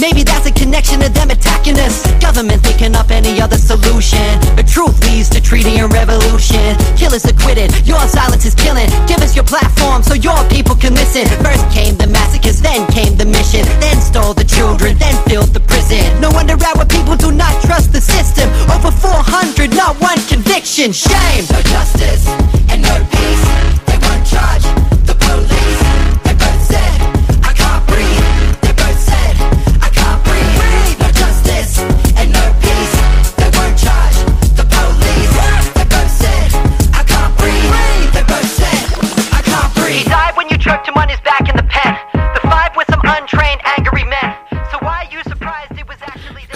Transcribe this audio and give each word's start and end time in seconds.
Maybe 0.00 0.22
that's 0.22 0.46
a 0.46 0.52
connection 0.52 1.00
to 1.00 1.08
them 1.08 1.30
attacking 1.30 1.78
us. 1.80 2.04
Government 2.20 2.62
thinking 2.62 2.94
up 2.94 3.10
any 3.10 3.40
other 3.40 3.56
solution. 3.56 4.26
But 4.54 4.68
truth 4.68 5.00
leads 5.08 5.30
to 5.30 5.40
treaty 5.40 5.78
and 5.78 5.92
revolution. 5.92 6.76
Killers 6.96 7.24
acquitted, 7.24 7.72
your 7.86 8.00
silence 8.08 8.44
is 8.44 8.54
killing. 8.54 8.88
Give 9.08 9.20
us 9.24 9.34
your 9.34 9.44
platform 9.44 10.02
so 10.02 10.14
your 10.14 10.36
people 10.48 10.74
can 10.74 10.94
listen. 10.94 11.24
First 11.42 11.64
came 11.72 11.96
the 11.96 12.06
massacres, 12.06 12.60
then 12.60 12.86
came 12.92 13.16
the 13.16 13.24
mission. 13.24 13.64
Then 13.80 14.00
stole 14.00 14.34
the 14.34 14.44
children, 14.44 14.98
then 14.98 15.16
filled 15.24 15.52
the 15.54 15.60
prison. 15.60 16.20
No 16.20 16.30
wonder 16.30 16.54
our 16.76 16.84
people 16.86 17.16
do 17.16 17.32
not 17.32 17.54
trust 17.62 17.92
the 17.92 18.00
system. 18.00 18.50
Over 18.68 18.90
400, 18.90 19.74
not 19.74 19.96
one 20.00 20.20
conviction. 20.28 20.92
Shame. 20.92 21.44
No 21.50 21.60
justice 21.62 22.26
and 22.68 22.82
no 22.82 22.96
peace. 23.10 23.44
They 23.88 23.98
won't 24.04 24.26
charge 24.26 24.95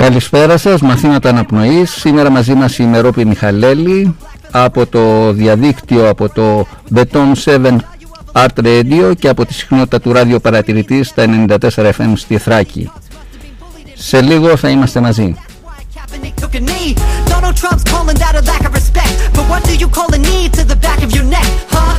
Καλησπέρα 0.04 0.58
σας, 0.58 0.80
μαθήματα 0.80 1.28
αναπνοής. 1.28 1.90
Σήμερα 1.90 2.30
μαζί 2.30 2.54
μας 2.54 2.78
η 2.78 2.82
Μερόπη 2.82 3.24
Μιχαλέλη 3.24 4.16
από 4.50 4.86
το 4.86 5.32
διαδίκτυο 5.32 6.08
από 6.08 6.28
το 6.28 6.66
Beton 6.94 7.32
7 7.44 7.76
Art 8.32 8.64
Radio 8.64 9.12
και 9.18 9.28
από 9.28 9.46
τη 9.46 9.54
συχνότητα 9.54 10.00
του 10.00 10.12
ράδιο 10.12 10.40
παρατηρητή 10.40 11.02
στα 11.04 11.24
94 11.48 11.58
FM 11.76 12.12
στη 12.14 12.38
Θράκη. 12.38 12.90
Σε 13.94 14.20
λίγο 14.20 14.56
θα 14.56 14.68
είμαστε 14.68 15.00
μαζί. 15.00 15.34
Kaepernick 15.94 16.42
took 16.44 16.54
a 16.54 16.60
knee. 16.68 16.90
Donald 17.32 17.56
Trump's 17.60 17.84
calling 17.92 18.18
that 18.24 18.34
a 18.40 18.42
lack 18.50 18.62
of 18.68 18.72
respect. 18.80 19.14
But 19.36 19.44
what 19.52 19.62
do 19.68 19.74
you 19.82 19.88
call 19.96 20.08
a 20.18 20.20
knee 20.26 20.46
to 20.56 20.62
the 20.72 20.78
back 20.86 21.00
of 21.06 21.10
your 21.16 21.26
neck, 21.36 21.50
huh? 21.76 21.94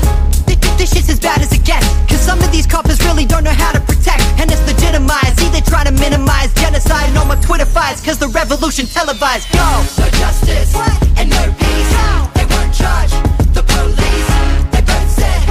Th- 0.47 0.59
th- 0.61 0.75
This 0.79 0.89
shit's 0.94 1.09
as 1.16 1.19
bad 1.27 1.39
as 1.45 1.52
it 1.57 1.63
gets. 1.72 1.88
Cause 2.22 2.30
some 2.30 2.44
of 2.45 2.52
these 2.52 2.67
coppers 2.67 3.00
really 3.08 3.25
don't 3.25 3.44
know 3.44 3.58
how 3.64 3.72
to 3.72 3.80
protect. 3.80 4.22
And 4.39 4.45
it's 4.52 4.64
legitimized. 4.72 5.39
See, 5.39 5.50
they 5.50 5.61
try 5.61 5.83
to 5.83 5.91
minimize 5.91 6.53
genocide. 6.53 7.11
No 7.16 7.25
more 7.25 7.39
Twitter 7.47 7.66
fights. 7.66 8.00
Cause 8.05 8.19
the 8.19 8.28
revolution 8.28 8.86
televised. 8.86 9.45
Go! 9.52 9.69
No 10.02 10.08
justice 10.22 10.72
and 11.17 11.28
no 11.36 11.44
peace. 11.61 11.94
They 12.38 12.45
won't 12.53 12.72
charge 12.81 13.13
the 13.58 13.63
police. 13.73 14.30
They 14.73 14.84
both 14.91 15.09
said, 15.19 15.41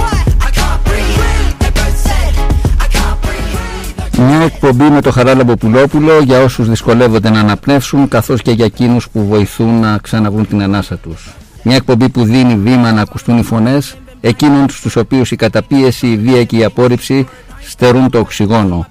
I 0.47 0.49
can't 0.59 0.81
breathe. 0.87 1.19
They 1.61 1.71
both 1.79 1.97
said, 2.07 2.31
I 2.79 2.87
can't 2.95 3.19
breathe. 3.25 4.17
No 4.17 4.25
Μια 4.25 4.41
εκπομπή 4.41 4.89
με 4.89 5.01
το 5.01 5.11
Χαράλαμπο 5.11 5.55
Πουλόπουλο 5.55 6.21
για 6.21 6.39
όσους 6.39 6.69
δυσκολεύονται 6.69 7.29
να 7.29 7.39
αναπνεύσουν 7.39 8.07
καθώς 8.07 8.41
και 8.41 8.51
για 8.51 8.65
εκείνους 8.65 9.09
που 9.09 9.25
βοηθούν 9.27 9.79
να 9.79 9.97
ξαναβρούν 9.97 10.47
την 10.47 10.61
ανάσα 10.61 10.97
τους. 10.97 11.33
Μια 11.63 11.75
εκπομπή 11.75 12.09
που 12.09 12.23
δίνει 12.23 12.55
βήμα 12.55 12.91
να 12.91 13.01
ακουστούν 13.01 13.37
οι 13.37 13.43
φωνές 13.43 13.95
εκείνων 14.21 14.69
στους 14.69 14.95
οποίους 14.95 15.31
η 15.31 15.35
καταπίεση, 15.35 16.07
η 16.07 16.17
βία 16.17 16.43
και 16.43 16.57
η 16.57 16.63
απόρριψη 16.63 17.27
στερούν 17.61 18.09
το 18.09 18.19
οξυγόνο. 18.19 18.87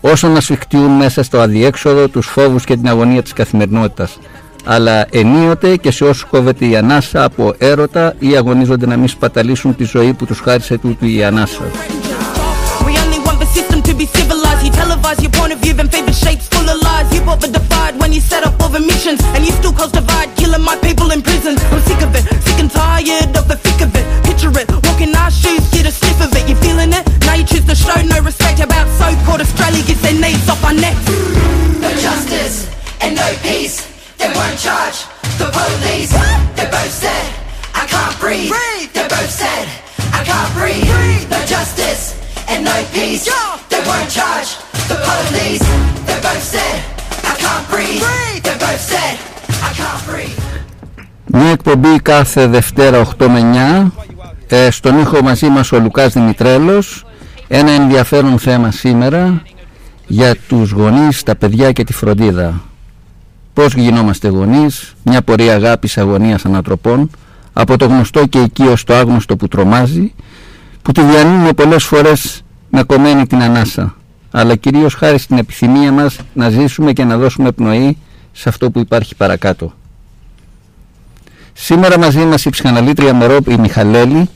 Όσο 0.00 0.28
να 0.28 0.40
σφιχτιούν 0.40 0.90
μέσα 0.90 1.22
στο 1.22 1.40
αδιέξοδο 1.40 2.08
τους 2.08 2.26
φόβους 2.26 2.64
και 2.64 2.76
την 2.76 2.88
αγωνία 2.88 3.22
της 3.22 3.32
καθημερινότητας 3.32 4.18
αλλά 4.64 5.06
ενίοτε 5.10 5.76
και 5.76 5.90
σε 5.90 6.04
όσους 6.04 6.24
κόβεται 6.24 6.66
η 6.66 6.76
ανάσα 6.76 7.24
από 7.24 7.54
έρωτα 7.58 8.14
ή 8.18 8.36
αγωνίζονται 8.36 8.86
να 8.86 8.96
μην 8.96 9.08
σπαταλήσουν 9.08 9.76
τη 9.76 9.84
ζωή 9.84 10.12
που 10.12 10.26
τους 10.26 10.40
χάρισε 10.40 10.78
τούτου 10.78 11.06
η 11.06 11.24
ανάσα. 11.24 11.64
We 15.12 15.18
only 15.18 15.20
want 15.20 15.20
the 15.20 15.20
system 15.20 15.20
to 15.20 15.20
be 15.20 15.20
civilized. 15.20 15.22
You 15.22 15.30
point 15.30 15.52
of 15.52 15.58
view, 15.60 15.74
then 15.74 15.88
favor 15.88 16.12
shapes 16.12 16.48
full 16.48 16.68
of 16.68 16.80
lies. 16.82 17.12
You 17.12 17.20
bought 17.22 17.40
the 17.40 17.48
divide 17.48 18.00
when 18.00 18.12
you 18.12 18.20
set 18.20 18.44
up 18.44 18.60
all 18.60 18.68
the 18.68 18.80
missions, 18.80 19.20
and 19.34 19.44
you 19.44 19.52
still 19.52 19.72
cause 19.72 19.92
divide, 19.92 20.34
killing 20.36 20.62
my 20.62 20.76
people 20.76 21.10
in 21.10 21.22
prisons. 21.22 21.60
I'm 21.70 21.82
sick 21.82 22.02
of 22.02 22.14
it, 22.14 22.24
sick 22.44 22.58
and 22.58 22.70
tired 22.70 23.36
of 23.36 23.48
the 23.48 23.56
thick 23.56 23.80
of 23.82 23.94
it. 23.94 24.04
Picture 24.24 24.52
it, 24.56 24.70
walking 24.88 25.14
our 25.14 25.30
shoes, 25.30 25.60
get 25.70 25.86
a 25.86 25.92
sniff 25.92 26.20
of 26.20 26.32
it. 26.32 26.48
You 26.48 26.56
feeling 26.56 26.92
it? 26.92 27.04
Now 27.26 27.34
you 27.34 27.44
choose 27.44 27.64
to 27.66 27.74
show 27.74 28.00
no 28.02 28.20
respect 28.20 28.60
about 28.60 28.88
so-called 28.96 29.40
Australia 29.40 29.82
gets 29.84 30.00
their 30.00 30.16
knees 30.16 30.48
off 30.48 30.64
our 30.64 30.74
necks. 30.74 31.04
No 31.80 31.90
justice 32.00 32.68
and 33.00 33.16
no 33.16 33.28
peace. 33.42 33.84
They 34.16 34.30
won't 34.32 34.58
charge 34.58 35.04
the 35.36 35.48
police. 35.52 36.12
They 36.56 36.66
both 36.70 36.92
said, 36.92 37.26
I 37.74 37.84
can't 37.86 38.16
breathe. 38.20 38.52
They 38.94 39.06
both 39.08 39.30
said, 39.30 39.68
I 40.12 40.24
can't 40.24 40.52
breathe. 40.56 41.28
No 41.28 41.40
justice 41.44 42.16
and 42.48 42.64
no 42.64 42.76
peace. 42.92 43.28
They 43.68 43.82
won't 43.84 44.08
charge 44.10 44.61
the 44.92 44.98
police. 45.08 45.66
They 46.06 46.18
both 46.26 46.44
said, 46.54 46.76
I 47.30 47.34
can't 47.42 47.64
breathe. 47.72 48.04
They 48.44 48.56
both 48.64 48.82
said, 48.92 49.14
I 49.68 49.70
can't 49.78 50.02
breathe. 50.08 50.40
Μια 51.26 51.50
εκπομπή 51.50 52.00
κάθε 52.00 52.46
Δευτέρα 52.46 53.06
8 53.18 53.26
με 53.26 53.90
9 54.48 54.56
ε, 54.56 54.70
Στον 54.70 54.98
ήχο 54.98 55.22
μαζί 55.22 55.48
μας 55.48 55.72
ο 55.72 55.78
Λουκάς 55.78 56.12
Δημητρέλος 56.12 57.04
Ένα 57.48 57.70
ενδιαφέρον 57.70 58.38
θέμα 58.38 58.70
σήμερα 58.70 59.42
Για 60.06 60.36
τους 60.48 60.70
γονείς, 60.70 61.22
τα 61.22 61.36
παιδιά 61.36 61.72
και 61.72 61.84
τη 61.84 61.92
φροντίδα 61.92 62.60
Πώς 63.52 63.74
γινόμαστε 63.74 64.28
γονείς; 64.28 64.94
Μια 65.02 65.22
πορεία 65.22 65.54
αγάπης, 65.54 65.98
αγωνίας 65.98 66.44
ανατροπών 66.44 67.10
Από 67.52 67.76
το 67.76 67.84
γνωστό 67.84 68.26
και 68.26 68.38
οικείο 68.38 68.76
στο 68.76 68.94
άγνωστο 68.94 69.36
που 69.36 69.48
τρομάζει 69.48 70.12
Που 70.82 70.92
τη 70.92 71.02
διανύουμε 71.02 71.52
πολλές 71.52 71.84
φορές 71.84 72.42
με 72.70 72.82
κομμένη 72.82 73.26
την 73.26 73.42
ανάσα 73.42 73.96
Αλλά 74.32 74.56
κυρίως 74.56 74.94
χάρη 74.94 75.18
στην 75.18 75.38
επιθυμία 75.38 75.92
μας 75.92 76.16
να 76.34 76.50
ζήσουμε 76.50 76.92
και 76.92 77.04
να 77.04 77.16
δώσουμε 77.16 77.52
πνοή 77.52 77.96
σε 78.32 78.48
αυτό 78.48 78.70
που 78.70 78.78
υπάρχει 78.78 79.14
παρακάτω 79.14 79.72
Σήμερα 81.52 81.98
μαζί 81.98 82.24
μας 82.24 82.44
η 82.44 82.50
ψυχαναλήτρια 82.50 83.14
Μερόπη 83.14 83.58
Μιχαλέλη 83.58 84.28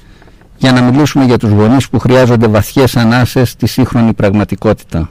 για 0.56 0.72
να 0.72 0.80
μιλήσουμε 0.82 1.24
για 1.24 1.38
τους 1.38 1.50
γονείς 1.50 1.88
που 1.88 1.98
χρειάζονται 1.98 2.46
βαθιές 2.46 2.96
ανάσες 2.96 3.50
στη 3.50 3.66
σύγχρονη 3.66 4.12
πραγματικότητα. 4.12 5.10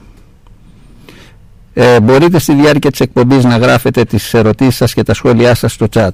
Ε, 1.74 2.00
μπορείτε 2.00 2.38
στη 2.38 2.54
διάρκεια 2.54 2.90
της 2.90 3.00
εκπομπής 3.00 3.44
να 3.44 3.56
γράφετε 3.56 4.04
τις 4.04 4.34
ερωτήσεις 4.34 4.76
σας 4.76 4.94
και 4.94 5.02
τα 5.02 5.14
σχόλιά 5.14 5.54
σας 5.54 5.72
στο 5.72 5.86
chat. 5.94 6.08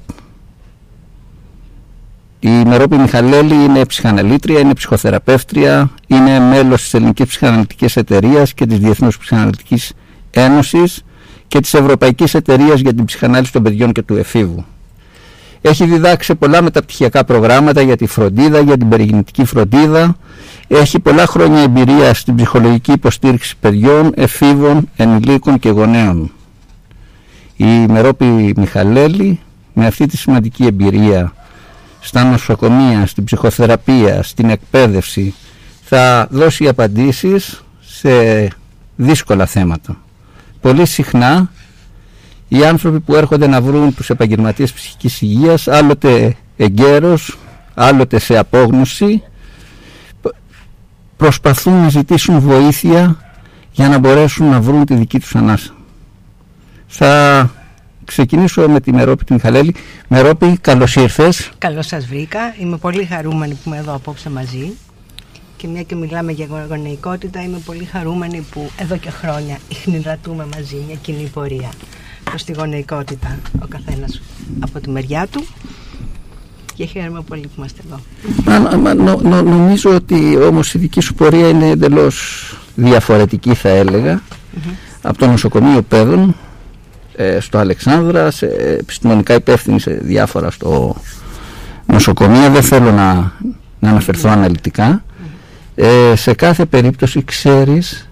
Η 2.45 2.51
Μερόπη 2.51 2.97
Μιχαλέλη 2.97 3.55
είναι 3.55 3.85
ψυχαναλήτρια, 3.85 4.59
είναι 4.61 4.75
ψυχοθεραπεύτρια, 4.75 5.91
είναι 6.07 6.39
μέλος 6.39 6.83
της 6.83 6.95
Ελληνικής 6.95 7.27
Ψυχαναλυτικής 7.27 7.97
Εταιρείας 7.97 8.55
και 8.55 8.67
της 8.67 8.79
Διεθνούς 8.79 9.19
Ψυχαναλυτικής 9.19 9.93
Ένωσης 10.31 11.05
και 11.49 11.61
της 11.61 11.75
Ευρωπαϊκής 11.75 12.35
Εταιρείας 12.35 12.81
για 12.81 12.95
την 12.95 13.05
Ψυχανάλυση 13.05 13.53
των 13.53 13.63
Παιδιών 13.63 13.93
και 13.93 14.03
του 14.03 14.17
Εφήβου. 14.17 14.65
Έχει 15.61 15.85
διδάξει 15.85 16.35
πολλά 16.35 16.63
μεταπτυχιακά 16.63 17.25
προγράμματα 17.25 17.81
για 17.81 17.97
τη 17.97 18.07
φροντίδα, 18.07 18.61
για 18.61 18.77
την 18.77 18.89
περιγυννητική 18.89 19.45
φροντίδα. 19.45 20.17
Έχει 20.69 20.99
πολλά 20.99 21.27
χρόνια 21.27 21.61
εμπειρία 21.61 22.15
στην 22.15 22.35
ψυχολογική 22.35 22.93
υποστήριξη 22.93 23.57
παιδιών, 23.61 24.13
εφήβων, 24.15 24.89
ενηλίκων 24.97 25.59
και 25.59 25.69
γονέων. 25.69 26.33
Η 27.57 27.87
Μερόπη 27.89 28.53
Μιχαλέλη 28.57 29.41
με 29.73 29.87
αυτή 29.87 30.07
τη 30.07 30.17
σημαντική 30.17 30.65
εμπειρία 30.65 31.33
στα 32.05 32.25
νοσοκομεία, 32.25 33.07
στην 33.07 33.25
ψυχοθεραπεία, 33.25 34.23
στην 34.23 34.51
εκπαίδευση 34.51 35.35
θα 35.83 36.27
δώσει 36.31 36.69
απαντήσεις 36.69 37.65
σε 37.81 38.11
δύσκολα 38.97 39.47
θέματα. 39.47 39.97
Πολύ 40.61 40.87
συχνά 40.87 41.51
οι 42.49 42.65
άνθρωποι 42.65 43.01
που 43.01 43.15
έρχονται 43.15 43.47
να 43.47 43.61
βρουν 43.61 43.95
τους 43.95 44.11
επαγγελματίες 44.11 44.73
ψυχικής 44.73 45.21
υγείας 45.23 45.69
άλλοτε 45.69 46.37
εγκαίρως, 46.57 47.39
άλλοτε 47.75 48.19
σε 48.19 48.39
απόγνωση 48.39 49.23
προσπαθούν 51.17 51.83
να 51.83 51.89
ζητήσουν 51.89 52.41
βοήθεια 52.41 53.17
για 53.73 53.89
να 53.89 53.99
μπορέσουν 53.99 54.49
να 54.49 54.61
βρουν 54.61 54.85
τη 54.85 54.95
δική 54.95 55.21
τους 55.21 55.35
ανάσα. 55.35 55.75
Θα 56.87 57.51
ξεκινήσω 58.13 58.69
με 58.69 58.81
τη 58.81 58.93
Μερόπη 58.93 59.25
τη 59.25 59.33
Μιχαλέλη. 59.33 59.75
Μερόπη, 60.09 60.59
καλώς 60.61 60.97
ήρθες. 60.97 61.51
Καλώς 61.59 61.87
σας 61.87 62.07
βρήκα. 62.07 62.55
Είμαι 62.61 62.77
πολύ 62.77 63.05
χαρούμενη 63.05 63.55
που 63.55 63.61
είμαι 63.67 63.77
εδώ 63.77 63.95
απόψε 63.95 64.31
μαζί. 64.31 64.73
Και 65.57 65.67
μια 65.67 65.83
και 65.83 65.95
μιλάμε 65.95 66.33
για 66.33 66.47
γονεϊκότητα, 66.69 67.43
είμαι 67.43 67.59
πολύ 67.65 67.85
χαρούμενη 67.85 68.47
που 68.51 68.71
εδώ 68.77 68.97
και 68.97 69.11
χρόνια 69.11 69.59
ιχνηλατούμε 69.69 70.47
μαζί 70.55 70.77
μια 70.87 70.97
κοινή 71.03 71.31
πορεία. 71.35 71.69
προς 72.25 72.45
τη 72.45 72.53
γονεϊκότητα 72.53 73.39
ο 73.63 73.67
καθένας 73.69 74.23
από 74.61 74.81
τη 74.81 74.91
μεριά 74.91 75.27
του 75.31 75.47
και 76.75 76.85
χαίρομαι 76.85 77.21
πολύ 77.29 77.43
που 77.43 77.53
είμαστε 77.57 77.83
εδώ. 77.87 78.01
Μα, 78.45 78.77
μα, 78.77 78.95
νο, 78.95 79.21
νο, 79.23 79.43
νομίζω 79.43 79.95
ότι 79.95 80.37
όμως 80.37 80.75
η 80.75 80.79
δική 80.79 81.01
σου 81.01 81.15
πορεία 81.15 81.49
είναι 81.49 81.69
εντελώς 81.69 82.47
διαφορετική 82.75 83.55
θα 83.55 83.69
έλεγα 83.69 84.23
από 85.03 85.19
το 85.19 85.27
νοσοκομείο 85.27 85.83
παιδών 85.83 86.29
ε, 86.29 86.35
στο 87.41 87.59
Αλεξάνδρα, 87.59 88.31
σε 88.31 88.47
επιστημονικά 88.81 89.35
υπεύθυνη 89.35 89.81
σε 89.81 89.91
διάφορα 89.91 90.51
στο 90.51 90.97
νοσοκομείο. 91.87 92.51
Δεν 92.51 92.63
θέλω 92.63 92.93
να, 92.93 93.33
να 93.79 93.91
αναφερθώ 93.91 94.29
αναλυτικά. 94.29 95.05
Ε, 95.75 96.13
σε 96.17 96.35
κάθε 96.35 96.65
περίπτωση 96.65 97.25
ξέρεις 97.25 98.09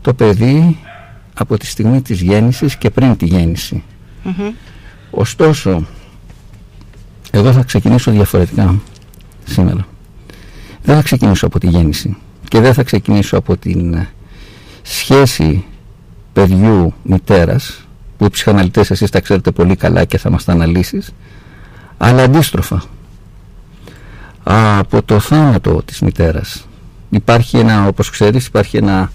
το 0.00 0.14
παιδί 0.14 0.78
από 1.34 1.56
τη 1.58 1.66
στιγμή 1.66 2.02
της 2.02 2.20
γέννησης 2.20 2.76
και 2.76 2.90
πριν 2.90 3.16
τη 3.16 3.26
γεννηση 3.26 3.82
Ωστόσο, 5.10 5.86
εγώ 7.30 7.52
θα 7.52 7.62
ξεκινήσω 7.62 8.10
διαφορετικά 8.10 8.80
σήμερα. 9.44 9.86
Δεν 10.82 10.96
θα 10.96 11.02
ξεκινήσω 11.02 11.46
από 11.46 11.58
τη 11.58 11.66
γέννηση 11.68 12.16
και 12.48 12.60
δεν 12.60 12.74
θα 12.74 12.82
ξεκινήσω 12.82 13.36
από 13.36 13.56
την 13.56 14.06
σχέση 14.82 15.64
παιδιού 16.32 16.94
μητέρας 17.02 17.81
που 18.22 18.28
οι 18.28 18.30
ψυχαναλυτές 18.30 18.90
εσείς 18.90 19.10
τα 19.10 19.20
ξέρετε 19.20 19.50
πολύ 19.50 19.76
καλά 19.76 20.04
και 20.04 20.18
θα 20.18 20.30
μας 20.30 20.44
τα 20.44 20.52
αναλύσεις 20.52 21.14
αλλά 21.98 22.22
αντίστροφα. 22.22 22.82
Από 24.44 25.02
το 25.02 25.18
θάνατο 25.18 25.82
της 25.84 26.00
μητέρας 26.00 26.66
υπάρχει 27.10 27.58
ένα 27.58 27.86
όπως 27.86 28.10
ξέρεις 28.10 28.46
υπάρχει 28.46 28.76
ένα 28.76 29.12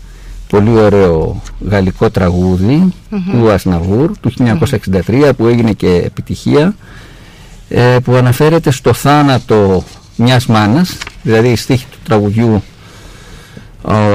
πολύ 0.50 0.70
ωραίο 0.70 1.42
γαλλικό 1.70 2.10
του 2.10 3.52
Ασναβούρ 3.52 4.12
του 4.20 4.32
1963 5.08 5.32
που 5.38 5.48
έγινε 5.48 5.72
και 5.74 5.96
επιτυχία 6.06 6.76
ε, 7.70 7.98
που 8.04 8.14
αναφέρεται 8.14 8.72
στο 8.72 8.94
θάνατο 8.94 9.84
μιας 10.16 10.46
μάνας. 10.46 10.98
Δηλαδή 11.24 11.50
οι 11.50 11.56
στίχοι 11.56 11.86
του 11.92 11.98
τραγουδιού 12.04 12.64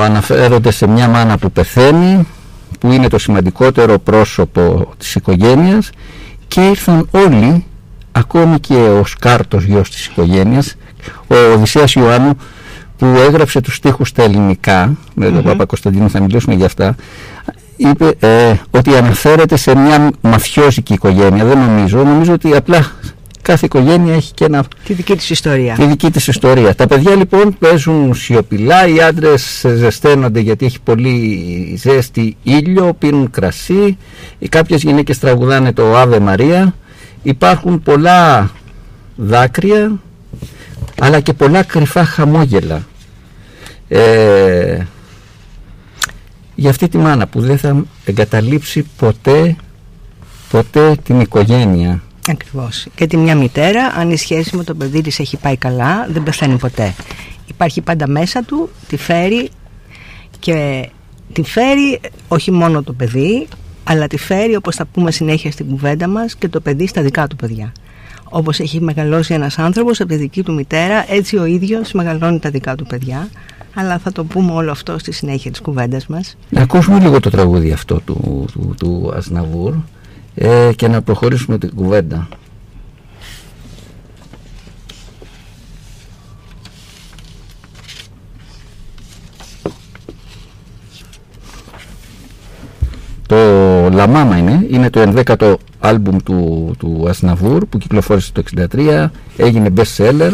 αναφέρονται 0.03 0.71
σε 0.71 0.87
μια 0.87 1.09
μάνα 1.09 1.39
που 1.39 1.53
πεθαίνει 1.53 2.27
που 2.81 2.93
είναι 2.93 3.09
το 3.09 3.19
σημαντικότερο 3.19 3.99
πρόσωπο 3.99 4.93
της 4.99 5.15
οικογένειας 5.15 5.91
και 6.49 6.61
ήρθαν 6.69 7.09
όλοι 7.11 7.65
ακόμη 8.13 8.61
και 8.61 8.75
ο 8.75 9.05
Σκάρτος 9.05 9.65
γιος 9.65 9.91
της 9.91 10.07
οικογένειας 10.07 10.77
ο 11.27 11.35
Οδυσσέας 11.55 11.93
Ιωάννου 11.93 12.37
που 12.99 13.07
έγραψε 13.07 13.61
τους 13.61 13.75
στίχους 13.75 14.09
στα 14.09 14.23
ελληνικά 14.23 14.97
με 15.15 15.31
τον 15.31 15.43
Παπα 15.43 15.65
Κωνσταντίνο 15.65 16.09
θα 16.09 16.21
μιλήσουμε 16.21 16.55
για 16.55 16.67
αυτά 16.67 16.95
είπε 17.77 18.15
ε, 18.21 18.55
ότι 18.71 18.97
αναφέρεται 18.97 19.57
σε 19.57 19.77
μια 19.77 20.11
μαφιόζικη 20.21 20.93
οικογένεια 20.93 21.45
δεν 21.45 21.59
νομίζω, 21.59 22.05
νομίζω 22.05 22.33
ότι 22.33 22.57
απλά 22.57 22.91
κάθε 23.43 23.67
οικογένεια 23.67 24.15
έχει 24.15 24.33
και 24.33 24.45
ένα... 24.45 24.65
Τη 24.85 24.93
δική 24.93 25.17
της 25.17 25.31
ιστορία. 25.31 25.75
Τη 25.75 25.87
δική 25.87 26.11
της 26.11 26.27
ιστορία. 26.27 26.75
Τα 26.75 26.87
παιδιά 26.87 27.15
λοιπόν 27.15 27.57
παίζουν 27.59 28.15
σιωπηλά, 28.15 28.87
οι 28.87 29.01
άντρες 29.01 29.65
ζεσταίνονται 29.77 30.41
γιατί 30.41 30.65
έχει 30.65 30.81
πολύ 30.81 31.79
ζέστη 31.81 32.37
ήλιο, 32.43 32.95
πίνουν 32.99 33.31
κρασί, 33.31 33.99
οι 34.39 34.49
κάποιες 34.49 34.83
γυναίκες 34.83 35.19
τραγουδάνε 35.19 35.73
το 35.73 35.97
Άβε 35.97 36.21
Μαρία, 36.21 36.75
υπάρχουν 37.23 37.83
πολλά 37.83 38.51
δάκρυα, 39.17 40.01
αλλά 41.01 41.21
και 41.21 41.33
πολλά 41.33 41.63
κρυφά 41.63 42.05
χαμόγελα. 42.05 42.87
Ε, 43.89 44.79
για 46.55 46.71
αυτή 46.71 46.89
τη 46.89 46.99
μάνα 46.99 47.27
που 47.27 47.41
δεν 47.41 47.59
θα 47.59 47.85
εγκαταλείψει 48.05 48.87
ποτέ, 48.97 49.57
ποτέ 50.51 50.97
την 51.03 51.21
οικογένεια 51.21 52.03
Ακριβώς. 52.29 52.87
Γιατί 52.99 53.17
μια 53.17 53.35
μητέρα, 53.35 53.87
αν 53.87 54.11
η 54.11 54.17
σχέση 54.17 54.57
με 54.57 54.65
το 54.65 54.75
παιδί 54.75 55.01
της 55.01 55.19
έχει 55.19 55.37
πάει 55.37 55.57
καλά, 55.57 56.07
δεν 56.11 56.23
πεθαίνει 56.23 56.57
ποτέ. 56.57 56.95
Υπάρχει 57.47 57.81
πάντα 57.81 58.09
μέσα 58.09 58.43
του, 58.43 58.69
τη 58.89 58.97
φέρει 58.97 59.51
και 60.39 60.89
τη 61.33 61.43
φέρει 61.43 62.01
όχι 62.29 62.51
μόνο 62.51 62.83
το 62.83 62.93
παιδί, 62.93 63.47
αλλά 63.85 64.07
τη 64.07 64.17
φέρει 64.17 64.57
όπως 64.57 64.77
θα 64.77 64.85
πούμε 64.85 65.11
συνέχεια 65.11 65.51
στην 65.51 65.69
κουβέντα 65.69 66.09
μας 66.09 66.35
και 66.37 66.49
το 66.49 66.61
παιδί 66.61 66.87
στα 66.87 67.03
δικά 67.03 67.27
του 67.27 67.37
παιδιά. 67.37 67.73
Όπως 68.25 68.61
έχει 68.61 68.81
μεγαλώσει 68.81 69.35
ένας 69.35 69.59
άνθρωπος 69.59 70.01
από 70.01 70.09
τη 70.09 70.17
δική 70.17 70.43
του 70.43 70.55
μητέρα, 70.55 71.13
έτσι 71.13 71.37
ο 71.37 71.45
ίδιος 71.45 71.93
μεγαλώνει 71.93 72.39
τα 72.39 72.51
δικά 72.51 72.75
του 72.75 72.87
παιδιά. 72.87 73.29
Αλλά 73.75 73.99
θα 73.99 74.13
το 74.13 74.25
πούμε 74.25 74.53
όλο 74.53 74.71
αυτό 74.71 74.99
στη 74.99 75.13
συνέχεια 75.13 75.51
της 75.51 75.61
κουβέντας 75.61 76.07
μας. 76.07 76.37
Να 76.51 76.63
ακούσουμε 76.63 76.99
λίγο 77.01 77.21
το 77.21 77.31
τραγούδι 77.31 77.73
αυτό 77.73 78.01
του, 78.01 78.47
του, 78.53 78.75
του 78.79 79.13
Ασναβούρ 79.17 79.75
ε, 80.35 80.71
και 80.77 80.89
να 80.89 81.03
προχωρήσουμε 81.03 81.59
την 81.59 81.75
κουβέντα. 81.75 82.29
Το 93.27 93.37
Λαμάμα 93.91 94.37
είναι, 94.37 94.67
είναι 94.71 94.91
το 94.91 95.13
11ο 95.17 95.55
άλμπουμ 95.79 96.17
του, 96.25 96.71
του 96.79 97.05
Ασναβούρ 97.09 97.67
που 97.67 97.79
κυκλοφόρησε 97.79 98.33
το 98.33 98.43
1963, 98.73 99.07
έγινε 99.37 99.69
best 99.77 99.97
seller 99.97 100.33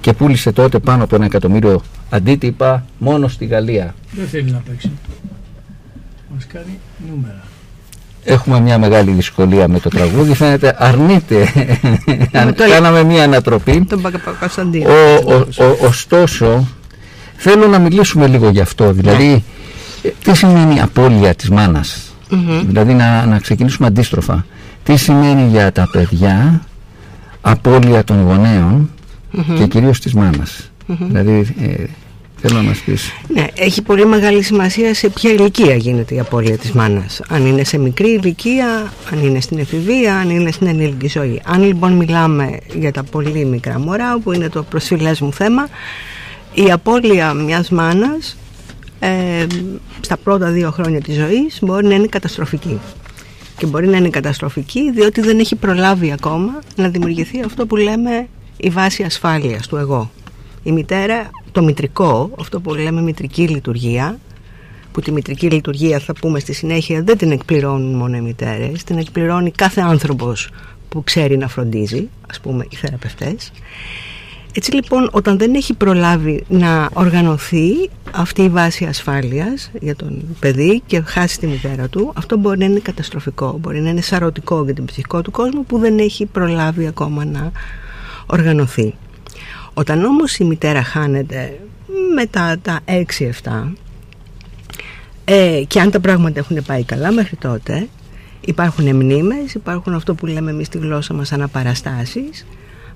και 0.00 0.12
πούλησε 0.12 0.52
τότε 0.52 0.78
πάνω 0.78 1.04
από 1.04 1.14
ένα 1.14 1.24
εκατομμύριο 1.24 1.82
αντίτυπα 2.10 2.84
μόνο 2.98 3.28
στη 3.28 3.44
Γαλλία. 3.44 3.94
Δεν 4.10 4.26
θέλει 4.26 4.50
να 4.50 4.58
παίξει. 4.58 4.90
Μας 6.34 6.46
κάνει 6.46 6.78
νούμερα 7.08 7.42
έχουμε 8.24 8.60
μια 8.60 8.78
μεγάλη 8.78 9.10
δυσκολία 9.10 9.68
με 9.68 9.78
το 9.78 9.88
τραγούδι. 9.88 10.34
Φαίνεται 10.34 10.76
αρνείται. 10.78 11.48
Κάναμε 12.70 13.02
μια 13.02 13.24
ανατροπή. 13.24 13.84
Τον 13.84 14.00
Ωστόσο, 15.86 16.68
θέλω 17.36 17.66
να 17.66 17.78
μιλήσουμε 17.78 18.26
λίγο 18.26 18.48
γι' 18.48 18.60
αυτό. 18.60 18.92
Δηλαδή, 18.92 19.44
τι 20.24 20.36
σημαίνει 20.36 20.74
η 20.74 20.80
απώλεια 20.80 21.34
της 21.34 21.50
μάνας; 21.50 22.14
Δηλαδή, 22.66 22.94
να, 22.94 23.26
να 23.26 23.38
ξεκινήσουμε 23.38 23.86
αντίστροφα. 23.86 24.46
Τι 24.82 24.96
σημαίνει 24.96 25.48
για 25.48 25.72
τα 25.72 25.88
παιδιά 25.92 26.62
απώλεια 27.40 28.04
των 28.04 28.22
γονέων 28.22 28.90
και 29.56 29.66
κυρίως 29.66 30.00
της 30.00 30.14
μάνας; 30.14 30.70
Δηλαδή, 30.86 31.54
ε, 31.60 31.84
Θέλω 32.46 32.62
να 32.62 32.74
πεις. 32.84 33.12
Ναι, 33.28 33.46
έχει 33.54 33.82
πολύ 33.82 34.06
μεγάλη 34.06 34.42
σημασία 34.42 34.94
σε 34.94 35.08
ποια 35.08 35.30
ηλικία 35.30 35.74
γίνεται 35.74 36.14
η 36.14 36.20
απώλεια 36.20 36.58
της 36.58 36.72
μάνας. 36.72 37.20
Αν 37.28 37.46
είναι 37.46 37.64
σε 37.64 37.78
μικρή 37.78 38.08
ηλικία, 38.08 38.92
αν 39.12 39.24
είναι 39.24 39.40
στην 39.40 39.58
εφηβεία, 39.58 40.16
αν 40.16 40.30
είναι 40.30 40.50
στην 40.50 40.66
ενήλικη 40.66 41.08
ζωή. 41.08 41.42
Αν 41.44 41.62
λοιπόν 41.62 41.92
μιλάμε 41.92 42.58
για 42.74 42.92
τα 42.92 43.02
πολύ 43.02 43.44
μικρά 43.44 43.78
μωρά, 43.78 44.18
που 44.18 44.32
είναι 44.32 44.48
το 44.48 44.62
προσφυλές 44.62 45.20
μου 45.20 45.32
θέμα, 45.32 45.68
η 46.54 46.70
απώλεια 46.70 47.32
μιας 47.32 47.70
μάνας 47.70 48.36
ε, 48.98 49.46
στα 50.00 50.16
πρώτα 50.16 50.50
δύο 50.50 50.70
χρόνια 50.70 51.00
της 51.00 51.14
ζωής 51.14 51.58
μπορεί 51.60 51.86
να 51.86 51.94
είναι 51.94 52.06
καταστροφική. 52.06 52.78
Και 53.58 53.66
μπορεί 53.66 53.86
να 53.86 53.96
είναι 53.96 54.08
καταστροφική 54.08 54.92
διότι 54.92 55.20
δεν 55.20 55.38
έχει 55.38 55.56
προλάβει 55.56 56.12
ακόμα 56.12 56.58
να 56.76 56.88
δημιουργηθεί 56.88 57.42
αυτό 57.44 57.66
που 57.66 57.76
λέμε 57.76 58.28
η 58.56 58.70
βάση 58.70 59.02
ασφάλειας 59.02 59.66
του 59.66 59.76
εγώ. 59.76 60.10
Η 60.62 60.72
μητέρα 60.72 61.30
το 61.54 61.62
μητρικό, 61.62 62.30
αυτό 62.40 62.60
που 62.60 62.74
λέμε 62.74 63.00
μητρική 63.00 63.48
λειτουργία, 63.48 64.18
που 64.92 65.00
τη 65.00 65.12
μητρική 65.12 65.50
λειτουργία 65.50 65.98
θα 65.98 66.12
πούμε 66.12 66.38
στη 66.38 66.52
συνέχεια 66.52 67.02
δεν 67.02 67.18
την 67.18 67.30
εκπληρώνουν 67.30 67.94
μόνο 67.94 68.16
οι 68.16 68.20
μητέρες, 68.20 68.84
την 68.84 68.98
εκπληρώνει 68.98 69.50
κάθε 69.50 69.80
άνθρωπος 69.80 70.50
που 70.88 71.04
ξέρει 71.04 71.36
να 71.36 71.48
φροντίζει, 71.48 72.08
ας 72.30 72.40
πούμε 72.40 72.66
οι 72.68 72.76
θεραπευτές. 72.76 73.52
Έτσι 74.54 74.72
λοιπόν 74.74 75.08
όταν 75.12 75.38
δεν 75.38 75.54
έχει 75.54 75.74
προλάβει 75.74 76.44
να 76.48 76.88
οργανωθεί 76.92 77.90
αυτή 78.10 78.42
η 78.42 78.48
βάση 78.48 78.84
ασφάλειας 78.84 79.70
για 79.80 79.96
τον 79.96 80.22
παιδί 80.40 80.82
και 80.86 81.00
χάσει 81.00 81.38
τη 81.38 81.46
μητέρα 81.46 81.88
του, 81.88 82.12
αυτό 82.16 82.36
μπορεί 82.36 82.58
να 82.58 82.64
είναι 82.64 82.78
καταστροφικό, 82.78 83.58
μπορεί 83.60 83.80
να 83.80 83.88
είναι 83.88 84.00
σαρωτικό 84.00 84.64
για 84.64 84.74
την 84.74 84.84
ψυχικό 84.84 85.22
του 85.22 85.30
κόσμο 85.30 85.62
που 85.62 85.78
δεν 85.78 85.98
έχει 85.98 86.26
προλάβει 86.26 86.86
ακόμα 86.86 87.24
να 87.24 87.52
οργανωθεί. 88.26 88.94
Όταν 89.74 90.04
όμως 90.04 90.36
η 90.36 90.44
μητέρα 90.44 90.82
χάνεται 90.82 91.60
μετά 92.14 92.58
τα 92.62 92.80
6-7 92.86 93.72
ε, 95.24 95.62
και 95.66 95.80
αν 95.80 95.90
τα 95.90 96.00
πράγματα 96.00 96.38
έχουν 96.38 96.64
πάει 96.66 96.84
καλά 96.84 97.12
μέχρι 97.12 97.36
τότε 97.36 97.88
υπάρχουν 98.40 98.96
μνήμες, 98.96 99.54
υπάρχουν 99.54 99.94
αυτό 99.94 100.14
που 100.14 100.26
λέμε 100.26 100.50
εμείς 100.50 100.66
στη 100.66 100.78
γλώσσα 100.78 101.14
μας 101.14 101.32
αναπαραστάσεις 101.32 102.46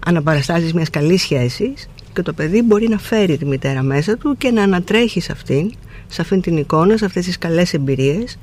αναπαραστάσεις 0.06 0.73
μιας 0.73 0.90
καλής 0.90 1.20
σχέσης 1.23 1.88
και 2.12 2.23
το 2.23 2.32
παιδί 2.32 2.62
μπορεί 2.62 2.88
να 2.88 2.99
φέρει 2.99 3.37
τη 3.37 3.44
μητέρα 3.44 3.82
μέσα 3.82 4.16
του 4.16 4.37
και 4.38 4.50
να 4.50 4.62
ανατρέχει 4.62 5.20
σε 5.20 5.32
αυτήν 5.32 5.73
σε 6.08 6.20
αυτήν 6.20 6.40
την 6.40 6.56
εικόνα, 6.56 6.97
σε 6.97 7.04
αυτές 7.04 7.25
τις 7.25 7.38
καλές 7.38 7.75
εμπειρίες 7.75 8.38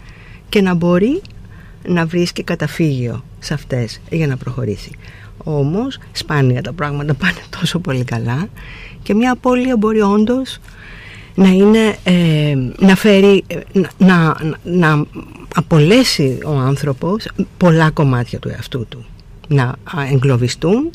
και 0.50 0.62
να 0.62 0.74
μπορεί 0.74 1.22
να 1.88 2.06
βρίσκει 2.06 2.44
καταφύγιο 2.44 3.24
σε 3.40 3.54
αυτές 3.54 4.02
για 4.10 4.28
να 4.28 4.38
προχωρήσει. 4.38 4.92
Όμως 5.48 6.00
σπάνια 6.12 6.62
τα 6.62 6.74
πράγματα 6.74 7.14
πάνε 7.22 7.40
τόσο 7.60 7.80
πολύ 7.80 8.04
καλά 8.04 8.48
και 9.04 9.14
μια 9.14 9.32
απώλεια 9.32 9.78
μπορεί 9.78 10.02
όντως 10.02 10.60
να 11.36 11.48
είναι 11.48 11.96
ε, 12.04 12.56
να 12.80 12.96
φέρει 12.96 13.44
να, 13.98 14.38
να, 14.44 14.56
να 14.64 15.06
απολέσει 15.56 16.38
ο 16.46 16.52
άνθρωπος 16.52 17.28
πολλά 17.58 17.90
κομμάτια 17.90 18.40
του 18.40 18.50
εαυτού 18.50 18.86
του. 18.90 19.06
Να 19.48 19.76
εγκλωβιστούν 20.12 20.90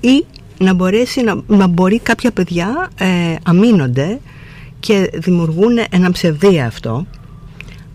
ή 0.00 0.24
να, 0.58 0.74
μπορέσει, 0.74 1.20
να, 1.20 1.40
να 1.46 1.66
μπορεί 1.66 1.98
κάποια 1.98 2.30
παιδιά 2.30 2.90
ε, 2.98 3.34
αμήνονται 3.42 4.20
και 4.80 5.10
δημιουργούν 5.14 5.78
ένα 5.90 6.10
ψευδί 6.10 6.60
αυτό 6.60 7.06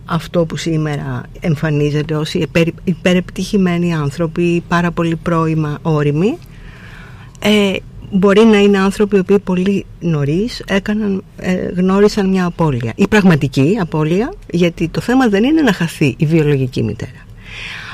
αυτό 0.06 0.44
που 0.44 0.56
σήμερα 0.56 1.22
εμφανίζεται 1.40 2.14
ως 2.14 2.34
οι 2.34 2.46
υπερεπτυχημένοι 2.84 3.94
άνθρωποι 3.94 4.62
πάρα 4.68 4.90
πολύ 4.90 5.16
πρώιμα 5.16 5.78
όριμοι 5.82 6.38
ε, 7.38 7.72
μπορεί 8.10 8.44
να 8.44 8.58
είναι 8.58 8.78
άνθρωποι 8.78 9.16
οι 9.16 9.18
οποίοι 9.18 9.38
πολύ 9.38 9.86
νωρίς 10.00 10.62
έκαναν, 10.66 11.24
ε, 11.36 11.54
γνώρισαν 11.54 12.28
μια 12.28 12.44
απώλεια. 12.44 12.92
Η 12.96 13.08
πραγματική 13.08 13.76
απώλεια 13.80 14.32
γιατί 14.50 14.88
το 14.88 15.00
θέμα 15.00 15.28
δεν 15.28 15.44
είναι 15.44 15.62
να 15.62 15.72
χαθεί 15.72 16.14
η 16.18 16.26
βιολογική 16.26 16.82
μητέρα. 16.82 17.24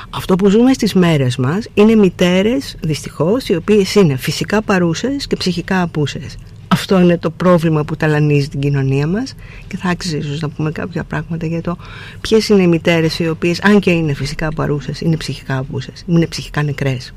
Αυτό 0.09 0.35
που 0.35 0.49
ζούμε 0.49 0.73
στις 0.73 0.93
μέρες 0.93 1.37
μας 1.37 1.67
είναι 1.73 1.95
μητέρες 1.95 2.75
δυστυχώς 2.81 3.49
οι 3.49 3.55
οποίες 3.55 3.95
είναι 3.95 4.17
φυσικά 4.17 4.61
παρούσες 4.61 5.27
και 5.27 5.35
ψυχικά 5.35 5.81
απούσες 5.81 6.37
αυτό 6.73 6.99
είναι 6.99 7.17
το 7.17 7.29
πρόβλημα 7.29 7.83
που 7.83 7.95
ταλανίζει 7.95 8.47
την 8.47 8.59
κοινωνία 8.59 9.07
μας 9.07 9.35
και 9.67 9.77
θα 9.77 9.89
άξιζε 9.89 10.17
ίσως 10.17 10.39
να 10.39 10.49
πούμε 10.49 10.71
κάποια 10.71 11.03
πράγματα 11.03 11.45
για 11.45 11.61
το 11.61 11.77
ποιες 12.21 12.49
είναι 12.49 12.61
οι 12.61 12.67
μητέρες 12.67 13.19
οι 13.19 13.29
οποίες 13.29 13.61
αν 13.61 13.79
και 13.79 13.91
είναι 13.91 14.13
φυσικά 14.13 14.53
παρούσες 14.53 15.01
είναι 15.01 15.17
ψυχικά 15.17 15.57
απούσες, 15.57 16.03
είναι 16.07 16.27
ψυχικά 16.27 16.63
νεκρές. 16.63 17.13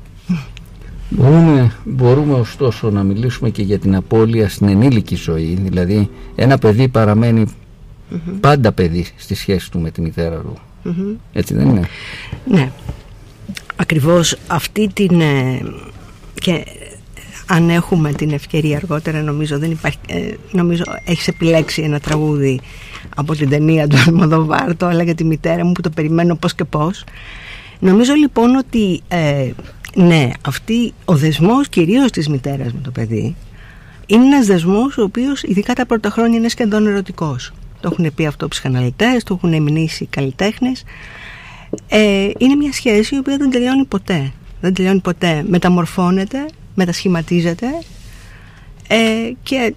Μπορούμε, 1.09 1.71
μπορούμε 1.85 2.33
ωστόσο 2.33 2.89
να 2.89 3.03
μιλήσουμε 3.03 3.49
και 3.49 3.61
για 3.61 3.79
την 3.79 3.95
απώλεια 3.95 4.49
στην 4.49 4.67
ενήλικη 4.67 5.15
ζωή 5.15 5.57
δηλαδή 5.61 6.09
ένα 6.35 6.57
παιδί 6.57 6.91
πάντα 8.39 8.71
παιδί 8.71 9.05
στη 9.15 9.35
σχέση 9.35 9.71
του 9.71 9.79
με 9.79 9.91
τη 9.91 10.01
μητέρα 10.01 10.37
του. 10.37 10.57
Έτσι 11.33 11.53
δεν 11.53 11.67
είναι; 11.67 11.87
Ναι. 12.45 12.71
Ακριβώς 13.75 14.37
αυτή 14.47 14.89
την 14.93 15.21
ε, 15.21 15.61
και 16.33 16.65
αν 17.47 17.69
έχουμε 17.69 18.13
την 18.13 18.31
ευκαιρία 18.31 18.77
αργότερα 18.77 19.21
νομίζω, 19.21 19.59
δεν 19.59 19.71
υπάρχει, 19.71 19.97
ε, 20.07 20.33
νομίζω 20.51 20.83
έχεις 21.03 21.27
επιλέξει 21.27 21.81
ένα 21.81 21.99
τραγούδι 21.99 22.59
από 23.15 23.35
την 23.35 23.49
ταινία 23.49 23.87
του 23.87 23.97
Αλμοδοβάρ 24.07 24.75
το 24.75 24.89
για 24.89 25.15
τη 25.15 25.23
μητέρα 25.23 25.65
μου 25.65 25.71
που 25.71 25.81
το 25.81 25.89
περιμένω 25.89 26.35
πώς 26.35 26.55
και 26.55 26.63
πώς. 26.63 27.03
Νομίζω 27.79 28.13
λοιπόν 28.13 28.55
ότι 28.55 29.01
ε, 29.07 29.51
ναι 29.95 30.29
αυτή 30.41 30.93
ο 31.05 31.15
δεσμός 31.15 31.69
κυρίως 31.69 32.11
της 32.11 32.29
μητέρας 32.29 32.73
με 32.73 32.79
το 32.83 32.91
παιδί 32.91 33.35
είναι 34.05 34.25
ένας 34.25 34.45
δεσμός 34.45 34.97
ο 34.97 35.03
οποίος 35.03 35.43
ειδικά 35.43 35.73
τα 35.73 35.85
πρώτα 35.85 36.09
χρόνια 36.09 36.37
είναι 36.37 36.49
σχεδόν 36.49 36.87
ερωτικός. 36.87 37.53
Το 37.81 37.89
έχουν 37.91 38.13
πει 38.15 38.25
αυτό 38.25 38.47
ψυχαναλυτές, 38.47 39.23
το 39.23 39.33
έχουν 39.33 39.53
εμνήσει 39.53 40.03
οι 40.03 40.07
καλλιτέχνες. 40.09 40.83
Ε, 41.87 42.29
είναι 42.37 42.55
μια 42.55 42.73
σχέση 42.73 43.15
η 43.15 43.17
οποία 43.17 43.37
δεν 43.37 43.49
τελειώνει 43.49 43.85
ποτέ. 43.85 44.31
Δεν 44.61 44.73
τελειώνει 44.73 44.99
ποτέ. 44.99 45.45
Μεταμορφώνεται 45.47 46.45
μετασχηματίζεται 46.77 47.67
ε, 48.87 49.31
και 49.43 49.73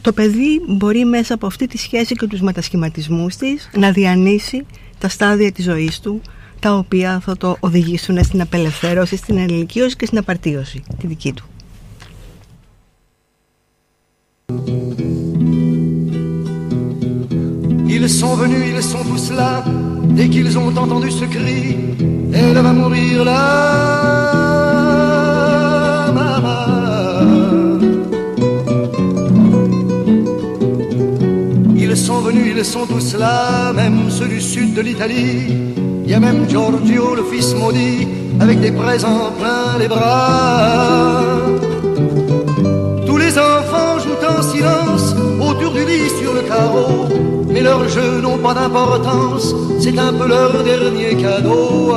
το 0.00 0.12
παιδί 0.12 0.60
μπορεί 0.68 1.04
μέσα 1.04 1.34
από 1.34 1.46
αυτή 1.46 1.66
τη 1.66 1.78
σχέση 1.78 2.14
και 2.14 2.26
τους 2.26 2.40
μετασχηματισμούς 2.40 3.36
της 3.36 3.70
να 3.76 3.90
διανύσει 3.90 4.66
τα 4.98 5.08
στάδια 5.08 5.52
της 5.52 5.64
ζωής 5.64 6.00
του 6.00 6.20
τα 6.60 6.74
οποία 6.74 7.20
θα 7.20 7.36
το 7.36 7.56
οδηγήσουν 7.60 8.24
στην 8.24 8.40
απελευθέρωση, 8.40 9.16
στην 9.16 9.38
ενηλικίωση 9.38 9.96
και 9.96 10.06
στην 10.06 10.18
απαρτίωση 10.18 10.82
τη 10.98 11.06
δική 11.06 11.32
του. 11.32 11.44
Ils 17.94 18.08
sont 18.20 18.34
venus, 18.42 18.64
ils 18.72 18.86
sont 18.92 19.04
tous 19.10 19.26
là. 19.38 19.52
Dès 20.16 20.28
qu'ils 20.32 20.52
ont 20.62 20.72
entendu 20.84 21.10
ce 21.20 21.26
cri, 21.36 21.62
elle 22.40 22.58
va 22.66 22.72
mourir 22.80 23.24
là. 23.30 24.01
Sont 32.64 32.86
tous 32.86 33.14
là, 33.16 33.72
même 33.72 34.08
ceux 34.08 34.28
du 34.28 34.40
sud 34.40 34.74
de 34.74 34.82
l'Italie. 34.82 35.56
Il 36.04 36.10
y 36.10 36.14
a 36.14 36.20
même 36.20 36.48
Giorgio, 36.48 37.14
le 37.14 37.24
fils 37.24 37.54
maudit, 37.54 38.06
avec 38.40 38.60
des 38.60 38.72
présents 38.72 39.32
plein 39.38 39.78
les 39.78 39.88
bras. 39.88 41.22
Tous 43.06 43.16
les 43.16 43.36
enfants 43.38 43.98
jouent 43.98 44.38
en 44.38 44.42
silence 44.42 45.14
autour 45.40 45.72
du 45.72 45.84
lit 45.84 46.10
sur 46.20 46.34
le 46.34 46.42
carreau, 46.42 47.08
mais 47.48 47.62
leurs 47.62 47.88
jeux 47.88 48.20
n'ont 48.20 48.38
pas 48.38 48.54
d'importance, 48.54 49.54
c'est 49.80 49.98
un 49.98 50.12
peu 50.12 50.28
leur 50.28 50.62
dernier 50.62 51.16
cadeau. 51.16 51.92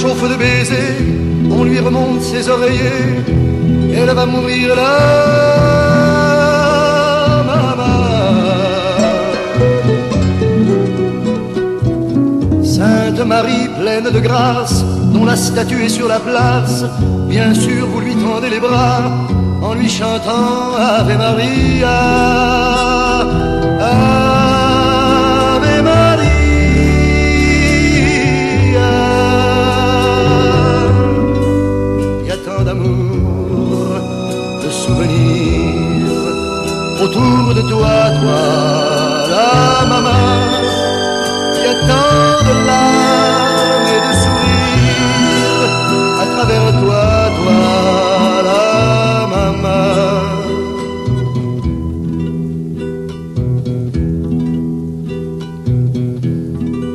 Réchauffe 0.00 0.30
de 0.30 0.36
baisers, 0.36 0.96
on 1.50 1.64
lui 1.64 1.78
remonte 1.78 2.22
ses 2.22 2.48
oreillers, 2.48 3.20
elle 3.94 4.10
va 4.14 4.24
mourir 4.24 4.74
là. 4.74 4.98
Sainte 12.62 13.26
Marie 13.26 13.68
pleine 13.78 14.10
de 14.10 14.20
grâce, 14.20 14.82
dont 15.12 15.26
la 15.26 15.36
statue 15.36 15.84
est 15.84 15.90
sur 15.90 16.08
la 16.08 16.18
place, 16.18 16.84
bien 17.28 17.52
sûr 17.52 17.86
vous 17.86 18.00
lui 18.00 18.14
tendez 18.14 18.48
les 18.48 18.60
bras 18.60 19.02
en 19.62 19.74
lui 19.74 19.90
chantant 19.90 20.76
Ave 20.78 21.18
Maria. 21.18 21.90
Autour 37.02 37.54
de 37.54 37.62
toi, 37.62 38.10
toi, 38.20 38.42
la 39.30 39.86
maman. 39.86 40.26
Il 41.56 41.62
y 41.64 41.68
a 41.72 41.74
tant 41.88 42.36
de 42.46 42.54
larmes 42.68 43.88
et 43.94 44.00
de 44.06 44.12
sourires 44.22 45.74
à 46.22 46.26
travers 46.34 46.66
toi, 46.82 47.04
toi, 47.38 47.60
la 48.50 48.66
maman. 49.34 49.84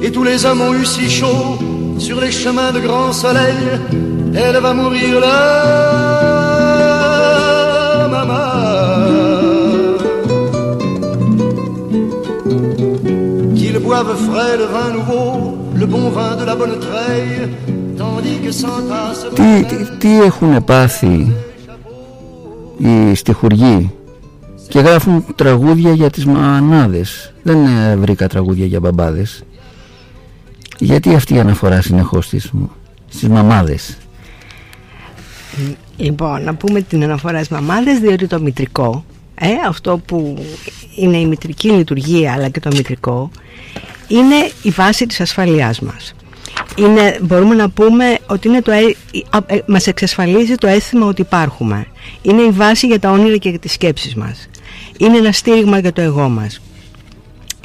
Et 0.04 0.12
tous 0.12 0.24
les 0.24 0.46
hommes 0.46 0.62
ont 0.62 0.74
eu 0.74 0.86
si 0.86 1.10
chaud 1.10 1.58
sur 1.98 2.22
les 2.22 2.32
chemins 2.32 2.72
de 2.72 2.80
grand 2.80 3.12
soleil, 3.12 3.80
elle 4.36 4.58
va 4.58 4.74
mourir 4.74 5.20
là. 5.20 6.15
Boivent 14.06 14.26
frais 14.32 14.54
le 14.62 14.68
vin 14.76 14.90
nouveau, 14.98 15.58
le 15.82 15.86
bon 15.94 16.06
vin 16.18 16.32
de 16.42 16.46
la 16.50 16.56
bonne 16.60 16.78
treille, 16.88 17.42
tandis 17.98 18.38
que 18.44 18.52
s'entassent... 18.52 19.26
Τι, 19.34 19.64
τι, 19.64 19.98
τι 19.98 20.22
έχουν 20.22 20.64
πάθει 20.64 21.34
οι 22.78 23.16
στιχουργοί; 23.16 23.92
Και 24.68 24.80
γράφουν 24.80 25.26
τραγούδια 25.36 25.94
για 25.94 26.10
τις 26.10 26.26
μανάδες. 26.26 27.34
Δεν 27.44 27.58
βρήκα 28.00 28.28
τραγούδια 28.28 28.66
για 28.66 28.80
μπαμπάδες. 28.80 29.44
Γιατί 30.80 31.16
αυτή 31.16 31.34
η 31.34 31.40
αναφορά 31.40 31.82
συνεχώς 31.82 32.26
στις, 32.26 32.52
στις 33.08 33.30
μαμάδες; 33.30 33.98
Λοιπόν, 35.98 36.44
να 36.44 36.56
πούμε 36.56 36.82
την 36.82 37.04
αναφορά 37.04 37.44
στις 37.44 37.50
μαμάδες 37.50 38.00
διότι 38.00 38.28
το 38.28 38.40
μητρικό 38.40 39.06
ε, 39.40 39.48
αυτό 39.68 39.98
που 39.98 40.46
είναι 40.96 41.18
η 41.18 41.26
μητρική 41.26 41.70
λειτουργία 41.70 42.34
αλλά 42.34 42.50
και 42.50 42.60
το 42.60 42.70
μητρικό 42.74 43.32
είναι 44.08 44.50
η 44.62 44.70
βάση 44.70 45.06
της 45.06 45.22
ασφαλείας 45.22 45.80
μας. 45.80 46.14
Είναι, 46.76 47.20
μπορούμε 47.22 47.56
να 47.56 47.70
πούμε 47.70 48.18
ότι 48.28 48.48
είναι 48.48 48.62
το, 48.62 48.72
ε, 48.72 48.96
ε, 49.48 49.60
μας 49.68 49.88
εξασφαλίζει 49.88 50.56
το 50.56 50.68
αίσθημα 50.68 51.06
ότι 51.06 51.22
υπάρχουμε. 51.22 51.88
Είναι 52.22 52.42
η 52.42 52.50
βάση 52.50 52.88
για 52.88 53.00
τα 53.00 53.12
όνειρα 53.12 53.38
και 53.38 53.50
για 53.50 53.60
τις 53.60 53.72
σκέψεις 53.72 54.16
μας. 54.16 54.50
Είναι 54.98 55.18
ένα 55.18 55.32
στήριγμα 55.32 55.80
για 55.80 55.94
το 55.94 56.02
εγώ 56.02 56.30
μας. 56.30 56.62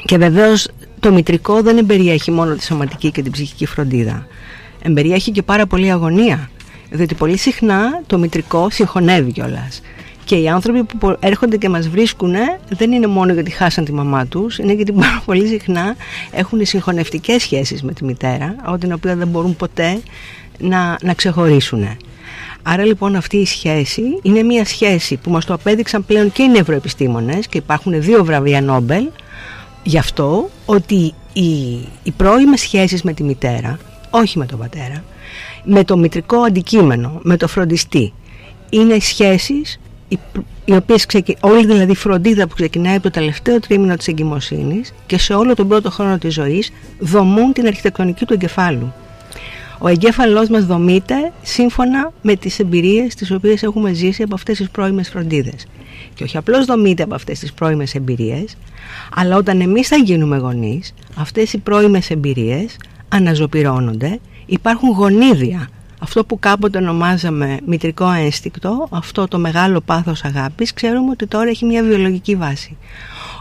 Και 0.05 0.17
βεβαίως 0.17 0.67
το 0.99 1.11
μητρικό 1.11 1.61
δεν 1.61 1.77
εμπεριέχει 1.77 2.31
μόνο 2.31 2.55
τη 2.55 2.63
σωματική 2.63 3.11
και 3.11 3.21
την 3.21 3.31
ψυχική 3.31 3.65
φροντίδα. 3.65 4.27
Εμπεριέχει 4.81 5.31
και 5.31 5.41
πάρα 5.41 5.65
πολύ 5.65 5.91
αγωνία. 5.91 6.49
Διότι 6.89 7.15
πολύ 7.15 7.37
συχνά 7.37 8.01
το 8.07 8.17
μητρικό 8.17 8.69
συγχωνεύει 8.69 9.31
κιόλας. 9.31 9.81
Και 10.23 10.35
οι 10.35 10.49
άνθρωποι 10.49 10.83
που 10.83 11.15
έρχονται 11.19 11.57
και 11.57 11.69
μας 11.69 11.89
βρίσκουν 11.89 12.33
δεν 12.69 12.91
είναι 12.91 13.07
μόνο 13.07 13.33
γιατί 13.33 13.51
χάσαν 13.51 13.85
τη 13.85 13.93
μαμά 13.93 14.25
τους, 14.25 14.57
είναι 14.57 14.73
γιατί 14.73 14.91
πάρα 14.91 15.21
πολύ 15.25 15.47
συχνά 15.47 15.95
έχουν 16.31 16.65
συγχωνευτικές 16.65 17.41
σχέσεις 17.41 17.83
με 17.83 17.93
τη 17.93 18.03
μητέρα, 18.03 18.55
από 18.61 18.77
την 18.77 18.93
οποία 18.93 19.15
δεν 19.15 19.27
μπορούν 19.27 19.55
ποτέ 19.55 20.01
να, 20.59 20.97
να 21.01 21.13
ξεχωρίσουν. 21.13 21.97
Άρα 22.63 22.85
λοιπόν 22.85 23.15
αυτή 23.15 23.37
η 23.37 23.45
σχέση 23.45 24.03
είναι 24.21 24.43
μια 24.43 24.65
σχέση 24.65 25.17
που 25.17 25.31
μας 25.31 25.45
το 25.45 25.53
απέδειξαν 25.53 26.05
πλέον 26.05 26.31
και 26.31 26.43
οι 26.43 26.49
νευροεπιστήμονες 26.49 27.47
και 27.47 27.57
υπάρχουν 27.57 28.01
δύο 28.01 28.25
βραβεία 28.25 28.61
Νόμπελ 28.61 29.07
γι' 29.83 29.97
αυτό 29.97 30.49
ότι 30.65 31.13
οι, 31.33 31.71
οι 32.03 32.11
πρώιμες 32.17 32.61
σχέσεις 32.61 33.03
με 33.03 33.13
τη 33.13 33.23
μητέρα, 33.23 33.79
όχι 34.09 34.37
με 34.37 34.45
τον 34.45 34.59
πατέρα, 34.59 35.03
με 35.63 35.83
το 35.83 35.97
μητρικό 35.97 36.37
αντικείμενο, 36.37 37.19
με 37.23 37.37
το 37.37 37.47
φροντιστή, 37.47 38.13
είναι 38.69 38.99
σχέσεις 38.99 39.79
οι, 40.11 40.19
οι 40.65 40.75
οποίες 40.75 41.05
ξεκι... 41.05 41.37
όλη 41.39 41.65
δηλαδή 41.65 41.91
η 41.91 41.95
φροντίδα 41.95 42.47
που 42.47 42.55
ξεκινάει 42.55 42.93
από 42.93 43.03
το 43.03 43.09
τελευταίο 43.09 43.59
τρίμηνο 43.59 43.95
της 43.95 44.07
εγκυμοσύνης 44.07 44.93
και 45.05 45.17
σε 45.17 45.33
όλο 45.33 45.55
τον 45.55 45.67
πρώτο 45.67 45.91
χρόνο 45.91 46.17
της 46.17 46.33
ζωής 46.33 46.71
δομούν 46.99 47.53
την 47.53 47.67
αρχιτεκτονική 47.67 48.25
του 48.25 48.33
εγκεφάλου. 48.33 48.93
Ο 49.77 49.87
εγκέφαλός 49.87 50.49
μας 50.49 50.65
δομείται 50.65 51.31
σύμφωνα 51.41 52.11
με 52.21 52.35
τις 52.35 52.59
εμπειρίες 52.59 53.15
τις 53.15 53.31
οποίες 53.31 53.63
έχουμε 53.63 53.93
ζήσει 53.93 54.23
από 54.23 54.35
αυτές 54.35 54.57
τις 54.57 54.69
πρώιμες 54.69 55.09
φροντίδες. 55.09 55.67
Και 56.13 56.23
όχι 56.23 56.37
απλώς 56.37 56.65
δομείται 56.65 57.03
από 57.03 57.15
αυτές 57.15 57.39
τις 57.39 57.53
πρώιμες 57.53 57.95
εμπειρίες, 57.95 58.57
αλλά 59.15 59.35
όταν 59.35 59.61
εμείς 59.61 59.87
θα 59.87 59.95
γίνουμε 59.95 60.37
γονείς, 60.37 60.93
αυτές 61.15 61.53
οι 61.53 61.57
πρώιμες 61.57 62.09
εμπειρίες 62.09 62.77
αναζωπυρώνονται, 63.09 64.19
υπάρχουν 64.45 64.89
γονίδια. 64.89 65.69
Αυτό 66.03 66.25
που 66.25 66.39
κάποτε 66.39 66.77
ονομάζαμε 66.77 67.57
μητρικό 67.65 68.11
ένστικτο, 68.11 68.87
αυτό 68.91 69.27
το 69.27 69.39
μεγάλο 69.39 69.81
πάθος 69.81 70.23
αγάπης, 70.23 70.73
ξέρουμε 70.73 71.09
ότι 71.09 71.27
τώρα 71.27 71.49
έχει 71.49 71.65
μια 71.65 71.83
βιολογική 71.83 72.35
βάση. 72.35 72.77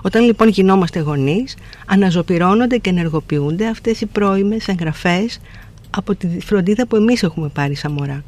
Όταν 0.02 0.24
λοιπόν 0.24 0.48
γινόμαστε 0.48 1.00
γονείς, 1.00 1.56
αναζωπυρώνονται 1.86 2.76
και 2.76 2.90
ενεργοποιούνται 2.90 3.66
αυτές 3.66 4.00
οι 4.00 4.06
πρώιμες 4.06 4.68
εγγραφές 4.68 5.40
από 5.90 6.14
τη 6.14 6.28
φροντίδα 6.40 6.86
που 6.86 6.96
εμείς 6.96 7.22
έχουμε 7.22 7.48
πάρει 7.48 7.74
σαν 7.74 7.92
μωρά. 7.92 8.24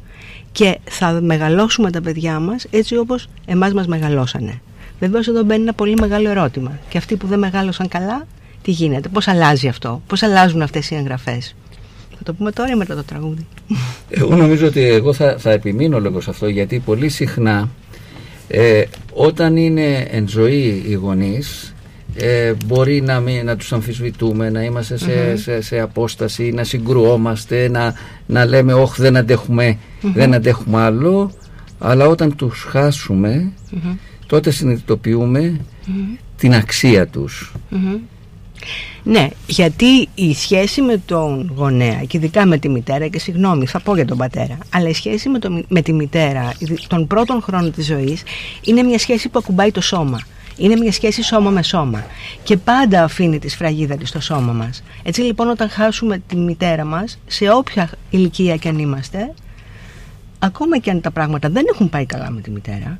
Και 0.51 0.79
θα 0.83 1.21
μεγαλώσουμε 1.21 1.91
τα 1.91 2.01
παιδιά 2.01 2.39
μας 2.39 2.65
έτσι 2.69 2.97
όπως 2.97 3.27
εμάς 3.45 3.73
μας 3.73 3.87
μεγαλώσανε. 3.87 4.61
Βεβαίως 4.99 5.27
εδώ 5.27 5.43
μπαίνει 5.43 5.61
ένα 5.61 5.73
πολύ 5.73 5.95
μεγάλο 5.99 6.29
ερώτημα. 6.29 6.79
Και 6.89 6.97
αυτοί 6.97 7.15
που 7.15 7.27
δεν 7.27 7.39
μεγάλωσαν 7.39 7.87
καλά, 7.87 8.27
τι 8.61 8.71
γίνεται, 8.71 9.09
πώς 9.09 9.27
αλλάζει 9.27 9.67
αυτό, 9.67 10.01
πώς 10.07 10.23
αλλάζουν 10.23 10.61
αυτές 10.61 10.91
οι 10.91 10.95
εγγραφές; 10.95 11.55
Θα 12.25 12.31
το 12.31 12.37
πούμε 12.37 12.51
τώρα 12.51 12.71
ή 12.71 12.75
μετά 12.75 12.95
το 12.95 13.03
τραγούδι; 13.03 13.47
Εγώ 14.09 14.35
νομίζω 14.35 14.67
ότι 14.67 14.81
εγώ 14.81 15.13
θα, 15.13 15.35
θα 15.37 15.51
επιμείνω 15.51 15.99
λίγο 15.99 16.21
σε 16.21 16.29
αυτό 16.29 16.47
γιατί 16.47 16.79
πολύ 16.79 17.09
συχνά 17.09 17.69
ε, 18.47 18.83
όταν 19.13 19.57
είναι 19.57 20.07
εν 20.11 20.27
ζωή 20.27 20.83
οι 20.87 20.93
γονείς 20.93 21.75
ε, 22.15 22.53
μπορεί 22.65 23.01
να, 23.01 23.19
μην, 23.19 23.45
να 23.45 23.55
τους 23.55 23.73
αμφισβητούμε, 23.73 24.49
να 24.49 24.63
είμαστε 24.63 24.97
σε, 24.97 25.35
σε, 25.35 25.61
σε, 25.61 25.79
απόσταση, 25.79 26.51
να 26.51 26.63
συγκρουόμαστε, 26.63 27.69
να, 27.69 27.93
να 28.25 28.45
λέμε 28.45 28.73
όχι 28.73 29.01
δεν 29.01 29.17
αντέχουμε, 29.17 29.77
δεν 30.01 30.33
αντέχουμε 30.33 30.81
άλλο 30.81 31.31
αλλά 31.79 32.07
όταν 32.07 32.35
τους 32.35 32.65
χάσουμε 32.69 33.51
τότε 34.27 34.51
συνειδητοποιούμε 34.51 35.59
την 36.37 36.53
αξία 36.53 37.07
τους. 37.07 37.53
Ναι, 39.03 39.27
γιατί 39.47 40.09
η 40.15 40.33
σχέση 40.33 40.81
με 40.81 41.01
τον 41.05 41.51
γονέα 41.55 42.03
και 42.07 42.17
ειδικά 42.17 42.45
με 42.45 42.57
τη 42.57 42.69
μητέρα 42.69 43.07
και 43.07 43.19
συγγνώμη 43.19 43.65
θα 43.65 43.79
πω 43.79 43.95
για 43.95 44.05
τον 44.05 44.17
πατέρα 44.17 44.57
αλλά 44.69 44.89
η 44.89 44.93
σχέση 44.93 45.29
με, 45.29 45.39
το, 45.39 45.63
με 45.67 45.81
τη 45.81 45.93
μητέρα 45.93 46.53
των 46.87 47.07
πρώτων 47.07 47.41
χρόνων 47.41 47.71
της 47.71 47.85
ζωής 47.85 48.23
είναι 48.63 48.83
μια 48.83 48.99
σχέση 48.99 49.29
που 49.29 49.39
ακουμπάει 49.39 49.71
το 49.71 49.81
σώμα. 49.81 50.19
Είναι 50.57 50.75
μια 50.75 50.91
σχέση 50.91 51.23
σώμα 51.23 51.49
με 51.49 51.63
σώμα 51.63 52.05
και 52.43 52.57
πάντα 52.57 53.03
αφήνει 53.03 53.39
τη 53.39 53.49
σφραγίδα 53.49 53.95
της 53.95 54.09
στο 54.09 54.21
σώμα 54.21 54.51
μας. 54.51 54.83
Έτσι 55.03 55.21
λοιπόν 55.21 55.49
όταν 55.49 55.69
χάσουμε 55.69 56.21
τη 56.27 56.35
μητέρα 56.35 56.85
μας 56.85 57.19
σε 57.27 57.49
όποια 57.51 57.89
ηλικία 58.09 58.55
και 58.55 58.69
αν 58.69 58.79
είμαστε 58.79 59.33
ακόμα 60.39 60.77
και 60.77 60.89
αν 60.89 61.01
τα 61.01 61.11
πράγματα 61.11 61.49
δεν 61.49 61.65
έχουν 61.73 61.89
πάει 61.89 62.05
καλά 62.05 62.29
με 62.29 62.41
τη 62.41 62.51
μητέρα 62.51 62.99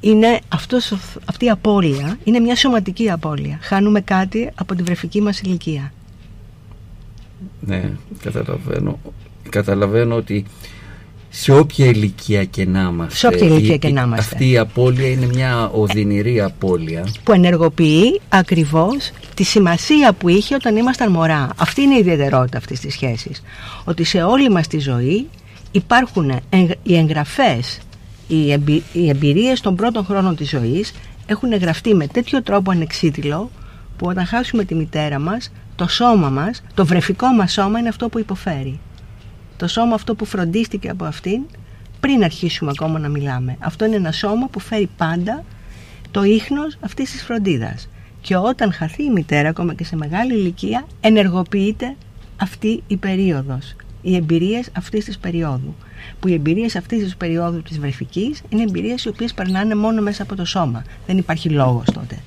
είναι 0.00 0.40
αυτός, 0.48 0.94
αυτή 1.24 1.44
η 1.44 1.50
απώλεια 1.50 2.18
είναι 2.24 2.40
μια 2.40 2.56
σωματική 2.56 3.10
απώλεια. 3.10 3.58
Χάνουμε 3.62 4.00
κάτι 4.00 4.50
από 4.54 4.74
την 4.74 4.84
βρεφική 4.84 5.20
μας 5.20 5.40
ηλικία. 5.40 5.92
Ναι, 7.60 7.90
καταλαβαίνω. 8.22 8.98
Καταλαβαίνω 9.48 10.14
ότι 10.14 10.44
σε 11.34 11.52
όποια 11.52 11.86
ηλικία 11.86 12.44
και 12.44 12.66
να 12.66 12.80
είμαστε. 12.80 13.16
Σε 13.16 13.26
όποια 13.26 13.46
ηλικία 13.46 13.76
και 13.76 13.88
να 13.88 14.02
είμαστε. 14.02 14.34
Αυτή 14.34 14.50
η 14.50 14.58
απώλεια 14.58 15.08
είναι 15.08 15.26
μια 15.26 15.68
οδυνηρή 15.68 16.40
απώλεια. 16.40 17.06
Που 17.22 17.32
ενεργοποιεί 17.32 18.20
ακριβώς 18.28 19.10
τη 19.34 19.42
σημασία 19.42 20.12
που 20.12 20.28
είχε 20.28 20.54
όταν 20.54 20.76
ήμασταν 20.76 21.12
μωρά. 21.12 21.48
Αυτή 21.56 21.82
είναι 21.82 21.94
η 21.94 21.98
ιδιαιτερότητα 21.98 22.58
αυτής 22.58 22.80
της 22.80 22.92
σχέσης. 22.92 23.42
Ότι 23.84 24.04
σε 24.04 24.22
όλη 24.22 24.50
μας 24.50 24.66
τη 24.66 24.78
ζωή 24.78 25.28
υπάρχουν 25.70 26.30
οι 26.82 26.96
εγγραφές 26.96 27.78
οι, 28.34 28.52
εμπει, 28.52 28.82
οι 28.92 29.08
εμπειρίες 29.08 29.60
των 29.60 29.76
πρώτων 29.76 30.04
χρόνων 30.04 30.36
της 30.36 30.48
ζωής 30.48 30.92
έχουν 31.26 31.54
γραφτεί 31.54 31.94
με 31.94 32.06
τέτοιο 32.06 32.42
τρόπο 32.42 32.70
ανεξίτηλο 32.70 33.50
που 33.96 34.06
όταν 34.06 34.26
χάσουμε 34.26 34.64
τη 34.64 34.74
μητέρα 34.74 35.18
μας 35.18 35.52
το 35.76 35.88
σώμα 35.88 36.28
μας, 36.28 36.62
το 36.74 36.86
βρεφικό 36.86 37.26
μας 37.26 37.52
σώμα 37.52 37.78
είναι 37.78 37.88
αυτό 37.88 38.08
που 38.08 38.18
υποφέρει. 38.18 38.80
Το 39.56 39.66
σώμα 39.66 39.94
αυτό 39.94 40.14
που 40.14 40.24
φροντίστηκε 40.24 40.88
από 40.88 41.04
αυτήν 41.04 41.42
πριν 42.00 42.24
αρχίσουμε 42.24 42.70
ακόμα 42.74 42.98
να 42.98 43.08
μιλάμε. 43.08 43.56
Αυτό 43.58 43.84
είναι 43.84 43.96
ένα 43.96 44.12
σώμα 44.12 44.48
που 44.48 44.60
φέρει 44.60 44.88
πάντα 44.96 45.44
το 46.10 46.22
ίχνος 46.22 46.76
αυτής 46.80 47.10
της 47.10 47.22
φροντίδας. 47.22 47.88
Και 48.20 48.36
όταν 48.36 48.72
χαθεί 48.72 49.04
η 49.04 49.10
μητέρα, 49.10 49.48
ακόμα 49.48 49.74
και 49.74 49.84
σε 49.84 49.96
μεγάλη 49.96 50.34
ηλικία, 50.34 50.86
ενεργοποιείται 51.00 51.96
αυτή 52.36 52.82
η 52.86 52.96
περίοδος, 52.96 53.76
οι 54.02 54.16
εμπειρίες 54.16 54.68
αυτής 54.76 55.04
της 55.04 55.18
περίοδου 55.18 55.74
που 56.20 56.28
οι 56.28 56.32
εμπειρίες 56.32 56.76
αυτής 56.76 57.02
της 57.02 57.16
περίοδου 57.16 57.62
της 57.62 57.78
βρεφικής 57.78 58.42
είναι 58.48 58.62
εμπειρίες 58.62 59.04
οι 59.04 59.08
οποίες 59.08 59.34
περνάνε 59.34 59.74
μόνο 59.74 60.02
μέσα 60.02 60.22
από 60.22 60.34
το 60.34 60.44
σώμα. 60.44 60.84
Δεν 61.06 61.18
υπάρχει 61.18 61.48
λόγος 61.48 61.84
τότε. 61.84 62.18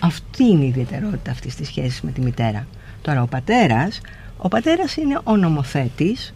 Αυτή 0.00 0.44
είναι 0.44 0.64
η 0.64 0.68
ιδιαιτερότητα 0.68 1.30
αυτής 1.30 1.54
της 1.54 1.66
σχέσης 1.66 2.00
με 2.00 2.10
τη 2.10 2.20
μητέρα. 2.20 2.66
Τώρα, 3.02 3.22
ο 3.22 3.26
πατέρας, 3.26 4.00
ο 4.36 4.48
πατέρας 4.48 4.96
είναι 4.96 5.20
ο 5.24 5.36
νομοθέτης, 5.36 6.34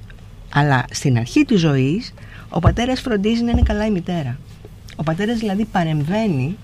αλλά 0.55 0.85
στην 0.91 1.19
αρχή 1.19 1.45
της 1.45 1.61
ζωής 1.61 2.15
ο 2.49 2.59
πατέρας 2.59 3.01
φροντίζει 3.01 3.43
να 3.43 3.51
είναι 3.51 3.63
καλά 3.63 3.87
η 3.87 3.91
μητέρα. 3.91 4.39
Ο 4.97 5.03
πατέρας 5.03 5.39
δηλαδή 5.39 5.65
παρεμβαίνει 5.65 6.57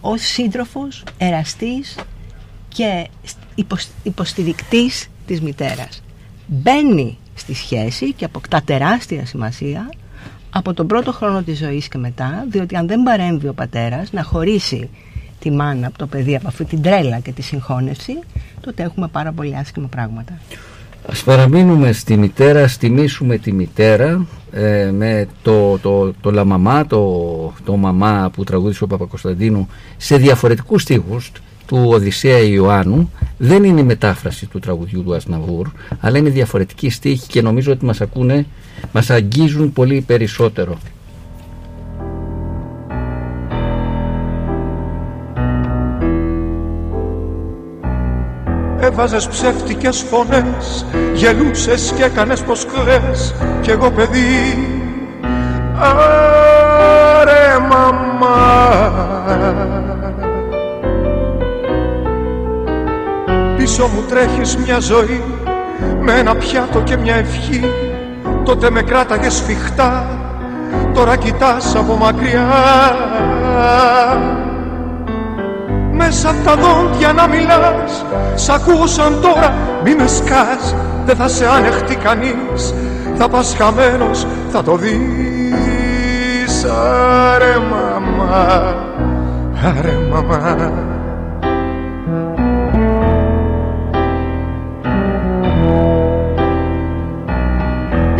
ως 0.00 0.20
σύντροφος, 0.20 1.04
εραστής 1.18 1.96
και 2.68 3.08
υποστηρικτής 4.02 5.08
της 5.26 5.40
μητέρας. 5.40 6.02
Μπαίνει 6.46 7.18
στη 7.34 7.54
σχέση 7.54 8.12
και 8.12 8.24
αποκτά 8.24 8.62
τεράστια 8.64 9.26
σημασία 9.26 9.90
από 10.50 10.74
τον 10.74 10.86
πρώτο 10.86 11.12
χρόνο 11.12 11.42
της 11.42 11.58
ζωής 11.58 11.88
και 11.88 11.98
μετά 11.98 12.46
διότι 12.50 12.76
αν 12.76 12.86
δεν 12.86 13.02
παρέμβει 13.02 13.48
ο 13.48 13.52
πατέρας 13.52 14.12
να 14.12 14.22
χωρίσει 14.22 14.90
τη 15.38 15.50
μάνα 15.50 15.86
από 15.86 15.98
το 15.98 16.06
παιδί 16.06 16.36
από 16.36 16.48
αυτή 16.48 16.64
την 16.64 16.82
τρέλα 16.82 17.18
και 17.18 17.32
τη 17.32 17.42
συγχώνευση 17.42 18.18
τότε 18.60 18.82
έχουμε 18.82 19.08
πάρα 19.08 19.32
πολύ 19.32 19.56
άσχημα 19.56 19.86
πράγματα. 19.86 20.38
Ας 21.08 21.22
παραμείνουμε 21.22 21.92
στη 21.92 22.16
μητέρα, 22.16 22.68
στιμήσουμε 22.68 23.38
τη 23.38 23.52
μητέρα 23.52 24.26
ε, 24.52 24.90
με 24.90 25.28
το, 25.42 25.78
το, 25.78 26.12
το 26.12 26.30
Λαμαμά, 26.30 26.86
το, 26.86 27.52
το 27.64 27.76
Μαμά 27.76 28.30
που 28.32 28.44
τραγούδισε 28.44 28.84
ο 28.84 28.86
Παπακοσταντίνου 28.86 29.68
σε 29.96 30.16
διαφορετικούς 30.16 30.82
στίχους 30.82 31.32
του 31.72 31.88
Οδυσσέα 31.88 32.38
Ιωάννου 32.38 33.10
δεν 33.38 33.64
είναι 33.64 33.80
η 33.80 33.84
μετάφραση 33.84 34.46
του 34.46 34.58
τραγουδιού 34.58 35.02
του 35.02 35.14
Ασναβούρ 35.14 35.68
αλλά 36.00 36.18
είναι 36.18 36.28
διαφορετική 36.28 36.90
στίχη 36.90 37.26
και 37.26 37.42
νομίζω 37.42 37.72
ότι 37.72 37.84
μας 37.84 38.00
ακούνε, 38.00 38.46
μας 38.92 39.10
αγγίζουν 39.10 39.72
πολύ 39.72 40.00
περισσότερο. 40.00 40.78
Έβαζες 48.80 49.28
ψεύτικες 49.28 49.98
φωνές 49.98 50.86
Γελούσες 51.14 51.92
και 51.96 52.02
έκανες 52.02 52.42
πως 52.42 52.66
κλαις 52.66 53.34
Κι 53.60 53.70
εγώ 53.70 53.90
παιδί 53.90 54.58
Άρε 55.78 57.58
μαμά 57.70 58.52
Πίσω 63.62 63.86
μου 63.86 64.04
τρέχεις 64.08 64.56
μια 64.56 64.78
ζωή 64.78 65.22
με 66.00 66.12
ένα 66.12 66.34
πιάτο 66.34 66.80
και 66.80 66.96
μια 66.96 67.14
ευχή. 67.14 67.64
Τότε 68.44 68.70
με 68.70 68.82
κράταγες 68.82 69.34
σφιχτά 69.34 70.06
τώρα 70.94 71.16
κοιτάς 71.16 71.74
από 71.76 71.96
μακριά. 71.96 72.46
Μέσα 75.92 76.28
από 76.28 76.44
τα 76.44 76.54
δόντια 76.54 77.12
να 77.12 77.26
μιλάς 77.26 78.04
Σ' 78.34 78.48
ακούσαν 78.48 79.20
τώρα 79.20 79.54
μη 79.84 79.94
με 79.94 80.06
σκάς 80.06 80.74
Δεν 81.04 81.16
θα 81.16 81.28
σε 81.28 81.46
ανεχτεί 81.48 81.96
κανείς. 81.96 82.74
Θα 83.16 83.28
πας 83.28 83.54
χαμένος 83.58 84.26
θα 84.50 84.62
το 84.62 84.76
δεις. 84.76 86.64
Άρε 87.34 87.56
μαμά 87.70 88.74
Άρε 89.64 89.98
μαμά 90.10 90.90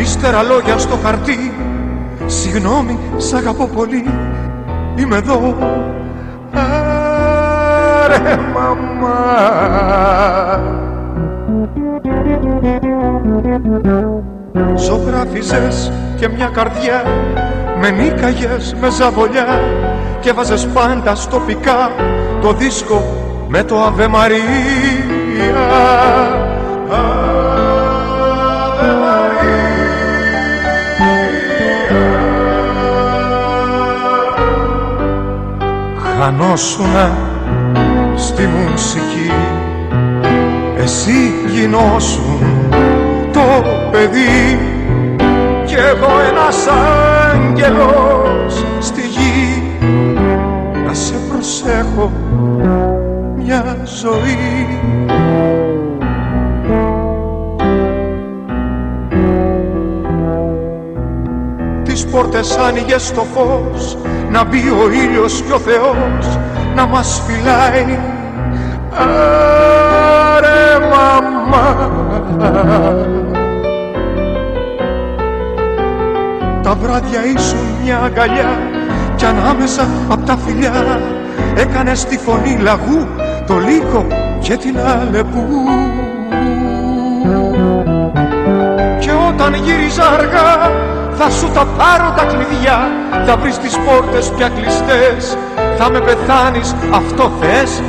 Ύστερα 0.02 0.42
λόγια 0.42 0.78
στο 0.78 0.98
χαρτί. 1.04 1.52
Συγγνώμη, 2.26 2.98
σ' 3.16 3.32
αγαπώ 3.32 3.66
πολύ. 3.66 4.04
Είμαι 4.94 5.16
εδώ. 5.16 5.56
Άρε 8.04 8.38
μαμά. 8.54 9.20
Ζωγράφιζες 14.74 15.92
και 16.18 16.28
μια 16.28 16.50
καρδιά. 16.52 17.04
Με 17.80 17.90
νίκαγες 17.90 18.74
με 18.80 18.90
ζαβολιά. 18.90 19.60
Και 20.20 20.32
βάζες 20.32 20.66
πάντα 20.66 21.14
στο 21.14 21.38
πικά 21.38 21.90
Το 22.40 22.52
δίσκο 22.52 23.02
με 23.48 23.62
το 23.62 23.82
Αβε 23.82 24.08
Μαρία 24.08 24.42
Χανόσουνα 36.24 37.18
στη 38.16 38.42
μουσική. 38.46 39.30
Εσύ 40.76 41.32
γινώσουν 41.50 42.40
το 43.32 43.40
παιδί 43.90 44.58
Κι 45.64 45.74
εγώ 45.74 46.10
ένας 46.30 46.66
άγγελος 47.32 48.64
στη 48.80 49.00
γη. 49.00 49.62
Να 50.86 50.94
σε 50.94 51.14
προσέχω 51.28 52.12
μια 53.36 53.76
ζωή. 53.84 54.78
Τις 61.82 62.06
πόρτες 62.06 62.56
άνοιγες 62.56 63.06
στο 63.06 63.26
φως 63.34 63.96
Να 64.32 64.44
μπει 64.44 64.58
ο 64.58 64.90
ήλιος 64.90 65.42
και 65.46 65.52
ο 65.52 65.58
Θεός 65.58 66.38
Να 66.74 66.86
μας 66.86 67.22
φυλάει. 67.26 67.98
Άρε 70.34 70.86
μαμά. 70.92 71.90
Τα 76.62 76.74
βράδια 76.74 77.24
ήσουν 77.36 77.58
μια 77.82 77.98
αγκαλιά 78.04 78.58
Κι 79.16 79.24
ανάμεσα 79.24 79.86
απ' 80.08 80.26
τα 80.26 80.36
φιλιά 80.46 81.00
Έκανες 81.54 82.04
τη 82.04 82.18
φωνή 82.18 82.58
λαγού 82.62 83.06
Το 83.46 83.58
λύκο 83.58 84.06
και 84.42 84.56
την 84.56 84.78
αλεπού. 84.78 85.44
Και 88.98 89.10
όταν 89.28 89.54
γύριζα 89.54 90.02
αργά 90.08 90.70
Θα 91.24 91.30
σου 91.30 91.50
τα 91.54 91.66
πάρω 91.66 92.14
τα 92.16 92.24
κλειδιά 92.24 92.78
Θα 93.26 93.36
βρεις 93.36 93.58
τις 93.58 93.78
πόρτες 93.78 94.32
πια 94.36 94.48
κλειστές 94.48 95.36
Θα 95.78 95.90
με 95.90 96.00
πεθάνεις 96.00 96.74
αυτό 96.92 97.32
θες 97.40 97.82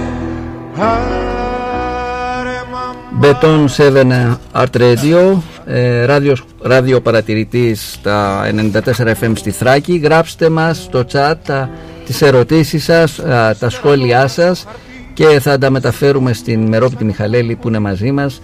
Άρε 0.79 2.61
μαμά 2.71 3.37
Beton 3.41 3.65
7 3.77 4.63
Art 4.63 4.81
Radio, 4.81 5.37
ε, 5.65 6.05
ράδιος, 6.05 6.43
ράδιο 6.61 7.01
παρατηρητής 7.01 7.91
στα 7.93 8.45
94 8.45 9.13
FM 9.21 9.31
στη 9.33 9.51
Θράκη. 9.51 9.97
Γράψτε 9.97 10.49
μας 10.49 10.77
στο 10.77 11.05
chat 11.11 11.33
τα, 11.45 11.69
τις 12.05 12.21
ερωτήσεις 12.21 12.83
σας, 12.83 13.19
α, 13.19 13.55
τα 13.55 13.69
σχόλιά 13.69 14.27
σας 14.27 14.65
και 15.13 15.39
θα 15.39 15.57
τα 15.57 15.69
μεταφέρουμε 15.69 16.33
στην 16.33 16.67
Μερόπιτη 16.67 17.05
Μιχαλέλη 17.05 17.55
που 17.55 17.67
είναι 17.67 17.79
μαζί 17.79 18.11
μας 18.11 18.41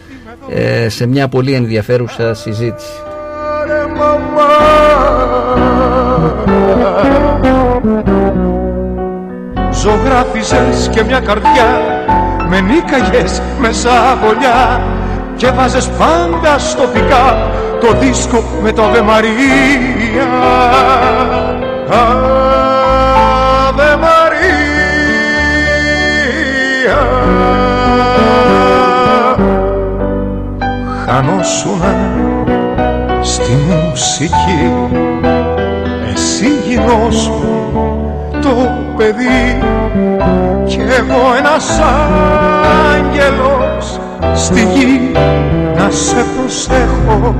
ε, 0.50 0.90
σε 0.90 1.06
μια 1.06 1.28
πολύ 1.28 1.54
ενδιαφέρουσα 1.54 2.34
συζήτηση. 2.34 3.09
Ζωγράφιζες 9.72 10.90
και 10.92 11.04
μια 11.04 11.20
καρδιά 11.20 11.82
Με 12.50 12.60
νίκαγες 12.60 13.42
με 13.60 13.72
ζαβολιά 13.72 14.82
Και 15.36 15.50
βάζες 15.50 15.90
πάντα 15.90 16.58
στο 16.60 16.84
πικά 16.94 17.38
Το 17.80 17.94
δίσκο 18.00 18.44
με 18.64 18.72
το 18.72 18.84
Αβε 18.84 19.02
Μαρία 19.02 20.28
Αβε 23.70 23.98
Μαρία 23.98 24.30
Χανόσουνα 31.06 31.96
στη 33.22 33.52
μουσική 33.52 34.72
Εσύ 36.80 36.88
γινώσου 36.88 37.32
το 38.42 38.70
παιδί. 38.98 39.64
Κι 40.66 40.80
εγώ 40.80 41.36
ένας 41.38 41.80
άγγελος 42.94 44.00
στη 44.34 44.62
γη 44.74 45.12
Να 45.76 45.90
σε 45.90 46.26
προσέχω 46.38 47.36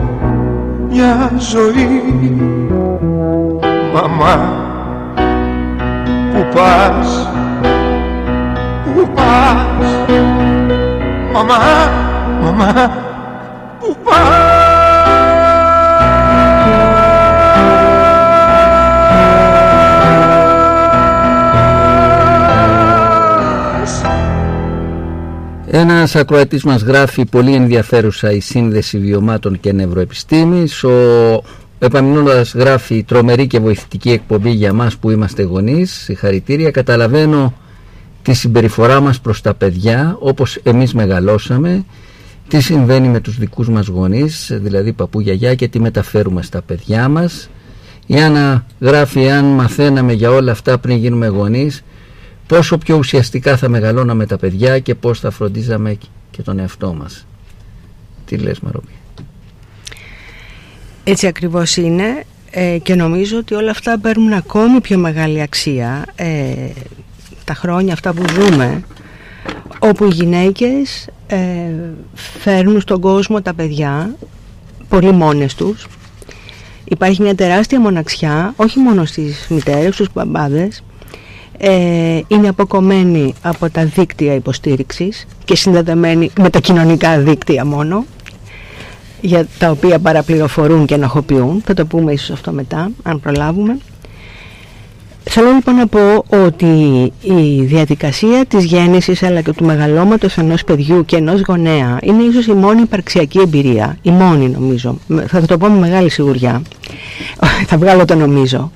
μια 0.90 1.32
ζωή. 1.38 2.04
Μαμά 3.94 4.58
Πού 6.34 6.46
πας 6.56 7.30
Πού 8.84 9.10
πας. 9.16 9.88
Μαμά 11.34 11.58
Μαμά 12.42 12.99
Ένας 25.72 26.16
ακροατής 26.16 26.64
μας 26.64 26.82
γράφει 26.82 27.26
πολύ 27.26 27.54
ενδιαφέρουσα 27.54 28.32
η 28.32 28.40
σύνδεση 28.40 28.98
βιωμάτων 29.00 29.60
και 29.60 29.74
νευροεπιστήμης. 29.74 30.84
Ο 30.84 30.92
επαμεινώντας 31.80 32.54
γράφει 32.54 33.04
τρομερή 33.04 33.48
και 33.48 33.60
βοηθητική 33.60 34.12
εκπομπή 34.12 34.50
για 34.50 34.74
μας 34.74 34.98
που 34.98 35.10
είμαστε 35.10 35.44
γονείς. 35.44 35.92
Συγχαρητήρια. 35.92 36.72
Καταλαβαίνω 36.72 37.54
τη 38.22 38.34
συμπεριφορά 38.34 39.00
μας 39.00 39.20
προς 39.20 39.42
τα 39.42 39.54
παιδιά 39.54 40.18
όπως 40.20 40.56
εμείς 40.64 40.94
μεγαλώσαμε. 40.94 41.86
Τι 42.48 42.62
συμβαίνει 42.62 43.08
με 43.08 43.20
τους 43.20 43.38
δικούς 43.38 43.70
μας 43.70 43.88
γονείς, 43.88 44.52
δηλαδή 44.62 44.94
παππού 44.94 45.20
γιαγιά 45.20 45.56
και 45.56 45.68
τι 45.68 45.80
μεταφέρουμε 45.80 46.42
στα 46.42 46.62
παιδιά 46.62 47.08
μας. 47.08 47.50
Η 48.06 48.20
Άννα 48.20 48.66
γράφει 48.80 49.30
αν 49.30 49.46
μαθαίναμε 49.46 50.14
για 50.14 50.32
όλα 50.32 50.52
αυτά 50.52 50.78
πριν 50.78 50.98
γίνουμε 50.98 51.28
γονείς 51.28 51.84
πόσο 52.50 52.78
πιο 52.78 52.98
ουσιαστικά 52.98 53.58
θα 53.58 53.70
μεγαλώναμε 53.70 54.26
τα 54.26 54.38
παιδιά 54.38 54.80
και 54.80 54.96
πώς 54.96 55.20
θα 55.20 55.32
φροντίζαμε 55.32 55.98
και 56.32 56.42
τον 56.42 56.60
εαυτό 56.60 56.94
μας. 56.94 57.26
Τι 58.26 58.38
λες 58.38 58.60
Μαρόπη. 58.60 58.92
Έτσι 61.04 61.28
ακριβώς 61.28 61.78
είναι 61.78 62.24
ε, 62.52 62.78
και 62.78 62.96
νομίζω 62.96 63.38
ότι 63.38 63.54
όλα 63.54 63.72
αυτά 63.72 64.00
παίρνουν 64.00 64.34
ακόμη 64.34 64.82
πιο 64.82 64.98
μεγάλη 64.98 65.42
αξία 65.42 66.06
ε, 66.16 66.54
τα 67.44 67.54
χρόνια 67.54 67.94
αυτά 67.94 68.14
που 68.14 68.24
ζούμε 68.30 68.84
όπου 69.80 70.06
οι 70.06 70.14
γυναίκες 70.14 71.08
ε, 71.28 71.38
φέρνουν 72.14 72.82
στον 72.82 73.02
κόσμο 73.02 73.42
τα 73.42 73.54
παιδιά 73.54 74.16
πολύ 74.90 75.12
μόνες 75.12 75.56
τους 75.56 75.88
υπάρχει 76.84 77.22
μια 77.22 77.36
τεράστια 77.36 77.80
μοναξιά 77.80 78.54
όχι 78.56 78.80
μόνο 78.80 79.06
στις 79.06 79.48
μητέρες, 79.50 79.94
στους 79.94 80.08
μπαμπάδες 80.14 80.84
ε, 81.62 82.20
είναι 82.28 82.48
αποκομμένοι 82.48 83.34
από 83.42 83.70
τα 83.70 83.86
δίκτυα 83.86 84.34
υποστήριξης 84.34 85.26
και 85.46 85.56
συνδεδεμένοι 85.56 86.32
με 86.40 86.50
τα 86.50 86.60
κοινωνικά 86.60 87.20
δίκτυα 87.20 87.66
μόνο 87.66 88.06
για 89.22 89.48
τα 89.58 89.72
οποία 89.72 90.00
παραπληροφορούν 90.00 90.86
και 90.86 90.94
ενοχοποιούν. 90.94 91.62
Θα 91.66 91.74
το 91.74 91.86
πούμε 91.86 92.12
ίσως 92.14 92.30
αυτό 92.30 92.52
μετά 92.52 92.92
αν 93.04 93.20
προλάβουμε 93.20 93.78
Θέλω 95.32 95.52
λοιπόν 95.52 95.76
να 95.76 95.88
πω 95.88 96.24
ότι 96.30 96.66
η 97.22 97.62
διαδικασία 97.62 98.46
της 98.46 98.64
γέννησης 98.64 99.24
αλλά 99.24 99.42
και 99.42 99.54
του 99.54 99.66
μεγαλώματος 99.66 100.38
ενός 100.38 100.64
παιδιού 100.64 101.06
και 101.06 101.16
ενός 101.16 101.42
γονέα 101.42 101.98
είναι 102.02 102.24
ίσως 102.24 102.46
η 102.46 102.54
μόνη 102.54 102.82
υπαρξιακή 102.82 103.40
εμπειρία, 103.40 103.98
η 104.02 104.12
μόνη 104.12 104.50
νομίζω, 104.50 104.98
θα 105.28 105.42
το 105.42 105.58
πω 105.58 105.68
με 105.68 105.80
μεγάλη 105.80 106.10
σιγουριά, 106.10 106.62
θα 107.70 107.78
βγάλω 107.78 108.06
το 108.06 108.16
νομίζω. 108.16 108.72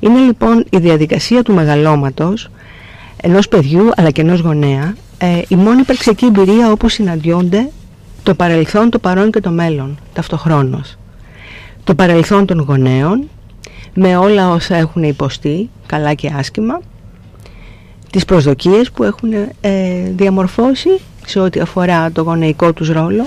Είναι 0.00 0.18
λοιπόν 0.18 0.64
η 0.70 0.78
διαδικασία 0.78 1.42
του 1.42 1.54
μεγαλώματος 1.54 2.48
ενός 3.22 3.48
παιδιού 3.48 3.90
αλλά 3.96 4.10
και 4.10 4.20
ενός 4.20 4.40
γονέα 4.40 4.94
ε, 5.18 5.40
η 5.48 5.56
μόνη 5.56 5.80
υπαρξιακή 5.80 6.24
εμπειρία 6.24 6.70
όπου 6.70 6.88
συναντιόνται 6.88 7.70
το 8.22 8.34
παρελθόν, 8.34 8.90
το 8.90 8.98
παρόν 8.98 9.30
και 9.30 9.40
το 9.40 9.50
μέλλον 9.50 9.98
ταυτοχρόνως. 10.12 10.96
Το 11.84 11.94
παρελθόν 11.94 12.46
των 12.46 12.60
γονέων 12.60 13.28
με 13.98 14.16
όλα 14.16 14.50
όσα 14.50 14.76
έχουν 14.76 15.02
υποστεί, 15.02 15.70
καλά 15.86 16.14
και 16.14 16.32
άσχημα, 16.36 16.80
τις 18.10 18.24
προσδοκίες 18.24 18.90
που 18.90 19.04
έχουν 19.04 19.32
ε, 19.60 20.10
διαμορφώσει 20.10 21.00
σε 21.26 21.40
ό,τι 21.40 21.60
αφορά 21.60 22.10
το 22.12 22.22
γονεϊκό 22.22 22.72
τους 22.72 22.88
ρόλο. 22.88 23.26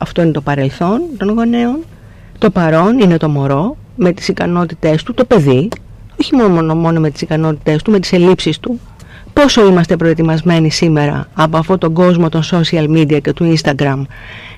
Αυτό 0.00 0.22
είναι 0.22 0.30
το 0.30 0.40
παρελθόν 0.40 1.00
των 1.16 1.28
γονέων. 1.28 1.84
Το 2.38 2.50
παρόν 2.50 2.98
είναι 2.98 3.16
το 3.16 3.28
μωρό 3.28 3.76
με 3.96 4.12
τις 4.12 4.28
ικανότητές 4.28 5.02
του, 5.02 5.14
το 5.14 5.24
παιδί, 5.24 5.68
όχι 6.20 6.36
μόνο, 6.36 6.74
μόνο 6.74 7.00
με 7.00 7.10
τις 7.10 7.20
ικανότητές 7.20 7.82
του, 7.82 7.90
με 7.90 7.98
τις 7.98 8.12
ελλείψεις 8.12 8.58
του, 8.58 8.80
πόσο 9.32 9.66
είμαστε 9.66 9.96
προετοιμασμένοι 9.96 10.70
σήμερα 10.70 11.28
από 11.34 11.56
αυτόν 11.56 11.78
τον 11.78 11.92
κόσμο 11.92 12.28
των 12.28 12.42
social 12.50 12.88
media 12.88 13.20
και 13.22 13.32
του 13.32 13.56
Instagram 13.56 14.02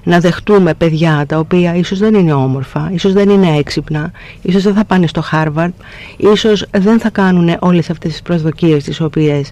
να 0.05 0.19
δεχτούμε 0.21 0.75
παιδιά 0.75 1.25
τα 1.29 1.39
οποία 1.39 1.75
ίσως 1.75 1.99
δεν 1.99 2.15
είναι 2.15 2.33
όμορφα, 2.33 2.91
ίσως 2.93 3.13
δεν 3.13 3.29
είναι 3.29 3.57
έξυπνα, 3.57 4.11
ίσως 4.43 4.63
δεν 4.63 4.75
θα 4.75 4.85
πάνε 4.85 5.07
στο 5.07 5.23
Harvard, 5.33 5.73
ίσως 6.17 6.67
δεν 6.71 7.01
θα 7.01 7.11
κάνουν 7.11 7.57
όλες 7.59 7.91
αυτές 7.91 8.11
τις 8.11 8.23
προσδοκίες 8.23 8.85
τις 8.85 9.01
οποίες 9.01 9.51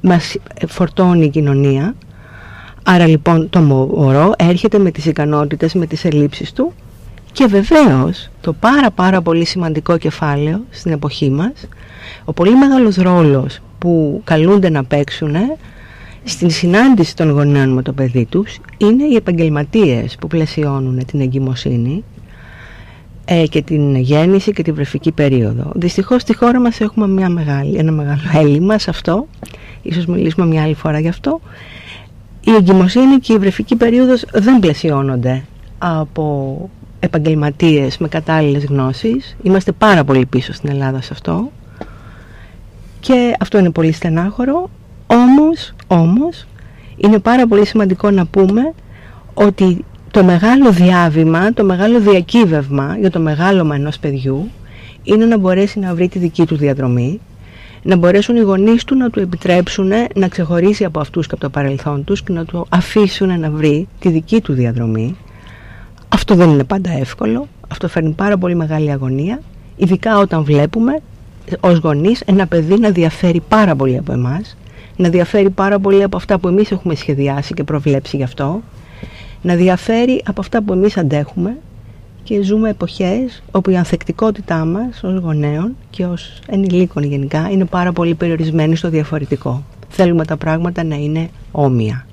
μας 0.00 0.36
φορτώνει 0.68 1.24
η 1.24 1.28
κοινωνία. 1.28 1.94
Άρα 2.82 3.06
λοιπόν 3.06 3.50
το 3.50 3.60
μωρό 3.60 4.32
έρχεται 4.36 4.78
με 4.78 4.90
τις 4.90 5.06
ικανότητες, 5.06 5.74
με 5.74 5.86
τις 5.86 6.04
ελλείψεις 6.04 6.52
του 6.52 6.72
και 7.32 7.46
βεβαίως 7.46 8.28
το 8.40 8.52
πάρα 8.52 8.90
πάρα 8.90 9.22
πολύ 9.22 9.44
σημαντικό 9.44 9.96
κεφάλαιο 9.96 10.60
στην 10.70 10.92
εποχή 10.92 11.30
μας, 11.30 11.52
ο 12.24 12.32
πολύ 12.32 12.56
μεγάλος 12.56 12.96
ρόλος 12.96 13.58
που 13.78 14.20
καλούνται 14.24 14.70
να 14.70 14.84
παίξουν 14.84 15.34
στην 16.28 16.50
συνάντηση 16.50 17.16
των 17.16 17.30
γονέων 17.30 17.68
με 17.68 17.82
το 17.82 17.92
παιδί 17.92 18.24
τους 18.24 18.58
είναι 18.76 19.04
οι 19.04 19.14
επαγγελματίες 19.14 20.16
που 20.20 20.26
πλαισιώνουν 20.26 21.04
την 21.04 21.20
εγκυμοσύνη 21.20 22.04
ε, 23.24 23.46
και 23.46 23.62
την 23.62 23.96
γέννηση 23.96 24.52
και 24.52 24.62
την 24.62 24.74
βρεφική 24.74 25.12
περίοδο. 25.12 25.72
Δυστυχώς 25.74 26.22
στη 26.22 26.36
χώρα 26.36 26.60
μας 26.60 26.80
έχουμε 26.80 27.08
μια 27.08 27.28
μεγάλη, 27.28 27.76
ένα 27.76 27.92
μεγάλο 27.92 28.20
έλλειμμα 28.34 28.78
σε 28.78 28.90
αυτό, 28.90 29.26
ίσως 29.82 30.06
μιλήσουμε 30.06 30.46
μια 30.46 30.62
άλλη 30.62 30.74
φορά 30.74 30.98
γι' 30.98 31.08
αυτό. 31.08 31.40
Η 32.40 32.50
εγκυμοσύνη 32.50 33.18
και 33.18 33.32
η 33.32 33.38
βρεφική 33.38 33.76
περίοδος 33.76 34.24
δεν 34.32 34.58
πλαισιώνονται 34.58 35.44
από 35.78 36.70
επαγγελματίες 37.00 37.98
με 37.98 38.08
κατάλληλες 38.08 38.64
γνώσεις. 38.64 39.36
Είμαστε 39.42 39.72
πάρα 39.72 40.04
πολύ 40.04 40.26
πίσω 40.26 40.52
στην 40.52 40.70
Ελλάδα 40.70 41.02
σε 41.02 41.08
αυτό 41.12 41.50
και 43.00 43.36
αυτό 43.40 43.58
είναι 43.58 43.70
πολύ 43.70 43.92
στενάχωρο 43.92 44.70
όμως, 45.06 45.74
όμως 45.86 46.46
είναι 46.96 47.18
πάρα 47.18 47.46
πολύ 47.46 47.66
σημαντικό 47.66 48.10
να 48.10 48.26
πούμε 48.26 48.72
ότι 49.34 49.84
το 50.10 50.24
μεγάλο 50.24 50.72
διάβημα, 50.72 51.52
το 51.52 51.64
μεγάλο 51.64 52.00
διακύβευμα 52.00 52.96
για 53.00 53.10
το 53.10 53.20
μεγάλωμα 53.20 53.74
ενός 53.74 53.98
παιδιού 53.98 54.50
είναι 55.02 55.24
να 55.24 55.38
μπορέσει 55.38 55.78
να 55.78 55.94
βρει 55.94 56.08
τη 56.08 56.18
δική 56.18 56.46
του 56.46 56.56
διαδρομή, 56.56 57.20
να 57.82 57.96
μπορέσουν 57.96 58.36
οι 58.36 58.40
γονείς 58.40 58.84
του 58.84 58.96
να 58.96 59.10
του 59.10 59.20
επιτρέψουν 59.20 59.92
να 60.14 60.28
ξεχωρίσει 60.28 60.84
από 60.84 61.00
αυτούς 61.00 61.26
και 61.26 61.34
από 61.34 61.42
το 61.42 61.50
παρελθόν 61.50 62.04
τους 62.04 62.22
και 62.22 62.32
να 62.32 62.44
του 62.44 62.66
αφήσουν 62.68 63.40
να 63.40 63.50
βρει 63.50 63.88
τη 63.98 64.08
δική 64.08 64.40
του 64.40 64.52
διαδρομή. 64.52 65.16
Αυτό 66.08 66.34
δεν 66.34 66.50
είναι 66.50 66.64
πάντα 66.64 66.90
εύκολο, 66.90 67.48
αυτό 67.68 67.88
φέρνει 67.88 68.10
πάρα 68.10 68.38
πολύ 68.38 68.54
μεγάλη 68.54 68.90
αγωνία, 68.90 69.40
ειδικά 69.76 70.18
όταν 70.18 70.44
βλέπουμε 70.44 70.98
ως 71.60 71.78
γονείς 71.78 72.20
ένα 72.20 72.46
παιδί 72.46 72.78
να 72.78 72.90
διαφέρει 72.90 73.42
πάρα 73.48 73.76
πολύ 73.76 73.96
από 73.98 74.12
εμάς, 74.12 74.56
να 74.96 75.08
διαφέρει 75.08 75.50
πάρα 75.50 75.78
πολύ 75.78 76.02
από 76.02 76.16
αυτά 76.16 76.38
που 76.38 76.48
εμείς 76.48 76.70
έχουμε 76.70 76.94
σχεδιάσει 76.94 77.54
και 77.54 77.64
προβλέψει 77.64 78.16
γι' 78.16 78.22
αυτό, 78.22 78.62
να 79.42 79.54
διαφέρει 79.54 80.22
από 80.26 80.40
αυτά 80.40 80.62
που 80.62 80.72
εμείς 80.72 80.96
αντέχουμε 80.96 81.56
και 82.22 82.42
ζούμε 82.42 82.70
εποχές 82.70 83.42
όπου 83.50 83.70
η 83.70 83.76
ανθεκτικότητά 83.76 84.64
μας 84.64 85.02
ως 85.02 85.20
γονέων 85.20 85.76
και 85.90 86.04
ως 86.04 86.40
ενηλίκων 86.46 87.02
γενικά 87.02 87.50
είναι 87.50 87.64
πάρα 87.64 87.92
πολύ 87.92 88.14
περιορισμένη 88.14 88.76
στο 88.76 88.88
διαφορετικό. 88.88 89.64
Θέλουμε 89.88 90.24
τα 90.24 90.36
πράγματα 90.36 90.84
να 90.84 90.94
είναι 90.94 91.28
όμοια. 91.52 92.06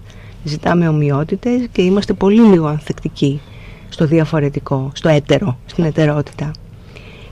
Ζητάμε 0.44 0.88
ομοιότητες 0.88 1.68
και 1.72 1.82
είμαστε 1.82 2.14
πολύ 2.14 2.42
λίγο 2.42 2.68
ανθεκτικοί 2.68 3.42
στο 3.90 4.06
διαφορετικό, 4.06 4.92
στο 4.94 5.10
έτερο, 5.10 5.58
στην 5.66 5.84
ετερότητα. 5.84 6.52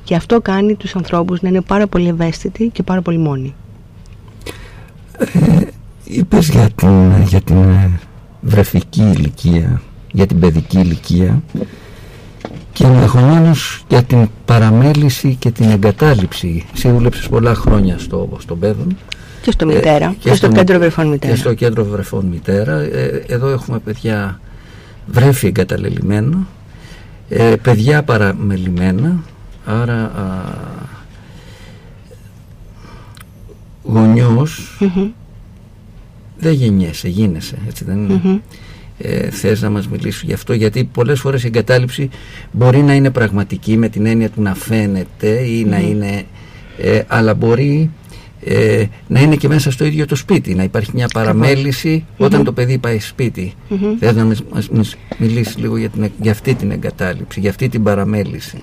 Και 0.04 0.16
αυτό 0.16 0.42
κάνει 0.42 0.76
τους 0.76 0.96
ανθρώπους 0.96 1.42
να 1.42 1.50
είναι 1.50 1.62
πάρα 1.62 1.88
πολύ 1.88 2.08
ευαίσθητοι 2.08 2.70
και 2.74 2.84
πάρα 2.84 3.02
πολύ 3.02 3.18
μόνοι. 3.18 3.56
Ε, 5.22 5.68
είπες 6.04 6.50
για 6.50 6.70
την, 6.76 7.22
για 7.24 7.42
την 7.42 7.58
ε, 7.58 8.00
βρεφική 8.42 9.02
ηλικία, 9.02 9.82
για 10.12 10.26
την 10.26 10.40
παιδική 10.40 10.80
ηλικία 10.80 11.42
και 12.74 12.84
ενδεχομένως 12.84 13.84
για 13.88 14.04
την 14.04 14.30
παραμέληση 14.46 15.36
και 15.36 15.52
την 15.52 15.70
εγκατάλειψη. 15.70 16.66
Εσύ 16.74 16.90
δούλεψες 16.90 17.28
πολλά 17.28 17.54
χρόνια 17.56 17.98
στο, 17.98 18.30
στο 18.40 18.56
Πέδον. 18.56 18.98
Και 19.42 19.52
στο 19.52 19.66
Μητέρα, 19.66 20.06
ε, 20.06 20.16
και, 20.20 20.34
στο, 20.34 20.48
Κέντρο 20.48 20.80
Βρεφών 20.80 21.08
Μητέρα. 21.08 21.34
Και 21.34 21.40
στο 21.40 21.54
Κέντρο 21.54 21.84
Βρεφών 21.84 22.26
Μητέρα. 22.26 22.80
Ε, 22.80 23.24
εδώ 23.28 23.48
έχουμε 23.48 23.80
παιδιά 23.80 24.40
βρέφη 25.06 25.48
εγκαταλελειμμένα, 25.48 26.48
ε, 27.30 27.56
παιδιά 27.62 28.04
παραμελημένα, 28.04 29.24
άρα 29.66 29.94
α, 29.94 30.12
γονιός 33.84 34.78
δεν 36.38 36.54
γεννιέσαι, 36.54 37.08
γίνεσαι, 37.08 37.58
έτσι 37.68 37.84
δεν 37.84 37.98
είναι; 37.98 38.42
Ε, 38.98 39.30
θες 39.30 39.62
να 39.62 39.70
μας 39.70 39.88
μιλήσεις 39.88 40.22
γι' 40.22 40.34
αυτό 40.34 40.54
γιατί 40.54 40.84
πολλές 40.84 41.20
φορές 41.20 41.44
η 41.44 41.48
εγκατάλειψη 41.48 42.10
μπορεί 42.52 42.82
να 42.82 42.94
είναι 42.94 43.10
πραγματική 43.10 43.78
με 43.78 43.90
την 43.90 44.06
έννοια 44.06 44.30
του 44.30 44.42
να 44.42 44.56
φαίνεται 44.56 45.30
ή 45.30 45.64
να 45.64 45.80
είναι 45.80 46.26
ε, 46.78 47.02
αλλά 47.08 47.34
μπορεί 47.34 47.90
ε, 48.44 48.86
να 49.08 49.20
είναι 49.22 49.36
και 49.36 49.48
μέσα 49.48 49.72
στο 49.72 49.86
ίδιο 49.86 50.06
το 50.06 50.16
σπίτι 50.16 50.56
να 50.56 50.64
υπάρχει 50.64 50.92
μια 50.94 51.08
παραμεληση 51.14 52.06
όταν 52.18 52.44
το 52.44 52.52
παιδί 52.54 52.78
πάει 52.78 53.00
σπίτι. 53.00 53.54
Θες 54.00 54.16
να 54.16 54.26
μας, 54.26 54.96
μιλήσεις 55.18 55.58
λίγο 55.58 55.78
για, 55.78 55.90
την, 55.90 56.12
για 56.22 56.32
αυτή 56.32 56.54
την 56.54 56.72
εγκατάλειψη 56.72 57.40
για 57.40 57.50
αυτή 57.50 57.70
την 57.70 57.84
παραμέληση; 57.84 58.58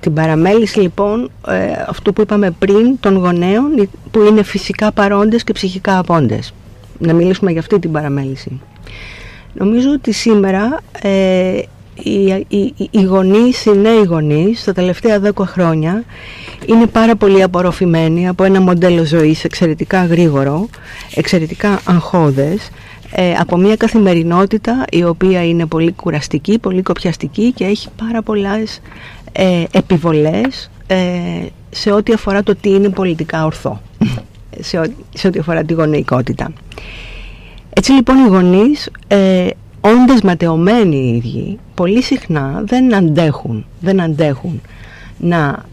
Την 0.00 0.14
παραμέληση 0.14 0.80
λοιπόν 0.80 1.30
ε, 1.48 1.72
αυτού 1.88 2.12
που 2.12 2.20
είπαμε 2.20 2.50
πριν 2.50 3.00
των 3.00 3.16
γονέων 3.16 3.88
που 4.10 4.22
είναι 4.22 4.42
φυσικά 4.42 4.92
παρόντες 4.92 5.44
και 5.44 5.52
ψυχικά 5.52 5.98
απόντες. 5.98 6.54
Να 6.98 7.12
μιλήσουμε 7.12 7.50
για 7.50 7.60
αυτή 7.60 7.78
την 7.78 7.92
παραμέληση. 7.92 8.60
Νομίζω 9.52 9.90
ότι 9.90 10.12
σήμερα 10.12 10.80
ε, 11.02 11.58
οι, 12.02 12.46
οι, 12.48 12.74
οι 12.90 13.02
γονείς, 13.02 13.64
οι 13.64 13.70
νέοι 13.70 14.02
γονείς, 14.02 14.64
τα 14.64 14.72
τελευταία 14.72 15.18
δέκα 15.20 15.46
χρόνια 15.46 16.04
είναι 16.66 16.86
πάρα 16.86 17.16
πολύ 17.16 17.42
απορροφημένοι 17.42 18.28
από 18.28 18.44
ένα 18.44 18.60
μοντέλο 18.60 19.04
ζωής 19.04 19.44
εξαιρετικά 19.44 20.04
γρήγορο, 20.04 20.68
εξαιρετικά 21.14 21.80
αγχώδες, 21.84 22.70
ε, 23.12 23.32
από 23.32 23.56
μια 23.56 23.76
καθημερινότητα 23.76 24.84
η 24.90 25.04
οποία 25.04 25.44
είναι 25.44 25.66
πολύ 25.66 25.92
κουραστική, 25.92 26.58
πολύ 26.58 26.82
κοπιαστική 26.82 27.52
και 27.52 27.64
έχει 27.64 27.88
πάρα 27.96 28.22
πολλές 28.22 28.80
ε, 29.32 29.64
επιβολές 29.70 30.70
ε, 30.86 30.96
σε 31.70 31.92
ό,τι 31.92 32.12
αφορά 32.12 32.42
το 32.42 32.54
τι 32.56 32.70
είναι 32.70 32.88
πολιτικά 32.88 33.44
ορθό. 33.44 33.80
Σε, 34.60 34.78
ό, 34.78 34.82
σε 35.14 35.26
ό,τι 35.26 35.38
αφορά 35.38 35.64
τη 35.64 35.72
γονεϊκότητα. 35.72 36.52
Έτσι 37.70 37.92
λοιπόν 37.92 38.16
οι 38.16 38.28
γονείς 38.28 38.90
ε, 39.08 39.46
όντας 39.80 40.20
ματαιωμένοι 40.22 40.96
οι 40.96 41.16
ίδιοι 41.16 41.58
πολύ 41.74 42.02
συχνά 42.02 42.62
δεν 42.66 42.94
αντέχουν 42.94 43.66
δεν 43.80 44.00
αντέχουν 44.00 44.60
να 45.18 45.64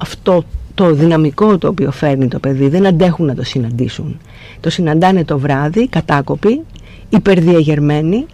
αυτό 0.00 0.44
το 0.74 0.94
δυναμικό 0.94 1.58
το 1.58 1.68
οποίο 1.68 1.90
φέρνει 1.90 2.28
το 2.28 2.38
παιδί 2.38 2.68
δεν 2.68 2.86
αντέχουν 2.86 3.26
να 3.26 3.34
το 3.34 3.42
συναντήσουν. 3.42 4.18
Το 4.60 4.70
συναντάνε 4.70 5.24
το 5.24 5.38
βράδυ 5.38 5.88
κατάκοποι 5.88 6.60
υπερδιαγερμένοι 7.08 8.26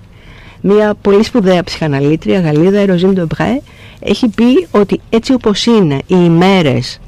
μια 0.68 0.94
πολύ 1.02 1.22
σπουδαία 1.22 1.64
ψυχαναλήτρια 1.64 2.40
Γαλλίδα, 2.40 2.83
η 2.83 2.85
Ροζίν 2.85 3.12
Ντομπρέ 3.12 3.61
έχει 4.00 4.29
πει 4.29 4.66
ότι 4.70 5.00
έτσι 5.11 5.33
όπως 5.33 5.66
είναι 5.66 5.94
οι 5.94 6.16
ημέρες 6.24 7.00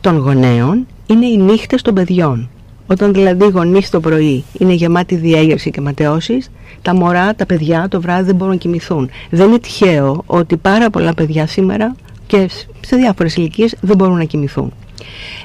των 0.00 0.16
γονέων 0.16 0.86
είναι 1.06 1.26
οι 1.26 1.36
νύχτες 1.36 1.82
των 1.82 1.94
παιδιών. 1.94 2.50
Όταν 2.86 3.12
δηλαδή 3.12 3.44
οι 3.44 3.48
γονείς 3.48 3.90
το 3.90 4.00
πρωί 4.00 4.44
είναι 4.58 4.72
γεμάτοι 4.72 5.14
διέγερση 5.14 5.70
και 5.70 5.80
ματαιώσεις, 5.80 6.50
τα 6.82 6.94
μωρά, 6.94 7.34
τα 7.34 7.46
παιδιά 7.46 7.88
το 7.88 8.00
βράδυ 8.00 8.24
δεν 8.24 8.34
μπορούν 8.34 8.52
να 8.52 8.58
κοιμηθούν. 8.58 9.10
Δεν 9.30 9.48
είναι 9.48 9.58
τυχαίο 9.58 10.22
ότι 10.26 10.56
πάρα 10.56 10.90
πολλά 10.90 11.14
παιδιά 11.14 11.46
σήμερα 11.46 11.94
και 12.26 12.48
σε 12.80 12.96
διάφορες 12.96 13.36
ηλικίες 13.36 13.74
δεν 13.80 13.96
μπορούν 13.96 14.16
να 14.16 14.24
κοιμηθούν. 14.24 14.72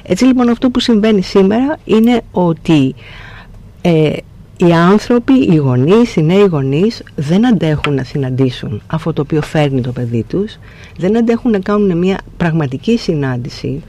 Έτσι 0.02 0.24
λοιπόν 0.24 0.48
αυτό 0.48 0.70
που 0.70 0.80
συμβαίνει 0.80 1.22
σήμερα 1.22 1.78
είναι 1.84 2.22
ότι 2.32 2.94
ε, 3.80 4.12
οι 4.56 4.72
άνθρωποι, 4.72 5.32
οι 5.32 5.56
γονείς, 5.56 6.16
οι 6.16 6.22
νέοι 6.22 6.44
γονείς 6.44 7.02
δεν 7.16 7.46
αντέχουν 7.46 7.94
να 7.94 8.04
συναντήσουν 8.04 8.82
αυτό 8.86 9.12
το 9.12 9.22
οποίο 9.22 9.42
φέρνει 9.42 9.80
το 9.80 9.92
παιδί 9.92 10.22
τους, 10.22 10.58
δεν 10.98 11.16
αντέχουν 11.16 11.50
να 11.50 11.58
κάνουν 11.58 11.98
μια 11.98 12.18
πραγματική 12.36 12.98
συνάντηση 12.98 13.82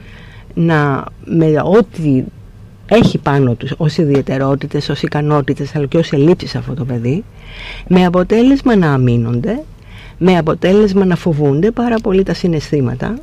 να, 0.54 1.04
με 1.24 1.46
ό,τι 1.64 2.22
έχει 2.86 3.18
πάνω 3.18 3.54
τους 3.54 3.72
ως 3.76 3.96
ιδιαιτερότητες, 3.96 4.88
ως 4.88 5.02
ικανότητες 5.02 5.76
αλλά 5.76 5.86
και 5.86 5.98
ως 5.98 6.12
ελλείψεις 6.12 6.56
αυτό 6.56 6.74
το 6.74 6.84
παιδί 6.84 7.24
με 7.88 8.04
αποτέλεσμα 8.04 8.76
να 8.76 8.92
αμήνονται 8.92 9.62
με 10.18 10.36
αποτέλεσμα 10.36 11.04
να 11.04 11.16
φοβούνται 11.16 11.70
πάρα 11.70 11.96
πολύ 12.02 12.22
τα 12.22 12.34
συναισθήματα 12.34 13.18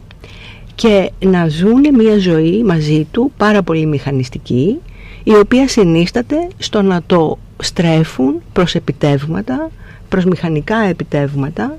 και 0.75 1.11
να 1.19 1.47
ζουν 1.47 1.81
μια 1.97 2.17
ζωή 2.17 2.63
μαζί 2.63 3.07
του 3.11 3.31
πάρα 3.37 3.63
πολύ 3.63 3.85
μηχανιστική 3.85 4.77
η 5.23 5.35
οποία 5.35 5.67
συνίσταται 5.67 6.47
στο 6.57 6.81
να 6.81 7.01
το 7.05 7.37
στρέφουν 7.61 8.41
προς 8.53 8.75
επιτεύγματα, 8.75 9.69
προς 10.09 10.25
μηχανικά 10.25 10.77
επιτεύγματα, 10.77 11.77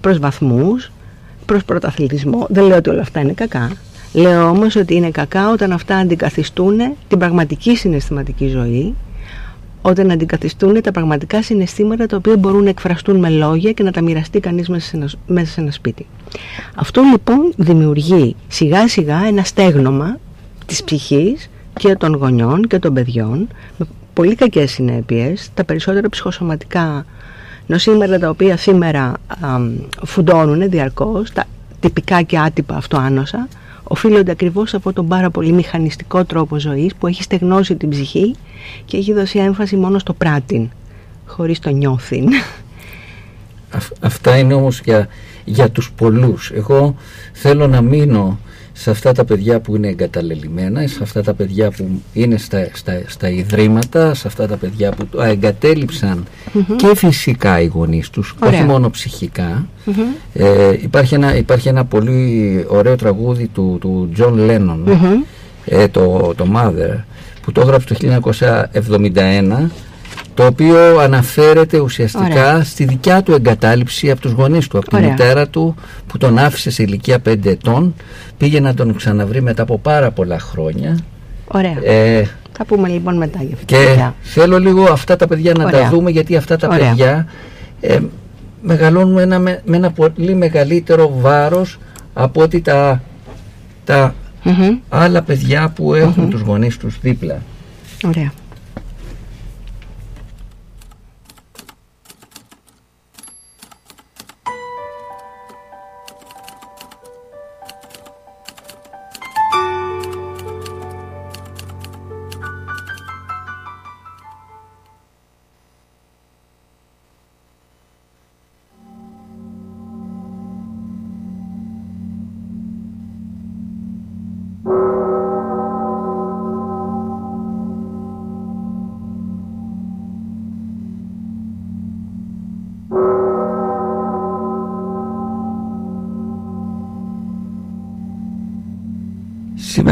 προς 0.00 0.18
βαθμούς, 0.18 0.92
προς 1.46 1.64
πρωταθλητισμό. 1.64 2.46
Δεν 2.50 2.64
λέω 2.64 2.76
ότι 2.76 2.90
όλα 2.90 3.00
αυτά 3.00 3.20
είναι 3.20 3.32
κακά. 3.32 3.72
Λέω 4.12 4.48
όμως 4.48 4.76
ότι 4.76 4.94
είναι 4.94 5.10
κακά 5.10 5.50
όταν 5.50 5.72
αυτά 5.72 5.96
αντικαθιστούν 5.96 6.78
την 7.08 7.18
πραγματική 7.18 7.76
συναισθηματική 7.76 8.48
ζωή 8.48 8.94
όταν 9.82 10.10
αντικαθιστούν 10.10 10.82
τα 10.82 10.90
πραγματικά 10.90 11.42
συναισθήματα 11.42 12.06
τα 12.06 12.16
οποία 12.16 12.36
μπορούν 12.36 12.62
να 12.62 12.68
εκφραστούν 12.68 13.16
με 13.16 13.28
λόγια 13.28 13.72
και 13.72 13.82
να 13.82 13.90
τα 13.90 14.00
μοιραστεί 14.00 14.40
κανείς 14.40 14.68
μέσα 14.68 14.86
σε 14.86 14.96
ένα, 14.96 15.10
μέσα 15.26 15.52
σε 15.52 15.60
ένα 15.60 15.70
σπίτι. 15.70 16.06
Αυτό 16.74 17.02
λοιπόν 17.02 17.52
δημιουργεί 17.56 18.36
σιγά 18.48 18.88
σιγά 18.88 19.24
ένα 19.26 19.44
στέγνομα 19.44 20.18
της 20.66 20.84
ψυχής 20.84 21.50
και 21.78 21.96
των 21.96 22.14
γονιών 22.14 22.66
και 22.66 22.78
των 22.78 22.94
παιδιών 22.94 23.48
με 23.76 23.86
πολύ 24.14 24.34
κακές 24.34 24.70
συνέπειες, 24.70 25.50
τα 25.54 25.64
περισσότερα 25.64 26.08
ψυχοσωματικά 26.08 27.06
νοσήματα 27.66 28.18
τα 28.18 28.28
οποία 28.28 28.56
σήμερα 28.56 29.12
φουντώνουν 30.04 30.70
διαρκώς, 30.70 31.32
τα 31.32 31.44
τυπικά 31.80 32.22
και 32.22 32.38
άτυπα 32.38 32.76
αυτοάνοσα, 32.76 33.48
οφείλονται 33.82 34.30
ακριβώς 34.30 34.70
σε 34.70 34.76
αυτόν 34.76 34.92
τον 34.92 35.08
πάρα 35.08 35.30
πολύ 35.30 35.52
μηχανιστικό 35.52 36.24
τρόπο 36.24 36.58
ζωής 36.58 36.94
που 36.94 37.06
έχει 37.06 37.22
στεγνώσει 37.22 37.76
την 37.76 37.88
ψυχή 37.88 38.34
και 38.84 38.96
έχει 38.96 39.12
δώσει 39.12 39.38
έμφαση 39.38 39.76
μόνο 39.76 39.98
στο 39.98 40.12
πράτην, 40.12 40.70
χωρίς 41.26 41.58
το 41.58 41.70
νιώθιν. 41.70 42.28
Αυτά 44.00 44.38
είναι 44.38 44.54
όμως 44.54 44.80
για, 44.80 45.08
για 45.44 45.70
τους 45.70 45.92
πολλούς. 45.96 46.50
Εγώ 46.50 46.96
θέλω 47.32 47.66
να 47.66 47.80
μείνω 47.80 48.38
σε 48.72 48.90
αυτά 48.90 49.12
τα 49.12 49.24
παιδιά 49.24 49.60
που 49.60 49.76
είναι 49.76 49.88
εγκαταλελειμμένα, 49.88 50.86
σε 50.86 50.98
αυτά 51.02 51.22
τα 51.22 51.34
παιδιά 51.34 51.70
που 51.70 52.00
είναι 52.12 52.36
στα, 52.36 52.68
στα, 52.72 53.02
στα 53.06 53.30
ιδρύματα, 53.30 54.14
σε 54.14 54.28
αυτά 54.28 54.46
τα 54.46 54.56
παιδιά 54.56 54.90
που 54.90 55.06
το 55.06 55.22
εγκατέλειψαν 55.22 56.26
και 56.76 56.94
φυσικά 56.94 57.60
οι 57.60 57.66
γονείς 57.66 58.10
τους, 58.10 58.34
όχι 58.42 58.62
μόνο 58.62 58.90
Ε, 60.32 60.72
υπάρχει, 60.82 61.14
ένα, 61.14 61.36
υπάρχει 61.36 61.68
ένα 61.68 61.84
πολύ 61.84 62.64
ωραίο 62.68 62.96
τραγούδι 62.96 63.46
του, 63.46 63.78
του 63.80 64.08
John 64.18 64.34
Lennon, 64.50 64.78
ε, 65.64 65.88
το, 65.88 66.32
το 66.36 66.46
Mother, 66.56 67.02
που 67.42 67.52
το 67.52 67.60
έγραψε 67.60 67.94
το 67.94 68.30
1971 69.14 69.68
το 70.34 70.46
οποίο 70.46 70.98
αναφέρεται 70.98 71.78
ουσιαστικά 71.78 72.64
στη 72.64 72.84
δικιά 72.84 73.22
του 73.22 73.32
εγκατάλειψη 73.32 74.10
από 74.10 74.20
τους 74.20 74.32
γονείς 74.32 74.68
του, 74.68 74.78
από 74.78 74.88
τη 74.88 75.02
μητέρα 75.02 75.48
του 75.48 75.74
που 76.06 76.18
τον 76.18 76.38
άφησε 76.38 76.70
σε 76.70 76.82
ηλικία 76.82 77.18
5 77.28 77.46
ετών, 77.46 77.94
πήγε 78.38 78.60
να 78.60 78.74
τον 78.74 78.96
ξαναβρει 78.96 79.42
μετά 79.42 79.62
από 79.62 79.78
πάρα 79.78 80.10
πολλά 80.10 80.38
χρόνια. 80.38 80.98
Ωραία. 81.46 81.84
Ε, 81.84 82.28
θα 82.52 82.64
πούμε 82.64 82.88
λοιπόν 82.88 83.16
μετά 83.16 83.42
για 83.42 83.54
αυτά. 83.54 83.64
Και 83.64 84.10
θέλω 84.22 84.58
λίγο 84.58 84.84
αυτά 84.84 85.16
τα 85.16 85.26
παιδιά 85.26 85.52
να 85.56 85.70
τα 85.70 85.88
δούμε 85.88 86.10
γιατί 86.10 86.36
αυτά 86.36 86.56
τα 86.56 86.68
παιδιά 86.68 87.26
ε, 87.80 87.98
μεγαλώνουν 88.62 89.18
ένα, 89.18 89.38
με, 89.38 89.62
ένα 89.72 89.90
πολύ 89.90 90.34
μεγαλύτερο 90.34 91.12
βάρος 91.20 91.78
από 92.12 92.42
ότι 92.42 92.60
τα, 92.60 93.02
τα 93.84 94.14
άλλα 94.88 95.22
παιδιά 95.22 95.72
που 95.74 95.94
έχουν 95.94 96.26
mm-hmm. 96.26 96.30
τους 96.30 96.40
γονείς 96.40 96.76
τους 96.76 96.98
δίπλα. 97.00 97.42
Ωραία. 98.06 98.32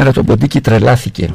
Σήμερα 0.01 0.19
το 0.19 0.25
ποντίκι 0.31 0.61
τρελάθηκε 0.61 1.29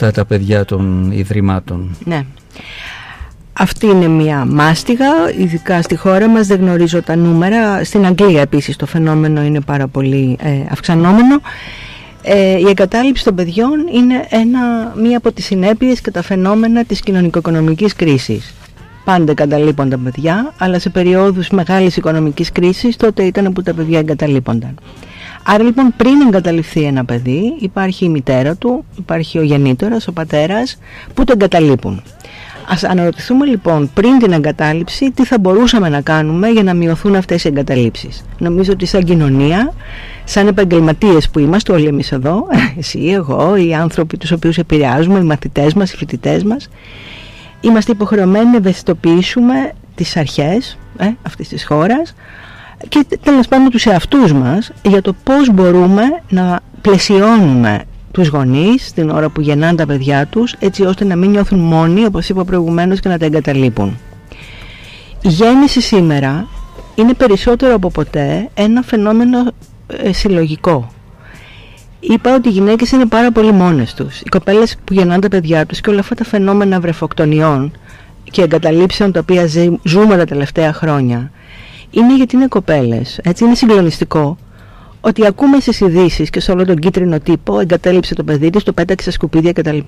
αυτά 0.00 0.10
τα 0.20 0.24
παιδιά 0.24 0.64
των 0.64 1.10
Ιδρυμάτων. 1.12 1.96
Ναι. 2.04 2.22
Αυτή 3.52 3.86
είναι 3.86 4.08
μια 4.08 4.44
μάστιγα, 4.44 5.06
ειδικά 5.38 5.82
στη 5.82 5.96
χώρα 5.96 6.28
μας 6.28 6.46
δεν 6.46 6.60
γνωρίζω 6.60 7.02
τα 7.02 7.16
νούμερα. 7.16 7.84
Στην 7.84 8.06
Αγγλία 8.06 8.40
επίσης 8.40 8.76
το 8.76 8.86
φαινόμενο 8.86 9.42
είναι 9.42 9.60
πάρα 9.60 9.88
πολύ 9.88 10.36
ε, 10.40 10.50
αυξανόμενο. 10.70 11.40
Ε, 12.22 12.58
η 12.58 12.64
εγκατάλειψη 12.68 13.24
των 13.24 13.34
παιδιών 13.34 13.86
είναι 13.92 14.26
ένα, 14.28 14.60
μία 14.96 15.16
από 15.16 15.32
τις 15.32 15.44
συνέπειες 15.44 16.00
και 16.00 16.10
τα 16.10 16.22
φαινόμενα 16.22 16.84
της 16.84 17.00
κοινωνικο-οικονομικής 17.00 17.94
κρίσης. 17.94 18.54
Πάντα 19.04 19.30
εγκαταλείπονταν 19.30 19.90
τα 19.90 19.98
παιδιά, 20.10 20.54
αλλά 20.58 20.78
σε 20.78 20.90
περιόδους 20.90 21.48
μεγάλης 21.48 21.96
οικονομικής 21.96 22.52
κρίσης 22.52 22.96
τότε 22.96 23.22
ήταν 23.22 23.52
που 23.52 23.62
τα 23.62 23.74
παιδιά 23.74 23.98
εγκαταλείπονταν. 23.98 24.74
Άρα 25.44 25.62
λοιπόν 25.62 25.94
πριν 25.96 26.20
εγκαταλειφθεί 26.20 26.82
ένα 26.82 27.04
παιδί 27.04 27.56
υπάρχει 27.60 28.04
η 28.04 28.08
μητέρα 28.08 28.54
του, 28.56 28.84
υπάρχει 28.98 29.38
ο 29.38 29.42
γεννήτορας, 29.42 30.06
ο 30.06 30.12
πατέρας 30.12 30.78
που 31.14 31.24
το 31.24 31.32
εγκαταλείπουν. 31.32 32.02
Ας 32.70 32.84
αναρωτηθούμε 32.84 33.46
λοιπόν 33.46 33.90
πριν 33.94 34.18
την 34.18 34.32
εγκατάλειψη 34.32 35.10
τι 35.10 35.24
θα 35.24 35.38
μπορούσαμε 35.38 35.88
να 35.88 36.00
κάνουμε 36.00 36.48
για 36.48 36.62
να 36.62 36.74
μειωθούν 36.74 37.14
αυτές 37.14 37.44
οι 37.44 37.48
εγκαταλείψεις. 37.48 38.24
Νομίζω 38.38 38.72
ότι 38.72 38.86
σαν 38.86 39.04
κοινωνία, 39.04 39.72
σαν 40.24 40.46
επαγγελματίες 40.46 41.28
που 41.30 41.38
είμαστε 41.38 41.72
όλοι 41.72 41.86
εμείς 41.86 42.12
εδώ, 42.12 42.46
εσύ, 42.78 43.04
εγώ, 43.04 43.56
οι 43.56 43.74
άνθρωποι 43.74 44.16
τους 44.16 44.30
οποίους 44.30 44.58
επηρεάζουμε, 44.58 45.18
οι 45.18 45.22
μαθητές 45.22 45.74
μας, 45.74 45.92
οι 45.92 45.96
φοιτητές 45.96 46.44
μας, 46.44 46.68
είμαστε 47.60 47.92
υποχρεωμένοι 47.92 48.50
να 48.50 48.56
ευαισθητοποιήσουμε 48.56 49.72
τις 49.94 50.16
αρχές 50.16 50.78
ε, 50.98 51.08
αυτής 51.22 51.48
της 51.48 51.66
χώρας 51.66 52.14
και 52.88 53.06
τέλος 53.22 53.48
πάντων 53.48 53.70
τους 53.70 53.86
εαυτούς 53.86 54.32
μας 54.32 54.72
για 54.82 55.02
το 55.02 55.14
πώς 55.24 55.50
μπορούμε 55.52 56.02
να 56.28 56.60
πλαισιώνουμε 56.80 57.84
τους 58.12 58.28
γονείς 58.28 58.92
την 58.92 59.10
ώρα 59.10 59.28
που 59.28 59.40
γεννάνε 59.40 59.76
τα 59.76 59.86
παιδιά 59.86 60.26
τους 60.26 60.54
έτσι 60.58 60.84
ώστε 60.84 61.04
να 61.04 61.16
μην 61.16 61.30
νιώθουν 61.30 61.58
μόνοι 61.58 62.04
όπως 62.04 62.28
είπα 62.28 62.44
προηγουμένως 62.44 63.00
και 63.00 63.08
να 63.08 63.18
τα 63.18 63.24
εγκαταλείπουν. 63.24 63.98
Η 65.22 65.28
γέννηση 65.28 65.80
σήμερα 65.80 66.46
είναι 66.94 67.14
περισσότερο 67.14 67.74
από 67.74 67.90
ποτέ 67.90 68.48
ένα 68.54 68.82
φαινόμενο 68.82 69.52
ε, 69.86 70.12
συλλογικό. 70.12 70.92
Είπα 72.00 72.34
ότι 72.34 72.48
οι 72.48 72.52
γυναίκες 72.52 72.90
είναι 72.90 73.06
πάρα 73.06 73.32
πολύ 73.32 73.52
μόνες 73.52 73.94
τους. 73.94 74.20
Οι 74.20 74.28
κοπέλες 74.28 74.76
που 74.84 74.92
γεννάνε 74.92 75.20
τα 75.20 75.28
παιδιά 75.28 75.66
τους 75.66 75.80
και 75.80 75.90
όλα 75.90 76.00
αυτά 76.00 76.14
τα 76.14 76.24
φαινόμενα 76.24 76.80
βρεφοκτονιών 76.80 77.72
και 78.30 78.42
εγκαταλείψεων 78.42 79.12
τα 79.12 79.20
οποία 79.20 79.46
ζούμε 79.82 80.16
τα 80.16 80.24
τελευταία 80.24 80.72
χρόνια 80.72 81.30
είναι 81.90 82.16
γιατί 82.16 82.36
είναι 82.36 82.46
κοπέλες. 82.46 83.20
Έτσι 83.22 83.44
είναι 83.44 83.54
συγκλονιστικό 83.54 84.38
ότι 85.00 85.26
ακούμε 85.26 85.60
στις 85.60 85.80
ειδήσεις 85.80 86.30
και 86.30 86.40
σε 86.40 86.52
όλο 86.52 86.64
τον 86.64 86.76
κίτρινο 86.76 87.20
τύπο 87.20 87.60
εγκατέλειψε 87.60 88.14
το 88.14 88.24
παιδί 88.24 88.50
της, 88.50 88.62
το 88.62 88.72
πέταξε 88.72 89.02
στα 89.02 89.10
σκουπίδια 89.10 89.52
κτλ. 89.52 89.78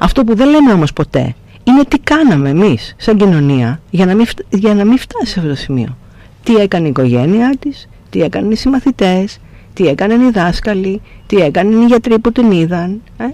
Αυτό 0.00 0.24
που 0.24 0.34
δεν 0.34 0.48
λέμε 0.48 0.72
όμως 0.72 0.92
ποτέ 0.92 1.34
είναι 1.64 1.84
τι 1.88 1.98
κάναμε 1.98 2.48
εμείς 2.48 2.94
σαν 2.96 3.16
κοινωνία 3.16 3.80
για 3.90 4.06
να, 4.06 4.14
μην, 4.14 4.26
για 4.48 4.74
να 4.74 4.84
μην 4.84 4.98
φτάσει 4.98 5.32
σε 5.32 5.38
αυτό 5.38 5.50
το 5.50 5.56
σημείο. 5.56 5.96
Τι 6.42 6.54
έκανε 6.54 6.86
η 6.86 6.90
οικογένειά 6.90 7.56
της, 7.58 7.88
τι 8.10 8.22
έκαναν 8.22 8.50
οι 8.50 8.56
συμμαθητές, 8.56 9.38
τι 9.74 9.86
έκαναν 9.86 10.26
οι 10.26 10.30
δάσκαλοι, 10.30 11.00
τι 11.26 11.36
έκαναν 11.36 11.82
οι 11.82 11.84
γιατροί 11.84 12.18
που 12.18 12.32
την 12.32 12.50
είδαν. 12.50 13.02
Ε; 13.16 13.24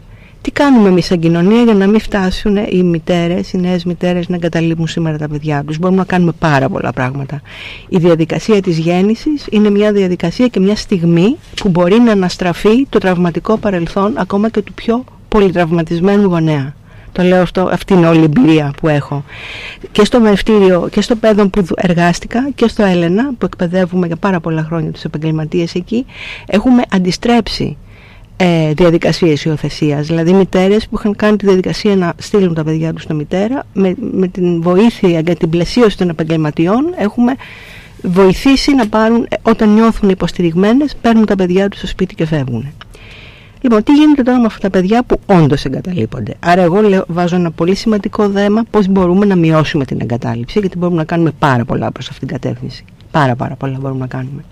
Τι 0.42 0.50
κάνουμε 0.50 0.88
εμείς 0.88 1.06
σαν 1.06 1.18
κοινωνία 1.18 1.62
για 1.62 1.74
να 1.74 1.86
μην 1.86 2.00
φτάσουν 2.00 2.56
οι 2.56 2.82
μητέρες, 2.82 3.52
οι 3.52 3.58
νέες 3.58 3.84
μητέρες 3.84 4.28
να 4.28 4.34
εγκαταλείπουν 4.34 4.86
σήμερα 4.86 5.18
τα 5.18 5.28
παιδιά 5.28 5.64
τους. 5.66 5.78
Μπορούμε 5.78 5.98
να 5.98 6.04
κάνουμε 6.06 6.32
πάρα 6.38 6.68
πολλά 6.68 6.92
πράγματα. 6.92 7.40
Η 7.88 7.96
διαδικασία 7.96 8.60
της 8.60 8.78
γέννησης 8.78 9.46
είναι 9.50 9.70
μια 9.70 9.92
διαδικασία 9.92 10.46
και 10.48 10.60
μια 10.60 10.76
στιγμή 10.76 11.36
που 11.54 11.68
μπορεί 11.68 12.00
να 12.00 12.12
αναστραφεί 12.12 12.86
το 12.88 12.98
τραυματικό 12.98 13.56
παρελθόν 13.56 14.12
ακόμα 14.16 14.48
και 14.48 14.62
του 14.62 14.72
πιο 14.72 15.04
πολυτραυματισμένου 15.28 16.28
γονέα. 16.28 16.74
Το 17.12 17.22
λέω 17.22 17.42
αυτό, 17.42 17.68
αυτή 17.72 17.94
είναι 17.94 18.08
όλη 18.08 18.20
η 18.20 18.22
εμπειρία 18.22 18.72
που 18.80 18.88
έχω. 18.88 19.24
Και 19.92 20.04
στο 20.04 20.20
μευτήριο 20.20 20.88
και 20.90 21.00
στο 21.00 21.16
παιδόν 21.16 21.50
που 21.50 21.64
εργάστηκα 21.76 22.50
και 22.54 22.68
στο 22.68 22.82
Έλενα 22.82 23.34
που 23.38 23.44
εκπαιδεύουμε 23.44 24.06
για 24.06 24.16
πάρα 24.16 24.40
πολλά 24.40 24.62
χρόνια 24.62 24.90
τους 24.90 25.04
επαγγελματίες 25.04 25.74
εκεί 25.74 26.06
έχουμε 26.46 26.82
αντιστρέψει 26.90 27.76
ε, 28.36 28.72
διαδικασίες 28.72 29.44
υιοθεσίας. 29.44 30.06
Δηλαδή 30.06 30.32
μητέρες 30.32 30.88
που 30.88 30.96
είχαν 30.98 31.16
κάνει 31.16 31.36
τη 31.36 31.46
διαδικασία 31.46 31.96
να 31.96 32.12
στείλουν 32.18 32.54
τα 32.54 32.64
παιδιά 32.64 32.92
τους 32.92 33.02
στη 33.02 33.14
μητέρα 33.14 33.66
με, 33.72 33.94
με 33.98 34.28
την 34.28 34.62
βοήθεια 34.62 35.20
για 35.20 35.36
την 35.36 35.50
πλαισίωση 35.50 35.96
των 35.96 36.08
επαγγελματιών 36.08 36.94
έχουμε 36.96 37.34
βοηθήσει 38.02 38.74
να 38.74 38.86
πάρουν 38.88 39.26
ε, 39.28 39.36
όταν 39.42 39.74
νιώθουν 39.74 40.08
υποστηριγμένες 40.08 40.96
παίρνουν 41.00 41.26
τα 41.26 41.34
παιδιά 41.34 41.68
τους 41.68 41.78
στο 41.78 41.86
σπίτι 41.86 42.14
και 42.14 42.26
φεύγουν. 42.26 42.72
Λοιπόν, 43.60 43.82
τι 43.82 43.92
γίνεται 43.92 44.22
τώρα 44.22 44.38
με 44.38 44.46
αυτά 44.46 44.60
τα 44.60 44.70
παιδιά 44.70 45.02
που 45.02 45.20
όντως 45.26 45.64
εγκαταλείπονται; 45.64 46.34
Άρα, 46.40 46.62
εγώ 46.62 46.80
λέω, 46.80 47.04
βάζω 47.08 47.36
ένα 47.36 47.50
πολύ 47.50 47.74
σημαντικό 47.74 48.28
δέμα 48.28 48.62
πώς 48.70 48.88
μπορούμε 48.88 49.26
να 49.26 49.36
μειώσουμε 49.36 49.84
την 49.84 50.00
εγκατάλειψη, 50.00 50.58
γιατί 50.58 50.78
μπορούμε 50.78 50.98
να 50.98 51.04
κάνουμε 51.04 51.30
πάρα 51.38 51.64
πολλά 51.64 51.92
προς 51.92 52.08
αυτήν 52.08 52.28
την 52.28 52.36
κατεύθυνση. 52.36 52.84
Πάρα, 53.10 53.34
πάρα 53.34 53.54
πολλά 53.54 53.78
μπορούμε 53.80 54.00
να 54.00 54.06
κάνουμε. 54.06 54.44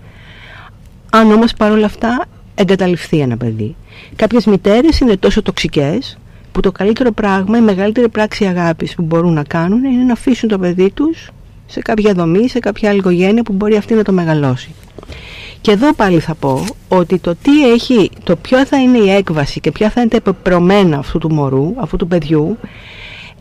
Αν 1.09 1.31
όμως 1.31 1.53
παρόλα 1.53 1.85
αυτά 1.85 2.25
εγκαταλειφθεί 2.61 3.19
ένα 3.19 3.37
παιδί. 3.37 3.75
Κάποιες 4.15 4.45
μητέρες 4.45 4.99
είναι 4.99 5.17
τόσο 5.17 5.41
τοξικές 5.41 6.17
που 6.51 6.59
το 6.59 6.71
καλύτερο 6.71 7.11
πράγμα, 7.11 7.57
η 7.57 7.61
μεγαλύτερη 7.61 8.09
πράξη 8.09 8.45
αγάπης 8.45 8.95
που 8.95 9.01
μπορούν 9.01 9.33
να 9.33 9.43
κάνουν 9.43 9.83
είναι 9.83 10.03
να 10.03 10.13
αφήσουν 10.13 10.49
το 10.49 10.59
παιδί 10.59 10.91
τους 10.91 11.29
σε 11.65 11.79
κάποια 11.79 12.13
δομή, 12.13 12.49
σε 12.49 12.59
κάποια 12.59 12.89
άλλη 12.89 12.99
οικογένεια 12.99 13.43
που 13.43 13.53
μπορεί 13.53 13.75
αυτή 13.75 13.93
να 13.93 14.03
το 14.03 14.11
μεγαλώσει. 14.11 14.69
Και 15.61 15.71
εδώ 15.71 15.93
πάλι 15.93 16.19
θα 16.19 16.35
πω 16.35 16.65
ότι 16.87 17.17
το 17.17 17.35
τι 17.41 17.71
έχει, 17.71 18.09
το 18.23 18.35
ποιο 18.35 18.65
θα 18.65 18.81
είναι 18.81 18.97
η 18.97 19.09
έκβαση 19.09 19.59
και 19.59 19.71
ποια 19.71 19.89
θα 19.89 20.01
είναι 20.01 20.09
τα 20.09 20.17
επεπρωμένα 20.17 20.97
αυτού 20.97 21.17
του 21.17 21.33
μωρού, 21.33 21.73
αυτού 21.77 21.97
του 21.97 22.07
παιδιού, 22.07 22.57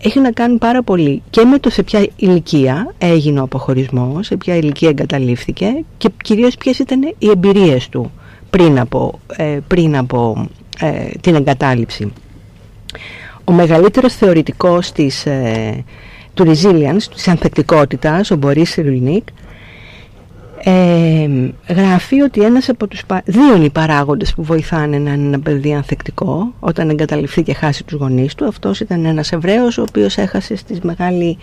έχει 0.02 0.20
να 0.20 0.32
κάνει 0.32 0.58
πάρα 0.58 0.82
πολύ 0.82 1.22
και 1.30 1.44
με 1.44 1.58
το 1.58 1.70
σε 1.70 1.82
ποια 1.82 2.06
ηλικία 2.16 2.94
έγινε 2.98 3.40
ο 3.40 3.42
αποχωρισμός, 3.42 4.26
σε 4.26 4.36
ποια 4.36 4.56
ηλικία 4.56 4.88
εγκαταλείφθηκε 4.88 5.84
και 5.96 6.08
κυρίως 6.22 6.56
ποιες 6.56 6.78
ήταν 6.78 7.14
οι 7.18 7.30
εμπειρίες 7.30 7.88
του 7.88 8.10
πριν 8.50 8.78
από, 8.78 9.20
ε, 9.36 9.58
πριν 9.66 9.96
από 9.96 10.48
ε, 10.80 11.08
την 11.20 11.34
εγκατάλειψη. 11.34 12.12
Ο 13.44 13.52
μεγαλύτερος 13.52 14.14
θεωρητικός 14.14 14.92
της, 14.92 15.26
ε, 15.26 15.84
του 16.34 16.44
resilience, 16.46 17.02
της 17.14 17.28
ανθεκτικότητας, 17.28 18.30
ο 18.30 18.36
Μπορίς 18.36 18.70
Σιρουλνίκ, 18.70 19.28
ε, 20.64 21.28
γράφει 21.68 22.20
ότι 22.20 22.40
ένας 22.40 22.68
από 22.68 22.86
τους 22.86 23.02
δύο 23.24 23.56
είναι 23.56 23.64
οι 23.64 23.70
παράγοντες 23.70 24.34
που 24.34 24.42
βοηθάνε 24.42 24.98
να 24.98 25.12
είναι 25.12 25.26
ένα 25.26 25.40
παιδί 25.40 25.74
ανθεκτικό 25.74 26.54
όταν 26.60 26.90
εγκαταλειφθεί 26.90 27.42
και 27.42 27.54
χάσει 27.54 27.84
τους 27.84 27.98
γονείς 27.98 28.34
του. 28.34 28.44
Αυτός 28.44 28.80
ήταν 28.80 29.04
ένας 29.04 29.32
Εβραίος 29.32 29.78
ο 29.78 29.82
οποίος 29.82 30.16
έχασε 30.16 30.56
στις 30.56 30.80
μεγάλη, 30.80 31.38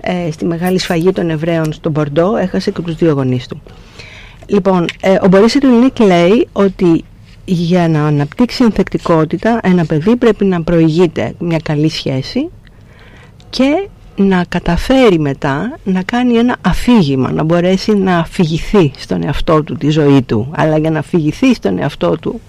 ε, 0.00 0.30
στη 0.30 0.44
μεγάλη 0.44 0.78
σφαγή 0.78 1.12
των 1.12 1.30
Εβραίων 1.30 1.72
στον 1.72 1.92
Μπορντό, 1.92 2.36
έχασε 2.36 2.70
και 2.70 2.82
τους 2.82 2.94
δύο 2.94 3.12
γονείς 3.12 3.46
του. 3.46 3.62
Λοιπόν, 4.46 4.84
ε, 5.00 5.16
ο 5.22 5.28
Μπορίς 5.28 5.54
Ιρουλνίκ 5.54 5.98
λέει 5.98 6.48
ότι 6.52 7.04
για 7.44 7.88
να 7.88 8.06
αναπτύξει 8.06 8.62
ανθεκτικότητα 8.62 9.60
ένα 9.62 9.84
παιδί 9.84 10.16
πρέπει 10.16 10.44
να 10.44 10.62
προηγείται 10.62 11.34
μια 11.38 11.58
καλή 11.62 11.88
σχέση 11.88 12.48
και 13.50 13.88
να 14.16 14.44
καταφέρει 14.48 15.18
μετά 15.18 15.78
να 15.84 16.02
κάνει 16.02 16.34
ένα 16.34 16.56
αφήγημα, 16.60 17.32
να 17.32 17.42
μπορέσει 17.42 17.96
να 17.96 18.18
αφηγηθεί 18.18 18.90
στον 18.96 19.24
εαυτό 19.24 19.62
του 19.62 19.74
τη 19.74 19.90
ζωή 19.90 20.22
του. 20.22 20.50
Αλλά 20.56 20.78
για 20.78 20.90
να 20.90 20.98
αφηγηθεί 20.98 21.54
στον 21.54 21.78
εαυτό 21.78 22.18
του 22.18 22.40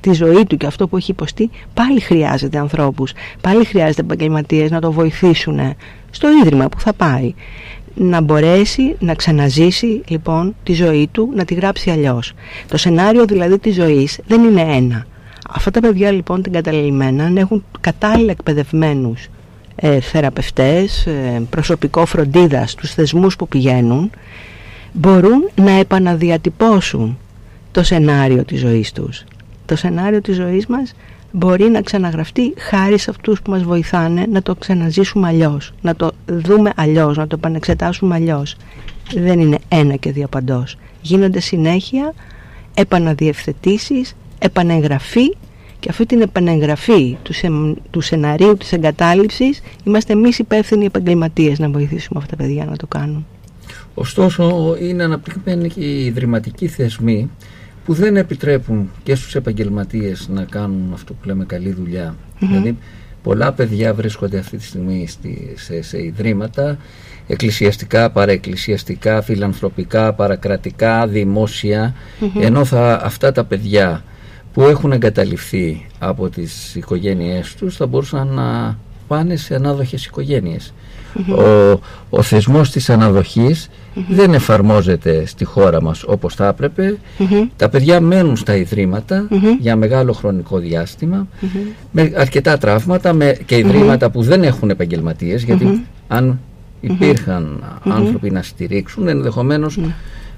τη 0.00 0.12
ζωή 0.12 0.44
του 0.44 0.56
και 0.56 0.66
αυτό 0.66 0.88
που 0.88 0.96
έχει 0.96 1.10
υποστεί, 1.10 1.50
πάλι 1.74 2.00
χρειάζεται 2.00 2.58
ανθρώπους, 2.58 3.12
πάλι 3.40 3.64
χρειάζεται 3.64 4.00
επαγγελματίες 4.00 4.70
να 4.70 4.80
το 4.80 4.92
βοηθήσουν 4.92 5.76
στο 6.10 6.28
ίδρυμα 6.42 6.68
που 6.68 6.80
θα 6.80 6.92
πάει 6.92 7.34
να 8.02 8.20
μπορέσει 8.20 8.96
να 8.98 9.14
ξαναζήσει 9.14 10.02
λοιπόν 10.08 10.54
τη 10.62 10.72
ζωή 10.72 11.08
του, 11.12 11.32
να 11.34 11.44
τη 11.44 11.54
γράψει 11.54 11.90
αλλιώς. 11.90 12.32
Το 12.68 12.76
σενάριο 12.76 13.24
δηλαδή 13.24 13.58
της 13.58 13.74
ζωής 13.74 14.18
δεν 14.26 14.42
είναι 14.42 14.60
ένα. 14.60 15.06
Αυτά 15.50 15.70
τα 15.70 15.80
παιδιά 15.80 16.10
λοιπόν 16.10 16.42
την 16.42 16.52
καταλημμένα 16.52 17.32
έχουν 17.40 17.64
κατάλληλα 17.80 18.30
εκπαιδευμένους 18.30 19.28
ε, 19.76 20.00
θεραπευτές, 20.00 21.06
ε, 21.06 21.42
προσωπικό 21.50 22.06
φροντίδας 22.06 22.70
στους 22.70 22.94
θεσμούς 22.94 23.36
που 23.36 23.48
πηγαίνουν, 23.48 24.10
μπορούν 24.92 25.50
να 25.54 25.70
επαναδιατυπώσουν 25.70 27.18
το 27.72 27.82
σενάριο 27.82 28.44
της 28.44 28.60
ζωής 28.60 28.92
τους. 28.92 29.24
Το 29.66 29.76
σενάριο 29.76 30.20
της 30.20 30.36
ζωής 30.36 30.66
μας 30.66 30.94
μπορεί 31.32 31.64
να 31.64 31.82
ξαναγραφτεί 31.82 32.54
χάρη 32.58 32.98
σε 32.98 33.10
αυτούς 33.10 33.42
που 33.42 33.50
μας 33.50 33.62
βοηθάνε 33.62 34.26
να 34.30 34.42
το 34.42 34.54
ξαναζήσουμε 34.54 35.28
αλλιώς, 35.28 35.72
να 35.82 35.96
το 35.96 36.10
δούμε 36.26 36.72
αλλιώς, 36.76 37.16
να 37.16 37.26
το 37.26 37.36
επανεξετάσουμε 37.38 38.14
αλλιώς. 38.14 38.56
Δεν 39.14 39.40
είναι 39.40 39.58
ένα 39.68 39.96
και 39.96 40.12
διαπαντός. 40.12 40.76
Γίνονται 41.00 41.40
συνέχεια 41.40 42.14
επαναδιευθετήσεις, 42.74 44.16
επανεγγραφή 44.38 45.36
και 45.80 45.88
αυτή 45.88 46.06
την 46.06 46.20
επανεγγραφή 46.20 47.16
του, 47.22 47.32
σε, 47.32 47.48
του 47.90 48.00
σεναρίου 48.00 48.56
της 48.56 48.72
εγκατάλειψης 48.72 49.60
είμαστε 49.84 50.12
εμείς 50.12 50.38
υπεύθυνοι 50.38 50.84
επαγγελματίες 50.84 51.58
να 51.58 51.68
βοηθήσουμε 51.68 52.20
αυτά 52.22 52.36
τα 52.36 52.42
παιδιά 52.42 52.64
να 52.64 52.76
το 52.76 52.86
κάνουν. 52.86 53.26
Ωστόσο 53.94 54.76
είναι 54.80 55.02
αναπτυγμένοι 55.02 55.68
και 55.68 55.80
οι 55.80 56.04
ιδρυματικοί 56.04 56.66
θεσμοί 56.66 57.30
που 57.84 57.94
δεν 57.94 58.16
επιτρέπουν 58.16 58.90
και 59.02 59.14
στους 59.14 59.34
επαγγελματίες 59.34 60.28
να 60.28 60.44
κάνουν 60.44 60.90
αυτό 60.92 61.12
που 61.12 61.26
λέμε 61.26 61.44
καλή 61.44 61.70
Δηλαδή 62.38 62.76
πολλά 63.22 63.52
παιδιά 63.52 63.94
βρίσκονται 63.94 64.38
αυτή 64.38 64.56
τη 64.56 64.64
στιγμή 64.64 65.06
στη, 65.08 65.54
σε, 65.56 65.82
σε 65.82 66.02
ιδρύματα 66.02 66.78
εκκλησιαστικά, 67.26 68.10
παραεκκλησιαστικά, 68.10 69.22
φιλανθρωπικά, 69.22 70.12
παρακρατικά, 70.12 71.06
ενώ 72.40 72.64
θα, 72.64 73.00
αυτά 73.02 73.32
τα 73.32 73.44
παιδιά 73.44 74.04
που 74.52 74.62
έχουν 74.62 74.92
εγκαταλειφθεί 74.92 75.86
από 75.98 76.28
τις 76.28 76.74
οικογένειές 76.74 77.54
τους 77.54 77.76
θα 77.76 77.86
μπορούσαν 77.86 78.28
να 78.28 78.78
πάνε 79.08 79.36
σε 79.36 79.54
ανάδοχες 79.54 80.06
οικογένειες. 80.06 80.72
Ο, 81.28 81.80
ο 82.10 82.22
θεσμός 82.22 82.70
της 82.70 82.90
αναδοχης 82.90 83.68
δεν 84.08 84.34
εφαρμόζεται 84.34 85.26
στη 85.26 85.44
χώρα 85.44 85.82
μας 85.82 86.02
όπως 86.06 86.34
θα 86.34 86.46
έπρεπε. 86.46 86.98
Τα 87.56 87.68
παιδιά 87.68 88.00
μένουν 88.00 88.36
στα 88.36 88.56
ιδρύματα 88.56 89.28
για 89.60 89.76
μεγάλο 89.76 90.12
χρονικό 90.12 90.58
διάστημα 90.58 91.26
με 91.90 92.12
αρκετά 92.16 92.58
τραύματα 92.58 93.12
με, 93.12 93.38
και 93.46 93.56
ιδρύματα 93.56 94.10
που 94.10 94.22
δεν 94.22 94.42
έχουν 94.42 94.70
επαγγελματίες 94.70 95.42
γιατί 95.42 95.84
αν 96.08 96.38
υπήρχαν 96.80 97.64
άνθρωποι 97.84 98.30
να 98.30 98.42
στηρίξουν 98.42 99.08
ενδεχομένως 99.08 99.78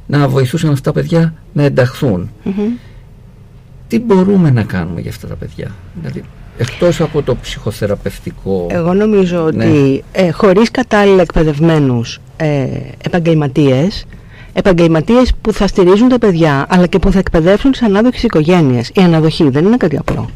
να 0.06 0.28
βοηθούσαν 0.28 0.70
αυτά 0.70 0.92
τα 0.92 1.00
παιδιά 1.00 1.34
να 1.52 1.62
ενταχθούν. 1.62 2.30
Τι 3.88 4.00
μπορούμε 4.00 4.50
να 4.50 4.62
κάνουμε 4.62 5.00
για 5.00 5.10
αυτά 5.10 5.26
τα 5.26 5.34
παιδιά; 5.34 5.70
Δηλαδή, 5.94 6.22
εκτός 6.58 7.00
από 7.00 7.22
το 7.22 7.36
ψυχοθεραπευτικό. 7.42 8.66
Εγώ 8.70 8.94
νομίζω 8.94 9.50
Ναι. 9.54 9.64
ότι 9.64 10.04
ε, 10.12 10.30
χωρίς 10.30 10.70
κατάλληλα 10.70 11.22
εκπαιδευμένους 11.22 12.20
ε, 12.36 12.66
επαγγελματίες 13.04 14.04
επαγγελματίες 14.52 15.32
που 15.40 15.52
θα 15.52 15.66
στηρίζουν 15.66 16.08
τα 16.08 16.18
παιδιά 16.18 16.66
αλλά 16.68 16.86
και 16.86 16.98
που 16.98 17.12
θα 17.12 17.18
εκπαιδεύσουν 17.18 17.70
τις 17.70 17.82
ανάδοχες 17.82 18.22
οικογένειες. 18.22 18.88
Η 18.94 19.00
αναδοχή 19.00 19.48
δεν 19.50 19.64
είναι 19.64 19.76
κάτι 19.76 19.96
απλό. 19.96 20.30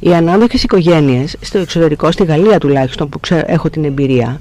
Οι 0.00 0.14
ανάδοχες 0.14 0.62
οικογένειες 0.62 1.36
στο 1.40 1.58
εξωτερικό, 1.58 2.10
στη 2.12 2.24
Γαλλία 2.24 2.58
τουλάχιστον 2.58 3.08
που 3.08 3.20
ξέρω, 3.20 3.42
έχω 3.46 3.70
την 3.70 3.84
εμπειρία 3.84 4.38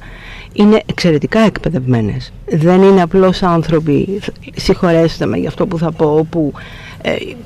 είναι 0.53 0.82
εξαιρετικά 0.86 1.39
εκπαιδευμένες. 1.39 2.34
Δεν 2.45 2.82
είναι 2.82 3.01
απλώς 3.01 3.43
άνθρωποι 3.43 4.19
συγχωρέστε 4.55 5.25
με 5.25 5.38
για 5.38 5.47
αυτό 5.47 5.67
που 5.67 5.78
θα 5.78 5.91
πω 5.91 6.28
που 6.30 6.53
ε, 6.55 6.61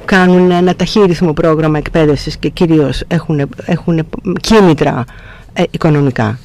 κάνουν 0.05 0.51
ένα 0.51 0.75
ταχύρυθμο 0.75 1.33
πρόγραμμα 1.33 1.77
εκπαίδευσης 1.77 2.37
και 2.37 2.49
κυρίως 2.49 3.03
έχουν, 3.07 3.49
έχουν 3.65 4.07
κίνητρα 4.41 5.05
ε, 5.53 5.63
οικονομικά. 5.71 6.39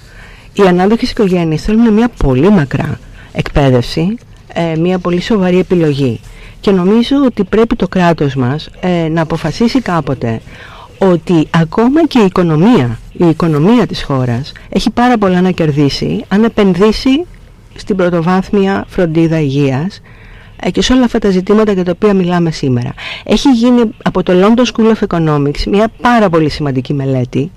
Οι 0.53 0.63
ανάδοχες 0.63 1.11
οικογένειες 1.11 1.63
θέλουν 1.63 1.93
μια 1.93 2.09
πολύ 2.09 2.51
μακρά 2.51 2.99
εκπαίδευση, 3.33 4.17
ε, 4.53 4.77
μια 4.77 4.99
πολύ 4.99 5.21
σοβαρή 5.21 5.59
επιλογή. 5.59 6.21
Και 6.61 6.71
νομίζω 6.71 7.17
ότι 7.25 7.45
πρέπει 7.45 7.77
το 7.77 7.89
κράτος 7.89 8.35
μας 8.35 8.71
ε, 8.81 9.09
να 9.09 9.23
αποφασίσει 9.23 9.81
κάποτε 9.81 10.41
ότι 10.99 11.49
ακόμα 11.51 12.07
και 12.07 12.19
η 12.19 12.25
οικονομία, 12.25 12.99
η 13.13 13.29
οικονομία 13.29 13.87
της 13.87 14.03
χώρας 14.03 14.53
έχει 14.69 14.91
πάρα 14.91 15.19
πολλά 15.19 15.41
να 15.41 15.51
κερδίσει 15.51 16.25
αν 16.29 16.45
επενδύσει 16.45 17.27
στην 17.75 17.97
πρωτοβάθμια 17.97 18.85
φροντίδα 18.89 19.41
υγείας 19.41 19.97
ε, 19.97 20.01
και 20.73 20.83
σε 20.83 20.93
όλα 20.93 21.05
αυτά 21.05 21.19
τα 21.19 21.31
ζητήματα 21.31 21.73
για 21.73 21.85
τα 21.85 21.93
οποία 21.95 22.15
μιλάμε 22.15 22.51
σήμερα. 22.51 22.95
Έχει 23.25 23.51
γίνει 23.51 23.83
από 24.03 24.23
το 24.23 24.33
London 24.37 24.63
School 24.65 24.95
of 24.95 25.07
Economics 25.09 25.63
μια 25.67 25.89
πάρα 26.01 26.29
πολύ 26.29 26.49
σημαντική 26.49 26.95
μελέτη 26.95 27.51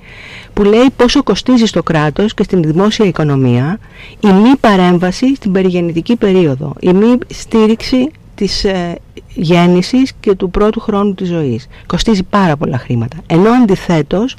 που 0.53 0.63
λέει 0.63 0.85
πόσο 0.95 1.23
κοστίζει 1.23 1.65
στο 1.65 1.83
κράτος 1.83 2.33
και 2.33 2.43
στην 2.43 2.61
δημόσια 2.63 3.05
οικονομία 3.05 3.79
η 4.19 4.27
μη 4.31 4.55
παρέμβαση 4.59 5.35
στην 5.35 5.51
περιγεννητική 5.51 6.15
περίοδο, 6.15 6.73
η 6.79 6.93
μη 6.93 7.17
στήριξη 7.33 8.11
της 8.35 8.63
ε, 8.63 8.95
γέννησης 9.33 10.13
και 10.19 10.35
του 10.35 10.49
πρώτου 10.49 10.79
χρόνου 10.79 11.13
της 11.13 11.27
ζωής. 11.27 11.67
Κοστίζει 11.85 12.23
πάρα 12.23 12.57
πολλά 12.57 12.77
χρήματα. 12.77 13.17
Ενώ 13.27 13.49
αντιθέτως 13.49 14.35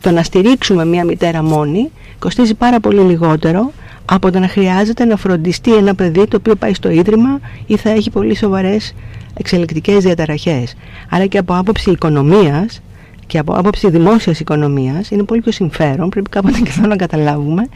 το 0.00 0.10
να 0.10 0.22
στηρίξουμε 0.22 0.84
μια 0.84 1.04
μητέρα 1.04 1.42
μόνη 1.42 1.90
κοστίζει 2.18 2.54
πάρα 2.54 2.80
πολύ 2.80 3.00
λιγότερο 3.00 3.72
από 4.04 4.30
το 4.30 4.38
να 4.38 4.48
χρειάζεται 4.48 5.04
να 5.04 5.16
φροντιστεί 5.16 5.74
ένα 5.74 5.94
παιδί 5.94 6.26
το 6.26 6.36
οποίο 6.36 6.54
πάει 6.54 6.74
στο 6.74 6.90
ίδρυμα 6.90 7.40
ή 7.66 7.76
θα 7.76 7.90
έχει 7.90 8.10
πολύ 8.10 8.34
σοβαρές 8.36 8.94
εξελικτικές 9.34 10.04
διαταραχές. 10.04 10.74
Άρα 11.10 11.26
και 11.26 11.38
από 11.38 11.54
άποψη 11.56 11.90
οικονομίας 11.90 12.80
και 13.26 13.38
από 13.38 13.52
άποψη 13.52 13.90
δημόσιας 13.90 14.40
οικονομίας 14.40 15.10
είναι 15.10 15.22
πολύ 15.22 15.40
πιο 15.40 15.52
συμφέρον, 15.52 16.08
πρέπει 16.08 16.30
κάποτε 16.30 16.60
και 16.60 16.72
εδώ 16.78 16.86
να 16.86 16.96
καταλάβουμε 16.96 17.68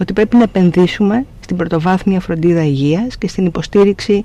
ότι 0.00 0.12
πρέπει 0.12 0.36
να 0.36 0.42
επενδύσουμε 0.42 1.26
στην 1.40 1.56
πρωτοβάθμια 1.56 2.20
φροντίδα 2.20 2.64
υγείας 2.64 3.16
και 3.18 3.28
στην 3.28 3.46
υποστήριξη 3.46 4.24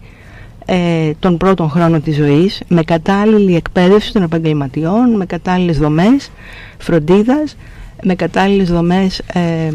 ε, 0.65 1.11
των 1.19 1.37
πρώτων 1.37 1.69
χρόνων 1.69 2.01
της 2.03 2.15
ζωής 2.15 2.61
με 2.67 2.83
κατάλληλη 2.83 3.55
εκπαίδευση 3.55 4.13
των 4.13 4.23
επαγγελματιών, 4.23 5.15
με 5.15 5.25
κατάλληλες 5.25 5.77
δομές 5.77 6.31
φροντίδας, 6.77 7.57
με 8.03 8.15
κατάλληλες 8.15 8.69
δομές 8.69 9.19
ε, 9.19 9.71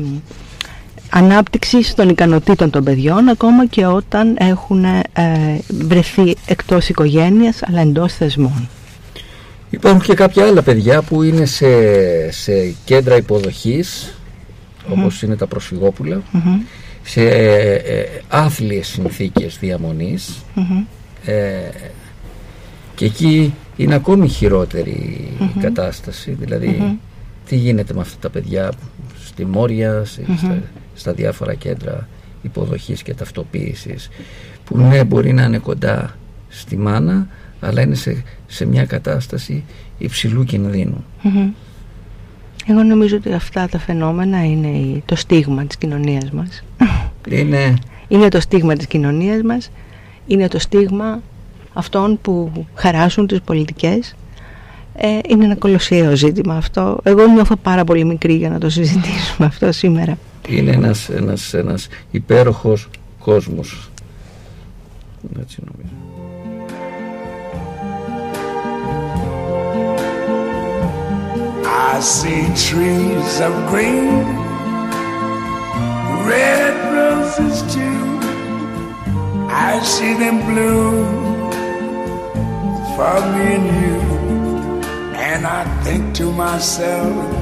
ανάπτυξης 1.15 1.95
των 1.95 2.09
ικανοτήτων 2.09 2.71
των 2.71 2.85
παιδιών 2.85 3.29
ακόμα 3.29 3.67
και 3.67 3.87
όταν 3.87 4.37
έχουν 4.39 4.85
ε, 4.85 5.03
βρεθεί 5.69 6.35
εκτός 6.47 6.89
οικογένειας 6.89 7.61
αλλά 7.63 7.81
εντός 7.81 8.13
θεσμών. 8.13 8.69
Υπάρχουν 9.71 10.01
και 10.03 10.15
κάποια 10.15 10.45
άλλα 10.47 10.63
παιδιά 10.63 11.03
που 11.03 11.23
είναι 11.23 11.45
σε, 11.45 11.67
σε 12.31 12.75
κέντρα 12.85 13.17
υποδοχής 13.17 14.15
όπως 14.93 15.23
είναι 15.23 15.37
τα 15.37 15.47
προσφυγόπουλα 15.47 16.23
σε 17.03 17.21
ε, 17.29 17.75
ε, 17.75 18.05
άθλιες 18.29 18.87
συνθήκες 18.89 19.57
διαμονής. 19.61 20.45
Ε, 21.25 21.35
και 22.95 23.05
εκεί 23.05 23.55
είναι 23.77 23.95
ακόμη 23.95 24.29
χειρότερη 24.29 24.91
η 25.57 25.61
κατάσταση. 25.61 26.37
Δηλαδή 26.41 26.99
τι 27.49 27.57
γίνεται 27.57 27.95
με 27.95 28.01
αυτά 28.01 28.17
τα 28.21 28.29
παιδιά 28.31 28.73
στη 29.25 29.45
Μόρια 29.47 30.05
σε- 30.05 30.23
στα, 30.39 30.59
στα 31.03 31.13
διάφορα 31.13 31.55
κέντρα 31.55 32.09
υποδοχής 32.43 33.03
και 33.03 33.15
ταυτοποίησης 33.15 34.09
που 34.65 34.79
ναι 34.79 35.05
μπορεί 35.05 35.33
να 35.33 35.43
είναι 35.43 35.59
κοντά 35.59 36.17
στη 36.49 36.77
μάνα 36.77 37.27
αλλά 37.61 37.83
είναι 37.83 37.95
σε, 37.95 38.23
σε 38.47 38.65
μια 38.67 38.85
κατάσταση 38.85 39.65
υψηλού 39.99 40.45
κινδύνου. 40.45 41.05
Εγώ 42.67 42.83
νομίζω 42.83 43.17
ότι 43.17 43.33
αυτά 43.33 43.69
τα 43.69 43.79
φαινόμενα 43.79 44.45
είναι 44.45 44.69
η- 44.69 45.03
το 45.07 45.17
στίγμα 45.17 45.65
της 45.65 45.77
κοινωνίας 45.77 46.31
μας. 46.31 46.63
Είναι 47.29 47.75
Είναι 48.09 48.29
το 48.29 48.41
στίγμα 48.41 48.75
της 48.75 48.87
κοινωνίας 48.87 49.43
μας, 49.43 49.71
είναι 50.27 50.49
το 50.49 50.59
στίγμα 50.59 51.23
αυτών 51.73 52.19
που 52.23 52.67
χαράσουν 52.75 53.27
τις 53.27 53.41
πολιτικές. 53.41 54.15
Ε, 54.97 55.19
είναι 55.29 55.45
ένα 55.45 55.57
κολοσιαίο 55.57 56.17
ζήτημα 56.17 56.57
αυτό. 56.57 56.99
Εγώ 57.03 57.27
νιώθω 57.27 57.57
πάρα 57.57 57.85
πολύ 57.85 58.05
μικρή 58.05 58.35
για 58.35 58.49
να 58.51 58.59
το 58.59 58.69
συζητήσουμε 58.71 59.47
αυτό 59.47 59.73
σήμερα. 59.73 60.19
Είναι 60.49 60.71
ένας, 60.71 61.09
ένας, 61.09 61.55
ένας 61.55 61.89
υπέροχος 62.11 62.89
κόσμος. 63.19 63.91
Έτσι 65.41 65.63
νομίζω. 65.65 65.95
I 71.95 72.01
see 72.01 72.43
trees 72.69 73.41
of 73.47 73.55
green, 73.71 74.25
red 76.31 76.75
roses 76.99 77.57
too. 77.75 78.01
I 79.71 79.73
see 79.95 80.15
them 80.23 80.39
bloom 80.49 81.23
for 82.97 83.17
me 83.33 83.47
and 83.59 83.69
you. 83.83 83.99
And 85.29 85.47
I 85.47 85.63
think 85.85 86.15
to 86.17 86.27
myself, 86.33 87.42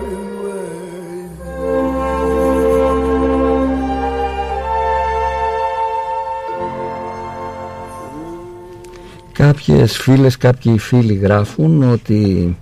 Κάποιες 9.41 9.97
φίλες, 9.97 10.37
κάποιοι 10.37 10.77
φίλοι 10.77 11.13
γράφουν 11.13 11.83
ότι 11.83 12.57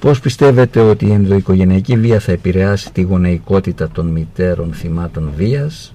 πώς 0.00 0.20
πιστεύετε 0.20 0.80
ότι 0.80 1.06
η 1.06 1.12
ενδοοικογενειακή 1.12 1.96
βία 1.96 2.20
θα 2.20 2.32
επηρεάσει 2.32 2.92
τη 2.92 3.02
γονεϊκότητα 3.02 3.88
των 3.88 4.06
μητέρων 4.06 4.72
θυμάτων 4.72 5.32
βίας; 5.36 5.94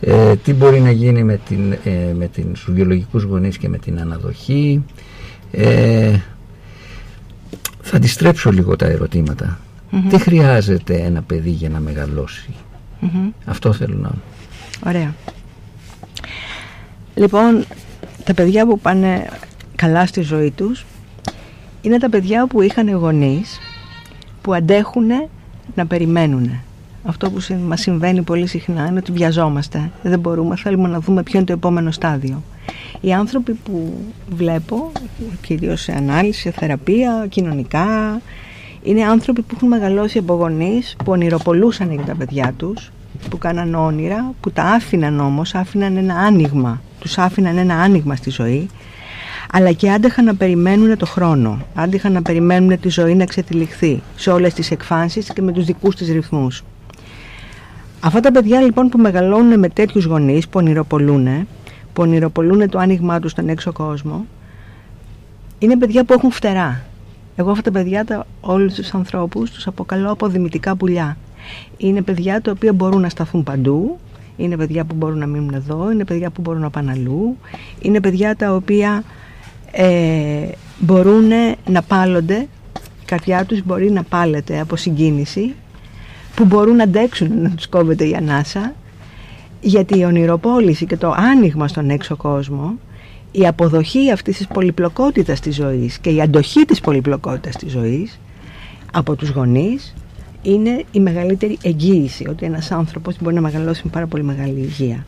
Ε, 0.00 0.36
τι 0.36 0.52
μπορεί 0.52 0.80
να 0.80 0.90
γίνει 0.90 1.22
με, 1.22 1.40
την, 1.48 1.72
ε, 1.72 2.12
με 2.14 2.28
την, 2.28 2.56
στους 2.56 2.74
βιολογικούς 2.74 3.22
γονείς 3.22 3.58
και 3.58 3.68
με 3.68 3.78
την 3.78 4.00
αναδοχή; 4.00 4.84
Ε, 5.50 6.18
θα 7.80 7.96
αντιστρέψω 7.96 8.50
λίγο 8.50 8.76
τα 8.76 8.86
ερωτηματα 8.86 9.58
τι 10.08 10.18
χρειάζεται 10.18 10.94
ένα 10.94 11.22
παιδί 11.22 11.50
για 11.50 11.68
να 11.68 11.80
μεγαλώσει; 11.80 12.54
Αυτό 13.44 13.72
θέλω 13.72 13.96
να 13.96 14.10
Ωραία. 14.86 15.14
Λοιπόν, 17.14 17.64
τα 18.26 18.34
παιδιά 18.34 18.66
που 18.66 18.78
πάνε 18.78 19.26
καλά 19.76 20.06
στη 20.06 20.20
ζωή 20.20 20.50
τους 20.50 20.86
είναι 21.82 21.98
τα 21.98 22.08
παιδιά 22.08 22.46
που 22.46 22.60
είχαν 22.62 22.90
γονείς 22.90 23.58
που 24.42 24.54
αντέχουν 24.54 25.06
να 25.74 25.86
περιμένουν. 25.86 26.50
Αυτό 27.04 27.30
που 27.30 27.40
συ- 27.40 27.56
μας 27.66 27.80
συμβαίνει 27.80 28.22
πολύ 28.22 28.46
συχνά 28.46 28.86
είναι 28.86 28.98
ότι 28.98 29.12
βιαζόμαστε. 29.12 29.90
Δεν 30.02 30.18
μπορούμε, 30.18 30.56
θέλουμε 30.56 30.88
να 30.88 31.00
δούμε 31.00 31.22
ποιο 31.22 31.38
είναι 31.38 31.46
το 31.46 31.52
επόμενο 31.52 31.90
στάδιο. 31.90 32.42
Οι 33.00 33.12
άνθρωποι 33.12 33.52
που 33.52 33.94
βλέπω, 34.30 34.92
κυρίως 35.40 35.80
σε 35.80 35.92
ανάλυση, 35.92 36.40
σε 36.40 36.50
θεραπεία, 36.50 37.26
κοινωνικά, 37.28 38.20
είναι 38.82 39.04
άνθρωποι 39.04 39.42
που 39.42 39.54
έχουν 39.56 39.68
μεγαλώσει 39.68 40.18
από 40.18 40.34
γονείς, 40.34 40.96
που 41.04 41.12
ονειροπολούσαν 41.12 41.92
για 41.92 42.04
τα 42.04 42.14
παιδιά 42.14 42.52
τους, 42.56 42.90
που 43.30 43.38
κάναν 43.38 43.74
όνειρα, 43.74 44.34
που 44.40 44.50
τα 44.50 44.62
άφηναν 44.62 45.20
όμως, 45.20 45.54
άφηναν 45.54 45.96
ένα 45.96 46.14
άνοιγμα, 46.14 46.80
τους 47.00 47.18
άφηναν 47.18 47.56
ένα 47.56 47.74
άνοιγμα 47.74 48.16
στη 48.16 48.30
ζωή, 48.30 48.68
αλλά 49.52 49.72
και 49.72 49.90
άντεχαν 49.90 50.24
να 50.24 50.34
περιμένουν 50.34 50.96
το 50.96 51.06
χρόνο, 51.06 51.58
άντεχαν 51.74 52.12
να 52.12 52.22
περιμένουν 52.22 52.80
τη 52.80 52.88
ζωή 52.88 53.14
να 53.14 53.22
εξετυλιχθεί 53.22 54.02
σε 54.16 54.30
όλες 54.30 54.54
τις 54.54 54.70
εκφάνσεις 54.70 55.32
και 55.32 55.42
με 55.42 55.52
τους 55.52 55.64
δικούς 55.64 55.96
της 55.96 56.08
ρυθμούς. 56.08 56.64
Αυτά 58.00 58.20
τα 58.20 58.32
παιδιά 58.32 58.60
λοιπόν 58.60 58.88
που 58.88 58.98
μεγαλώνουν 58.98 59.58
με 59.58 59.68
τέτοιους 59.68 60.04
γονείς 60.04 60.48
που 60.48 60.58
ονειροπολούν, 60.58 61.26
που 61.92 62.02
ονειροπολούν 62.02 62.68
το 62.68 62.78
άνοιγμά 62.78 63.20
τους 63.20 63.30
στον 63.30 63.48
έξω 63.48 63.72
κόσμο, 63.72 64.26
είναι 65.58 65.76
παιδιά 65.76 66.04
που 66.04 66.12
έχουν 66.12 66.30
φτερά. 66.30 66.84
Εγώ 67.36 67.50
αυτά 67.50 67.62
τα 67.62 67.78
παιδιά, 67.78 68.04
τα, 68.04 68.26
όλους 68.40 68.74
τους 68.74 68.94
ανθρώπους, 68.94 69.50
τους 69.50 69.66
αποκαλώ 69.66 70.10
αποδημητικά 70.10 70.76
πουλιά. 70.76 71.16
Είναι 71.76 72.02
παιδιά 72.02 72.40
τα 72.40 72.50
οποία 72.50 72.72
μπορούν 72.72 73.00
να 73.00 73.08
σταθούν 73.08 73.42
παντού, 73.42 73.98
είναι 74.36 74.56
παιδιά 74.56 74.84
που 74.84 74.94
μπορούν 74.94 75.18
να 75.18 75.26
μείνουν 75.26 75.54
εδώ, 75.54 75.90
είναι 75.90 76.04
παιδιά 76.04 76.30
που 76.30 76.40
μπορούν 76.40 76.60
να 76.60 76.70
πάνε 76.70 76.90
αλλού, 76.90 77.36
είναι 77.80 78.00
παιδιά 78.00 78.36
τα 78.36 78.54
οποία 78.54 79.02
ε, 79.70 80.48
μπορούν 80.78 81.30
να 81.68 81.82
πάλλονται, 81.82 82.48
η 83.02 83.04
καρδιά 83.04 83.44
τους 83.44 83.62
μπορεί 83.64 83.90
να 83.90 84.02
πάλεται 84.02 84.60
από 84.60 84.76
συγκίνηση, 84.76 85.54
που 86.34 86.44
μπορούν 86.44 86.76
να 86.76 86.82
αντέξουν 86.82 87.42
να 87.42 87.50
τους 87.50 87.68
κόβεται 87.68 88.04
η 88.08 88.14
ανάσα, 88.14 88.74
γιατί 89.60 89.98
η 89.98 90.04
ονειροπόληση 90.04 90.86
και 90.86 90.96
το 90.96 91.14
άνοιγμα 91.16 91.68
στον 91.68 91.90
έξω 91.90 92.16
κόσμο, 92.16 92.74
η 93.32 93.46
αποδοχή 93.46 94.10
αυτής 94.10 94.36
της 94.36 94.46
πολυπλοκότητας 94.46 95.40
της 95.40 95.54
ζωής 95.54 95.98
και 95.98 96.10
η 96.10 96.20
αντοχή 96.20 96.64
της 96.64 96.80
πολυπλοκότητας 96.80 97.56
της 97.56 97.72
ζωής 97.72 98.20
από 98.92 99.16
τους 99.16 99.28
γονείς 99.28 99.94
είναι 100.46 100.84
η 100.90 101.00
μεγαλύτερη 101.00 101.58
εγγύηση 101.62 102.26
ότι 102.28 102.46
ένας 102.46 102.70
άνθρωπος 102.72 103.16
μπορεί 103.20 103.34
να 103.34 103.40
μεγαλώσει 103.40 103.80
με 103.84 103.90
πάρα 103.90 104.06
πολύ 104.06 104.22
μεγάλη 104.22 104.58
υγεία. 104.58 105.06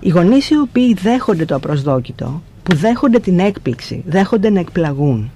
Οι 0.00 0.08
γονείς 0.08 0.50
οι 0.50 0.58
οποίοι 0.58 0.94
δέχονται 0.94 1.44
το 1.44 1.54
απροσδόκητο, 1.54 2.42
που 2.62 2.74
δέχονται 2.74 3.18
την 3.18 3.38
έκπληξη, 3.38 4.02
δέχονται 4.06 4.50
να 4.50 4.60
εκπλαγούν, 4.60 5.30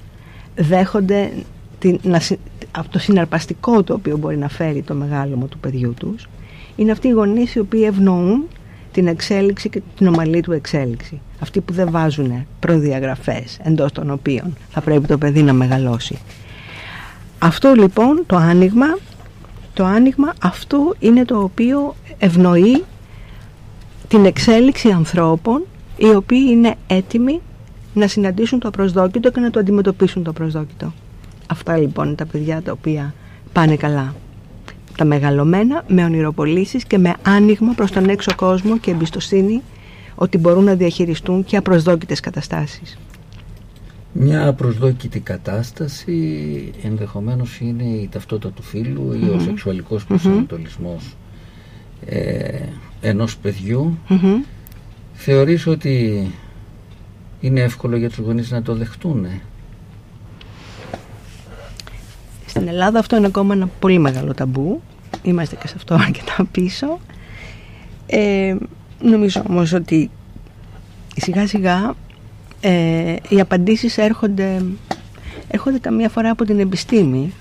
δέχονται 0.56 1.32
την, 1.78 1.98
να, 2.02 2.20
συ- 2.20 2.38
αυτό 2.70 2.90
το 2.90 2.98
συναρπαστικό 2.98 3.82
το 3.82 3.94
οποίο 3.94 4.16
μπορεί 4.16 4.36
να 4.36 4.48
φέρει 4.48 4.82
το 4.82 4.94
μεγάλωμα 4.94 5.46
του 5.46 5.58
παιδιού 5.58 5.94
τους, 5.98 6.28
είναι 6.76 6.90
αυτοί 6.90 7.08
οι 7.08 7.10
γονείς 7.10 7.54
οι 7.54 7.58
οποίοι 7.58 7.82
ευνοούν 7.86 8.44
την 8.92 9.06
εξέλιξη 9.06 9.68
και 9.68 9.82
την 9.96 10.06
ομαλή 10.06 10.40
του 10.40 10.52
εξέλιξη. 10.52 11.20
Αυτοί 11.40 11.60
που 11.60 11.72
δεν 11.72 11.90
βάζουν 11.90 12.46
προδιαγραφές 12.60 13.58
εντός 13.62 13.92
των 13.92 14.10
οποίων 14.10 14.56
θα 14.70 14.80
πρέπει 14.80 15.06
το 15.06 15.18
παιδί 15.18 15.42
να 15.42 15.52
μεγαλώσει. 15.52 16.18
Αυτό 17.38 17.72
λοιπόν 17.76 18.22
το 18.26 18.36
άνοιγμα, 18.36 18.86
το 19.78 19.84
άνοιγμα 19.84 20.34
αυτό 20.42 20.94
είναι 20.98 21.24
το 21.24 21.42
οποίο 21.42 21.94
ευνοεί 22.18 22.84
την 24.08 24.24
εξέλιξη 24.24 24.90
ανθρώπων 24.90 25.62
οι 25.96 26.14
οποίοι 26.14 26.46
είναι 26.50 26.74
έτοιμοι 26.86 27.40
να 27.94 28.06
συναντήσουν 28.06 28.58
το 28.58 28.68
απροσδόκητο 28.68 29.30
και 29.30 29.40
να 29.40 29.50
το 29.50 29.58
αντιμετωπίσουν 29.58 30.22
το 30.22 30.30
απροσδόκητο. 30.30 30.92
Αυτά 31.46 31.76
λοιπόν 31.76 32.06
είναι 32.06 32.14
τα 32.14 32.26
παιδιά 32.26 32.62
τα 32.62 32.72
οποία 32.72 33.14
πάνε 33.52 33.76
καλά. 33.76 34.14
Τα 34.96 35.04
μεγαλωμένα 35.04 35.84
με 35.88 36.04
ονειροπολίσεις 36.04 36.84
και 36.84 36.98
με 36.98 37.14
άνοιγμα 37.22 37.72
προς 37.72 37.90
τον 37.90 38.08
έξω 38.08 38.34
κόσμο 38.34 38.78
και 38.78 38.90
εμπιστοσύνη 38.90 39.62
ότι 40.14 40.38
μπορούν 40.38 40.64
να 40.64 40.74
διαχειριστούν 40.74 41.44
και 41.44 41.56
απροσδόκητες 41.56 42.20
καταστάσεις. 42.20 42.98
Μια 44.12 44.48
απροσδόκητη 44.48 45.20
κατάσταση 45.20 46.72
ενδεχομένως 46.82 47.60
είναι 47.60 47.82
η 47.82 48.08
ταυτότητα 48.12 48.50
του 48.52 48.62
φίλου 48.62 49.12
ή 49.12 49.28
ο 49.28 49.40
σεξουαλικός 49.40 50.04
προσανατολισμός 50.04 51.16
ε, 52.06 52.62
ενός 53.00 53.36
παιδιού. 53.36 53.98
Μμμ. 54.08 54.42
Θεωρείς 55.12 55.66
ότι 55.66 56.26
είναι 57.40 57.60
εύκολο 57.60 57.96
για 57.96 58.08
τους 58.08 58.18
γονείς 58.18 58.50
να 58.50 58.62
το 58.62 58.74
δεχτούν. 58.74 59.26
Στην 62.46 62.68
Ελλάδα 62.68 62.98
αυτό 62.98 63.16
είναι 63.16 63.26
ακόμα 63.26 63.54
ένα 63.54 63.66
πολύ 63.66 63.98
μεγάλο 63.98 64.34
ταμπού. 64.34 64.82
Είμαστε 65.22 65.56
και 65.56 65.68
σε 65.68 65.74
αυτό 65.76 65.94
αρκετά 65.94 66.44
πίσω. 66.52 66.98
Ε, 68.06 68.56
νομίζω 69.02 69.42
όμως 69.48 69.72
ότι 69.72 70.10
σιγά 71.16 71.46
σιγά 71.46 71.94
ε, 72.60 73.14
οι 73.28 73.40
απαντήσεις 73.40 73.98
έρχονται, 73.98 74.62
έρχονται 75.48 75.78
καμία 75.78 76.08
φορά 76.08 76.30
από 76.30 76.44
την 76.44 76.60
επιστήμη. 76.60 77.32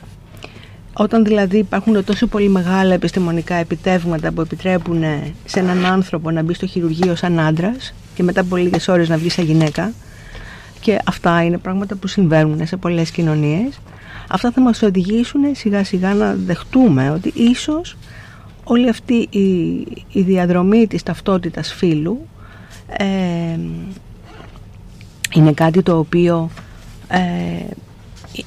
Όταν 0.93 1.24
δηλαδή 1.24 1.57
υπάρχουν 1.57 2.03
τόσο 2.03 2.28
πολύ 2.28 2.49
μεγάλα 2.49 2.93
επιστημονικά 2.93 3.55
επιτεύγματα 3.55 4.32
που 4.32 4.41
επιτρέπουν 4.41 5.03
σε 5.45 5.59
έναν 5.59 5.86
άνθρωπο 5.86 6.32
να 6.32 6.41
μπει 6.41 6.53
στο 6.53 6.65
χειρουργείο 6.65 7.15
σαν 7.15 7.39
άντρας 7.39 7.93
και 8.15 8.24
μετά 8.24 8.41
από 8.41 8.55
λίγες 8.55 8.88
ώρες 8.88 9.09
να 9.09 9.18
βγει 9.18 9.30
σαν 9.30 9.45
γυναίκα 9.45 9.91
και 10.80 10.97
αυτά 11.05 11.43
είναι 11.43 11.57
πράγματα 11.57 11.95
που 11.95 12.07
συμβαίνουν 12.07 12.68
σε 12.68 12.78
πολλές 12.78 13.11
κοινωνίες 13.11 13.80
αυτά 14.28 14.51
θα 14.51 14.61
μας 14.61 14.82
οδηγήσουν 14.82 15.41
σιγά 15.55 15.84
σιγά 15.84 16.13
να 16.13 16.34
δεχτούμε 16.34 17.11
ότι 17.11 17.32
ίσως 17.36 17.97
όλη 18.63 18.89
αυτή 18.89 19.28
η, 19.30 19.47
η 20.11 20.22
διαδρομή 20.22 20.88
της 20.88 21.03
ταυτότητας 21.03 21.74
φύλου 21.74 22.28
ε, 22.88 23.05
είναι 25.34 25.51
κάτι 25.51 25.82
το 25.82 25.97
οποίο 25.97 26.49
ε, 27.07 27.17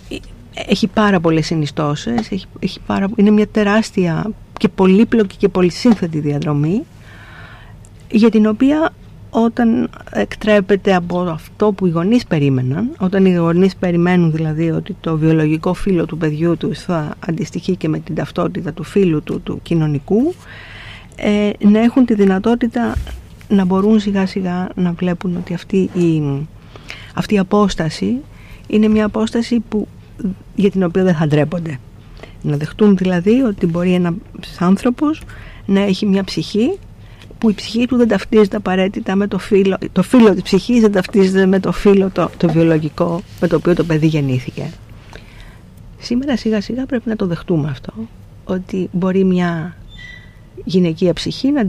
ε, 0.08 0.16
έχει 0.54 0.86
πάρα 0.86 1.20
πολλές 1.20 1.46
συνιστώσεις, 1.46 2.30
έχει, 2.30 2.46
έχει 2.58 2.80
πάρα, 2.86 3.08
είναι 3.16 3.30
μια 3.30 3.48
τεράστια 3.48 4.30
και 4.58 4.68
πολύπλοκη 4.68 5.36
και 5.36 5.48
πολυσύνθετη 5.48 6.18
διαδρομή 6.20 6.82
για 8.10 8.30
την 8.30 8.46
οποία 8.46 8.92
όταν 9.30 9.90
εκτρέπεται 10.10 10.94
από 10.94 11.20
αυτό 11.20 11.72
που 11.72 11.86
οι 11.86 11.90
γονείς 11.90 12.26
περίμεναν, 12.26 12.90
όταν 12.98 13.24
οι 13.24 13.34
γονείς 13.34 13.76
περιμένουν 13.76 14.32
δηλαδή 14.32 14.70
ότι 14.70 14.96
το 15.00 15.16
βιολογικό 15.16 15.74
φύλλο 15.74 16.06
του 16.06 16.16
παιδιού 16.16 16.56
τους 16.56 16.78
θα 16.78 17.14
αντιστοιχεί 17.26 17.76
και 17.76 17.88
με 17.88 17.98
την 17.98 18.14
ταυτότητα 18.14 18.72
του 18.72 18.82
φύλου 18.82 19.22
του, 19.22 19.40
του 19.40 19.60
κοινωνικού, 19.62 20.34
ε, 21.16 21.50
να 21.58 21.80
έχουν 21.80 22.04
τη 22.04 22.14
δυνατότητα 22.14 22.94
να 23.48 23.64
μπορούν 23.64 24.00
σιγά 24.00 24.26
σιγά 24.26 24.68
να 24.74 24.92
βλέπουν 24.92 25.36
ότι 25.36 25.54
αυτή 25.54 25.76
η, 25.76 26.22
αυτή 27.14 27.34
η 27.34 27.38
απόσταση 27.38 28.16
είναι 28.66 28.88
μια 28.88 29.04
απόσταση 29.04 29.60
που, 29.68 29.88
για 30.54 30.70
την 30.70 30.82
οποία 30.82 31.02
δεν 31.02 31.14
θα 31.14 31.26
ντρέπονται. 31.26 31.78
Να 32.42 32.56
δεχτούν 32.56 32.96
δηλαδή 32.96 33.40
ότι 33.40 33.66
μπορεί 33.66 33.92
ένας 33.92 34.14
άνθρωπος 34.58 35.22
να 35.66 35.80
έχει 35.80 36.06
μια 36.06 36.24
ψυχή 36.24 36.78
που 37.38 37.50
η 37.50 37.54
ψυχή 37.54 37.86
του 37.86 37.96
δεν 37.96 38.08
ταυτίζεται 38.08 38.56
απαραίτητα 38.56 39.16
με 39.16 39.26
το 39.26 39.38
φύλλο, 39.38 39.78
το 39.92 40.02
φύλλο 40.02 40.32
της 40.32 40.42
ψυχής 40.42 40.80
δεν 40.80 40.92
ταυτίζεται 40.92 41.46
με 41.46 41.60
το 41.60 41.72
φύλλο 41.72 42.10
το, 42.10 42.30
το 42.36 42.48
βιολογικό 42.48 43.22
με 43.40 43.48
το 43.48 43.56
οποίο 43.56 43.74
το 43.74 43.84
παιδί 43.84 44.06
γεννήθηκε. 44.06 44.70
Σήμερα 45.98 46.36
σιγά 46.36 46.60
σιγά 46.60 46.86
πρέπει 46.86 47.08
να 47.08 47.16
το 47.16 47.26
δεχτούμε 47.26 47.68
αυτό, 47.70 47.92
ότι 48.44 48.88
μπορεί 48.92 49.24
μια 49.24 49.76
γυναικεία 50.64 51.12
ψυχή 51.12 51.50
να, 51.50 51.64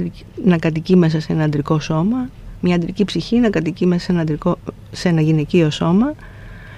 να 0.46 0.58
κατοικεί 0.58 0.96
μέσα 0.96 1.20
σε 1.20 1.34
ένα 1.34 1.44
αντρικό 1.44 1.80
σώμα, 1.80 2.30
μια 2.62 2.76
αντρική 2.76 3.06
ψυχή 3.06 3.40
να 3.40 3.50
κατοικεί 3.50 3.86
μέσα 3.86 4.04
σε 4.04 4.12
ένα, 4.12 4.22
αντρικό, 4.22 4.58
σε 4.92 5.10
ένα 5.10 5.22
γυναικείο 5.22 5.70
σώμα. 5.70 6.14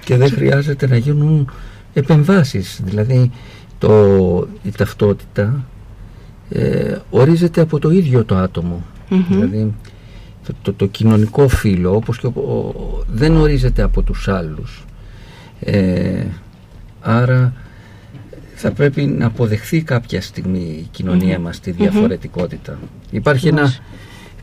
Και 0.05 0.17
δεν 0.17 0.29
χρειάζεται 0.29 0.87
να 0.87 0.97
γίνουν 0.97 1.51
επεμβάσεις, 1.93 2.81
δηλαδή 2.83 3.31
το, 3.77 4.47
η 4.63 4.71
ταυτότητα 4.77 5.65
ε, 6.49 6.97
ορίζεται 7.09 7.61
από 7.61 7.79
το 7.79 7.89
ίδιο 7.89 8.25
το 8.25 8.35
άτομο. 8.35 8.83
Δηλαδή 9.29 9.73
το, 10.61 10.73
το, 10.73 10.85
κοινωνικό 10.85 11.47
φύλλο 11.47 11.95
όπως 11.95 12.19
και 12.19 12.27
δεν 13.07 13.35
ορίζεται 13.35 13.81
από 13.81 14.01
τους 14.01 14.27
άλλους. 14.27 14.85
Ε, 15.59 16.25
άρα 17.01 17.53
θα 18.55 18.71
πρέπει 18.71 19.01
να 19.01 19.25
αποδεχθεί 19.25 19.81
κάποια 19.81 20.21
στιγμή 20.21 20.59
η 20.59 20.87
κοινωνία 20.91 21.39
μας 21.39 21.59
τη 21.59 21.71
διαφορετικοτητα 21.71 22.79
Υπάρχει 23.11 23.47
ένα, 23.47 23.73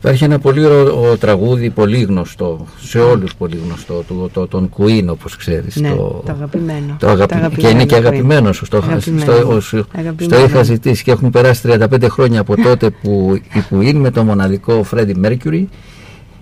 Υπάρχει 0.01 0.23
ένα 0.23 0.39
πολύ 0.39 0.65
ωραίο 0.65 1.17
τραγούδι, 1.17 1.69
πολύ 1.69 2.01
γνωστό, 2.01 2.65
σε 2.79 2.99
όλους 2.99 3.35
πολύ 3.35 3.59
γνωστό, 3.65 4.03
το, 4.07 4.29
το, 4.33 4.47
τον 4.47 4.69
Queen 4.77 5.05
όπως 5.07 5.35
ξέρεις. 5.35 5.75
Ναι, 5.75 5.89
το, 5.89 6.23
το 6.25 6.31
αγαπημένο. 6.31 6.95
Το 6.99 7.07
αγαπη... 7.07 7.55
και 7.57 7.67
είναι 7.67 7.85
και 7.85 7.95
αγαπημένος 7.95 8.55
σου, 8.55 8.65
στο, 8.65 8.83
στο, 9.19 9.61
στο, 9.61 10.43
είχα 10.45 10.63
ζητήσει 10.63 11.03
και 11.03 11.11
έχουν 11.11 11.29
περάσει 11.29 11.61
35 11.65 12.05
χρόνια 12.09 12.39
από 12.39 12.61
τότε 12.61 12.89
που 12.89 13.39
η 13.53 13.63
Queen 13.69 13.93
με 13.93 14.11
το 14.11 14.23
μοναδικό 14.23 14.85
Freddie 14.91 15.25
Mercury 15.25 15.65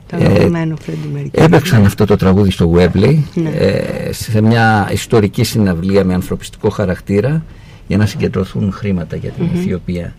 το 0.07 0.15
αγαπημένο 0.15 0.75
Freddie 0.85 1.17
Mercury. 1.17 1.29
Έπαιξαν 1.31 1.85
αυτό 1.85 2.05
το 2.05 2.15
τραγούδι 2.15 2.51
στο 2.51 2.73
Webley 2.75 3.17
ναι. 3.33 3.49
ε, 3.49 4.13
σε 4.13 4.41
μια 4.41 4.89
ιστορική 4.91 5.43
συναυλία 5.43 6.03
με 6.03 6.13
ανθρωπιστικό 6.13 6.69
χαρακτήρα 6.69 7.43
για 7.87 7.97
να 7.97 8.05
συγκεντρωθούν 8.05 8.71
χρήματα 8.71 9.15
για 9.15 9.29
την 9.29 9.45
mm 9.45 9.57
Αιθιοπία. 9.57 10.13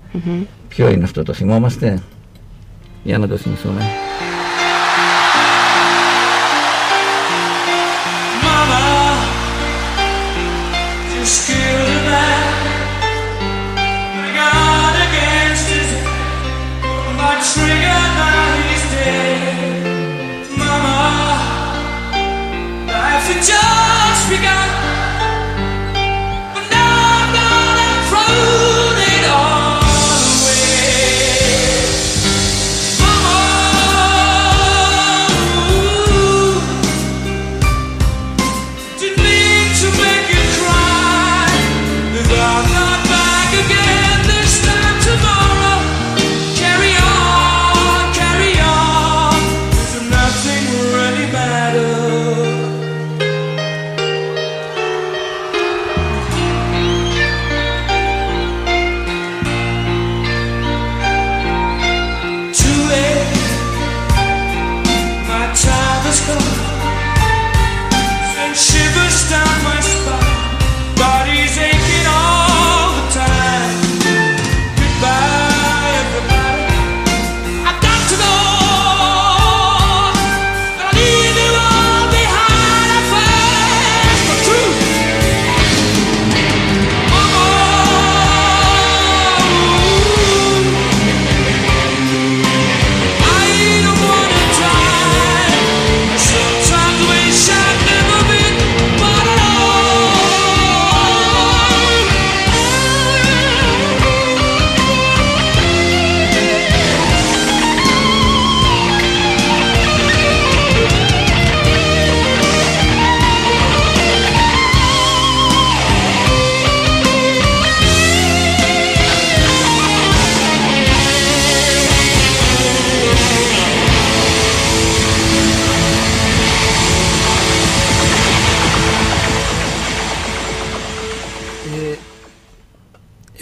Ποιο 0.68 0.90
είναι 0.90 1.04
αυτό, 1.04 1.22
το 1.22 1.32
θυμόμαστε; 1.32 2.02
Για 3.02 3.18
να 3.18 3.28
το 3.28 3.36
θυμηθούμε. 3.36 3.82
just 11.20 11.69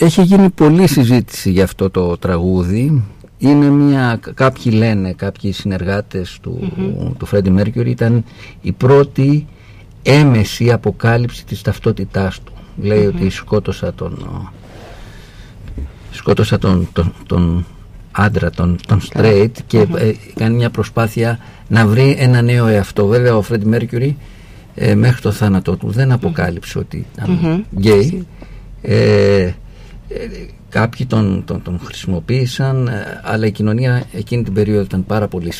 Έχει 0.01 0.23
γίνει 0.23 0.51
πολλή 0.51 0.87
συζήτηση 0.87 1.51
για 1.51 1.65
αυτό 1.65 1.91
το 1.91 2.17
τραγούδι. 2.17 3.03
Είναι 3.39 3.67
μια, 3.67 4.21
κάποιοι 4.35 4.73
λένε, 4.77 5.13
κάποιοι 5.13 5.53
συνεργάτες 5.53 6.39
του, 6.43 6.73
mm 6.77 7.13
του 7.19 7.29
Freddie 7.33 7.59
Mercury 7.59 7.87
ήταν 7.87 8.25
η 8.61 8.73
πρώτη 8.73 9.47
έμεση 10.03 10.73
αποκάλυψη 10.73 11.45
της 11.45 11.63
ταυτότητάς 11.63 12.41
του. 12.45 12.53
Λέει 12.77 13.07
ότι 13.07 13.31
σκότωσα 13.31 13.95
τον, 13.95 14.51
σκότωσα 16.11 16.59
τον, 16.59 16.89
τον, 16.93 17.13
τον 17.27 17.67
άντρα, 18.13 18.51
τον, 18.51 18.79
τον 18.87 19.01
straight 19.01 19.53
και 19.67 19.79
ε, 19.79 20.13
κάνει 20.35 20.57
μια 20.57 20.71
προσπάθεια 20.71 21.39
να 21.69 21.87
βρει 21.87 22.17
ένα 22.19 22.43
νέο 22.43 22.67
εαυτό. 22.67 23.07
Βέβαια 23.07 23.37
ο 23.37 23.45
Freddie 23.49 23.75
Mercury 23.75 24.11
ε, 24.75 24.95
μέχρι 24.95 25.23
το 25.23 25.31
θάνατό 25.31 25.77
του 25.77 25.91
δεν 25.91 26.13
αποκάλυψε 26.13 26.79
ότι 26.79 27.07
ήταν 27.13 27.65
γκέι. 27.79 28.27
Ε, 28.83 29.51
κάποιοι 30.69 31.07
τον, 31.07 31.45
τον, 31.45 31.63
τον 31.63 31.79
χρησιμοποίησαν 31.83 32.87
ε, 32.87 33.21
αλλά 33.25 33.47
η 33.47 33.51
κοινωνία 33.51 34.05
εκείνη 34.13 34.43
την 34.43 34.53
περίοδο 34.53 34.83
ήταν 34.83 35.07
πάρα 35.07 35.29
πολύ 35.29 35.53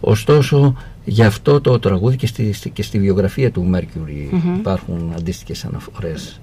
ωστόσο 0.00 0.74
γι' 1.04 1.22
αυτό 1.22 1.60
το 1.60 1.78
τραγούδι 1.78 2.16
και 2.16 2.26
στη, 2.26 2.54
και 2.72 2.82
στη 2.82 2.98
βιογραφία 2.98 3.50
του 3.50 3.70
Mercury 3.74 4.34
υπάρχουν 4.58 5.12
αντίστοιχες 5.16 5.64
αναφορές. 5.64 6.40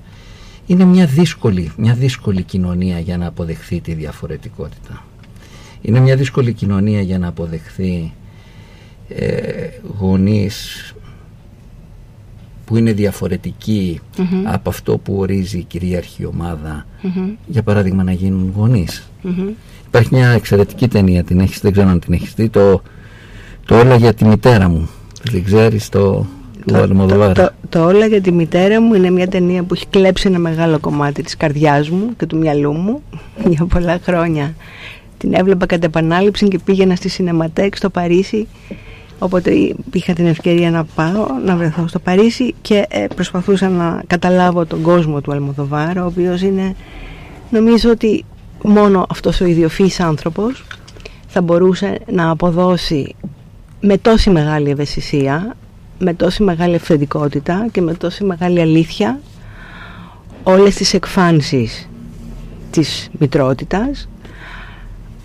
Είναι 0.66 0.86
μια 0.86 1.06
δύσκολη, 1.06 1.72
μια 1.78 1.94
δύσκολη 1.94 2.44
κοινωνία 2.44 3.00
για 3.00 3.18
να 3.18 3.28
αποδεχθεί 3.28 3.82
τη 3.82 3.94
διαφορετικότητα. 3.94 5.06
Είναι 5.82 6.00
μια 6.00 6.16
δύσκολη 6.16 6.54
κοινωνία 6.54 7.02
για 7.02 7.20
να 7.20 7.28
αποδεχθεί 7.28 8.14
ε, 9.10 9.68
γονείς 10.00 10.56
που 12.68 12.78
είναι 12.78 12.94
από 14.44 14.70
αυτό 14.70 14.98
που 14.98 15.16
ορίζει 15.18 15.58
η 15.58 15.64
κυρίαρχη 15.64 16.30
για 17.46 17.64
παράδειγμα 17.64 18.04
να 18.04 18.12
γίνουν 18.12 18.54
γονείς. 18.56 19.10
Υπάρχει 19.88 20.10
μια 20.12 20.30
εξαιρετική 20.30 20.88
ταινία 20.88 21.24
την 21.24 21.40
έχεις, 21.40 21.60
δεν 21.60 21.72
ξέρω 21.72 21.90
αν 21.90 22.00
την 22.00 22.14
έχεις 22.14 22.34
δει 22.34 22.50
το, 22.50 22.82
το 23.66 23.80
όλα 23.80 23.96
για 23.96 24.14
τη 24.14 24.26
μητέρα 24.26 24.70
μου 24.70 24.90
δεν 25.32 25.44
ξέρεις 25.44 25.90
το 25.90 26.26
το, 26.66 26.88
το, 26.88 27.34
το, 27.34 27.52
το, 27.70 27.86
όλα 27.86 28.06
για 28.06 28.22
τη 28.22 28.32
μητέρα 28.32 28.82
μου 28.82 28.94
είναι 28.94 29.10
μια 29.10 29.28
ταινία 29.28 29.64
που 29.64 29.74
έχει 29.74 29.88
κλέψει 29.88 30.28
ένα 30.28 30.40
μεγάλο 30.40 30.80
κομμάτι 30.80 31.24
της 31.24 31.38
καρδιάς 31.38 31.90
μου 31.90 32.16
και 32.18 32.26
του 32.26 32.38
μυαλού 32.38 32.74
μου 32.74 33.02
για 33.54 33.66
πολλά 33.66 34.00
χρόνια. 34.04 34.56
Την 35.18 35.34
έβλεπα 35.34 35.66
κατά 35.66 35.86
επανάληψη 35.86 36.48
και 36.48 36.60
πήγαινα 36.60 36.96
στη 36.96 37.10
Σινεματέκ 37.10 37.76
στο 37.76 37.90
Παρίσι 37.90 38.48
Οπότε 39.20 39.76
είχα 39.94 40.14
την 40.14 40.26
ευκαιρία 40.26 40.72
να 40.72 40.84
πάω, 40.84 41.28
να 41.46 41.56
βρεθώ 41.56 41.88
στο 41.88 42.00
Παρίσι 42.00 42.54
και 42.62 42.86
ε, 42.90 43.06
προσπαθούσα 43.16 43.70
να 43.70 44.04
καταλάβω 44.08 44.66
τον 44.66 44.82
κόσμο 44.82 45.22
του 45.22 45.32
Αλμοδοβάρα, 45.32 46.04
ο 46.04 46.06
οποίος 46.06 46.42
είναι, 46.42 46.76
νομίζω 47.50 47.90
ότι 47.90 48.26
μόνο 48.64 49.06
αυτός 49.10 49.42
ο 49.42 49.46
ιδιοφύης 49.46 50.00
άνθρωπος 50.00 50.64
θα 51.28 51.42
μπορούσε 51.42 52.00
να 52.12 52.30
αποδώσει 52.30 53.16
με 53.82 53.98
τόση 53.98 54.30
μεγάλη 54.30 54.70
ευαισθησία, 54.70 55.56
με 56.00 56.14
τόση 56.14 56.44
μεγάλη 56.44 56.74
ευθεντικότητα 56.74 57.68
και 57.72 57.82
με 57.82 57.94
τόση 57.94 58.24
μεγάλη 58.24 58.62
αλήθεια 58.62 59.20
όλες 60.44 60.76
τις 60.76 60.94
εκφάνσεις 60.94 61.90
της 62.72 63.10
μητρότητας, 63.20 64.10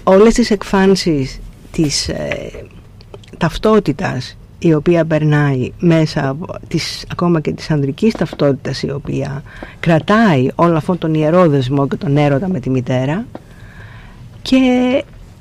όλες 0.05 0.35
τις 0.35 0.51
εκφάνσεις 0.51 1.41
της 1.73 2.09
ε, 2.09 2.51
ταυτότητας 3.43 4.37
η 4.59 4.75
οποία 4.75 5.05
περνάει 5.05 5.73
μέσα 5.79 6.29
από 6.29 6.55
της, 6.69 7.05
ακόμα 7.11 7.41
και 7.41 7.53
της 7.53 7.71
ανδρικής 7.71 8.13
ταυτότητας 8.15 8.83
η 8.83 8.91
οποία 8.91 9.43
κρατάει 9.81 10.49
όλο 10.55 10.77
αυτόν 10.77 10.99
τον 10.99 11.15
ιερό 11.15 11.49
δεσμό 11.49 11.89
και 11.89 11.97
τον 11.97 12.17
έρωτα 12.17 12.49
με 12.49 12.61
τη 12.61 12.71
μητέρα 12.71 13.27
και 14.43 14.59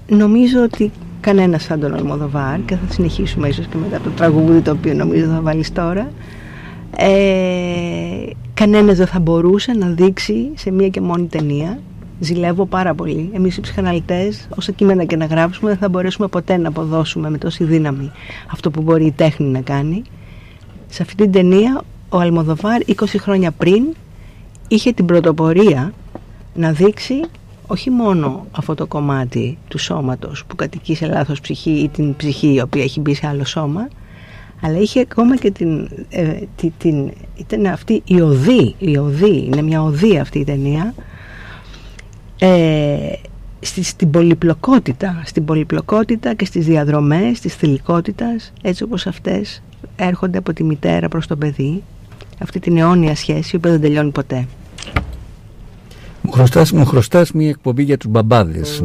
νομίζω 0.08 0.64
ότι 0.64 0.92
κανένας 1.20 1.64
σαν 1.64 1.80
τον 1.80 1.94
Αλμοδοβάρ 1.94 2.60
και 2.66 2.76
θα 2.76 2.94
συνεχίσουμε 2.94 3.48
ίσως 3.48 3.66
και 3.66 3.78
μετά 3.78 4.00
το 4.04 4.10
τραγούδι 4.10 4.62
το 4.62 4.72
οποίο 4.72 4.94
νομίζω 4.94 5.26
θα 5.26 5.42
βάλεις 5.42 5.72
τώρα 5.72 6.12
ε, 6.98 8.30
κανένας 8.54 8.98
δεν 8.98 9.08
θα 9.08 9.20
μπορούσε 9.20 9.72
να 9.72 9.88
δείξει 9.88 10.50
σε 10.56 10.72
μία 10.72 10.88
και 10.88 11.02
μόνη 11.02 11.28
ταινία 11.28 11.80
ζηλεύω 12.22 12.66
πάρα 12.66 12.94
πολύ. 12.94 13.30
Εμείς 13.34 13.58
οι 13.58 13.62
ψυχαναλυτές, 13.62 14.48
όσα 14.56 14.72
κείμενα 14.72 15.04
και 15.04 15.16
να 15.16 15.26
γράψουμε, 15.26 15.70
δεν 15.70 15.80
θα 15.80 15.90
μπορέσουμε 15.90 16.28
ποτέ 16.28 16.58
να 16.58 16.68
αποδώσουμε 16.68 17.30
με 17.30 17.38
τόση 17.38 17.64
δύναμη 17.64 18.12
αυτό 18.52 18.72
που 18.72 18.82
μπορεί 18.82 19.06
η 19.06 19.12
τέχνη 19.12 19.48
να 19.48 19.62
κάνει. 19.62 20.02
Σε 20.88 21.02
αυτή 21.02 21.16
την 21.16 21.32
ταινία, 21.32 21.82
ο 22.10 22.18
Αλμοδοβάρ 22.20 22.82
20 22.88 22.94
χρόνια 23.18 23.52
πριν 23.52 23.84
είχε 24.68 24.92
την 24.92 25.06
πρωτοπορία 25.06 25.94
να 26.54 26.72
δείξει 26.72 27.22
όχι 27.68 27.90
μόνο 27.90 28.46
αυτό 28.52 28.76
το 28.76 28.86
κομμάτι 28.86 29.58
του 29.68 29.78
σώματος 29.78 30.46
που 30.46 30.56
κατοικεί 30.56 30.96
σε 30.96 31.06
λάθος 31.06 31.42
ψυχή 31.42 31.72
ή 31.72 31.90
την 31.90 32.16
ψυχή 32.16 32.54
η 32.54 32.62
οποία 32.62 32.84
έχει 32.84 33.00
μπει 33.00 33.14
σε 33.14 33.28
άλλο 33.28 33.46
σώμα, 33.46 33.88
αλλά 34.62 34.78
είχε 34.78 35.00
ακόμα 35.00 35.38
και 35.38 35.52
την, 35.52 35.90
ε, 36.10 36.34
την, 36.56 36.72
την 36.78 37.12
ήταν 37.36 37.66
αυτή 37.66 38.02
η 38.06 38.22
οδή, 38.22 38.76
η 38.78 38.98
οδή, 38.98 39.46
είναι 39.46 39.62
μια 39.62 39.84
οδή 39.84 40.20
αυτή 40.20 40.40
η 40.40 40.44
ταινία, 40.44 40.94
ε, 42.44 43.14
στη, 43.60 43.84
στην 43.84 44.12
πολυπλοκότητα, 44.12 45.22
στην 45.26 45.46
πολυπλοκότητα 45.46 46.34
και 46.34 46.46
στις 46.46 46.66
διαδρομές 46.66 47.40
της 47.40 47.56
θηλυκότητας 47.56 48.54
έτσι 48.62 48.84
όπως 48.84 49.08
αυτές 49.08 49.62
έρχονται 49.96 50.38
από 50.38 50.54
τη 50.54 50.64
μητέρα 50.64 51.08
προς 51.08 51.28
το 51.28 51.36
παιδί 51.36 51.84
αυτή 52.40 52.60
την 52.60 52.78
αιώνια 52.78 53.16
σχέση 53.16 53.60
που 53.60 53.70
δεν 53.70 53.82
τελειώνει 53.82 54.12
ποτέ. 54.12 54.48
Μου 56.22 56.32
χρωστάς, 56.32 56.72
μου 56.72 56.86
χρωστάς 56.86 57.32
μια 57.32 57.50
εκπομπή 57.50 57.84
για 57.84 57.98
τους 57.98 58.10
μπαμπάδες, 58.10 58.82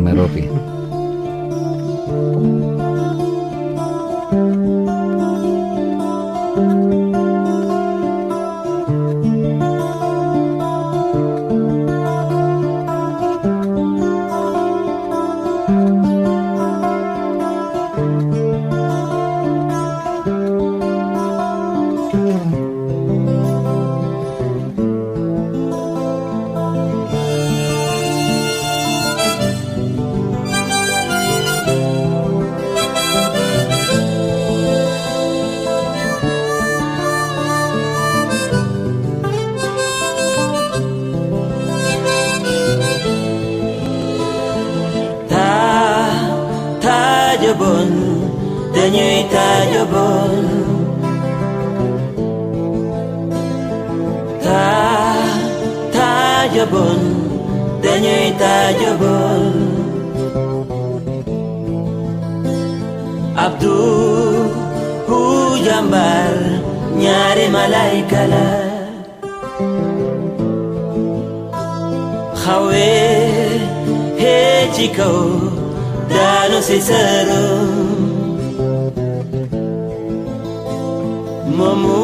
Abdul 63.47 64.51
Hujambal 65.09 66.34
Nyare 66.99 67.47
Malaikala 67.55 68.47
Khawe 72.42 72.90
Hejiko 74.20 75.12
Dano 76.11 76.59
Sisaro 76.68 77.47
Momu 81.57 82.03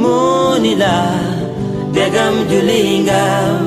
Munila 0.00 0.96
Degam 1.94 2.34
Julingam 2.48 3.60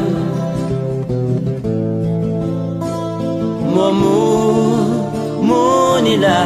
Momu 3.76 4.68
ni 6.02 6.16
la 6.18 6.18
nila 6.18 6.39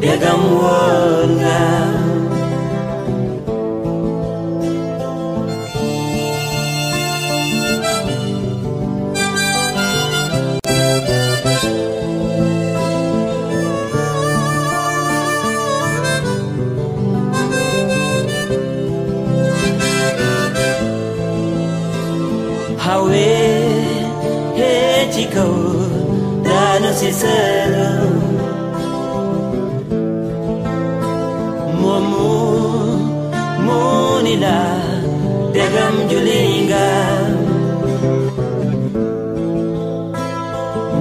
dagam 0.00 0.42
wonga 0.58 1.60
Hawe, 22.86 23.30
hey, 24.58 25.10
chico, 25.12 25.46
dano 26.44 26.92
si 26.98 27.10
sel 27.12 27.75
Mila 34.36 34.60
Degam 35.48 35.96
Julinga. 36.12 36.88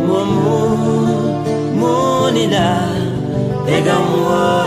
Mumu 0.07 0.63
Munila 1.75 2.71
Degam 3.67 4.07
Wa. 4.23 4.64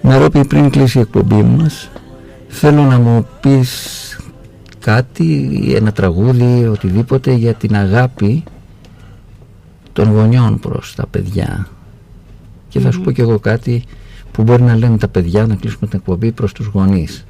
Μερόπη. 0.00 0.40
Νερόπη 0.40 0.44
πριν 0.44 0.70
κλείσει 0.70 0.98
η 0.98 1.00
εκπομπή 1.00 1.42
μας 1.42 1.90
θέλω 2.48 2.82
να 2.82 2.98
μου 2.98 3.26
πεις 3.40 3.70
κάτι, 4.78 5.50
ένα 5.74 5.92
τραγούδι, 5.92 6.66
οτιδήποτε 6.66 7.32
για 7.32 7.54
την 7.54 7.76
αγάπη 7.76 8.44
των 9.92 10.12
γονιών 10.12 10.58
προς 10.58 10.94
τα 10.94 11.06
παιδιά. 11.06 11.68
Και 12.68 12.80
θα 12.80 12.90
σου 12.90 13.00
πω 13.00 13.10
και 13.10 13.22
εγώ 13.22 13.38
κάτι 13.38 13.84
που 14.32 14.42
μπορεί 14.42 14.62
να 14.62 14.76
λένε 14.76 14.96
τα 14.96 15.08
παιδιά 15.08 15.46
να 15.46 15.54
κλείσουμε 15.54 15.86
την 15.86 15.98
εκπομπή 15.98 16.32
προς 16.32 16.52
τους 16.52 16.66
γονείς 16.66 17.24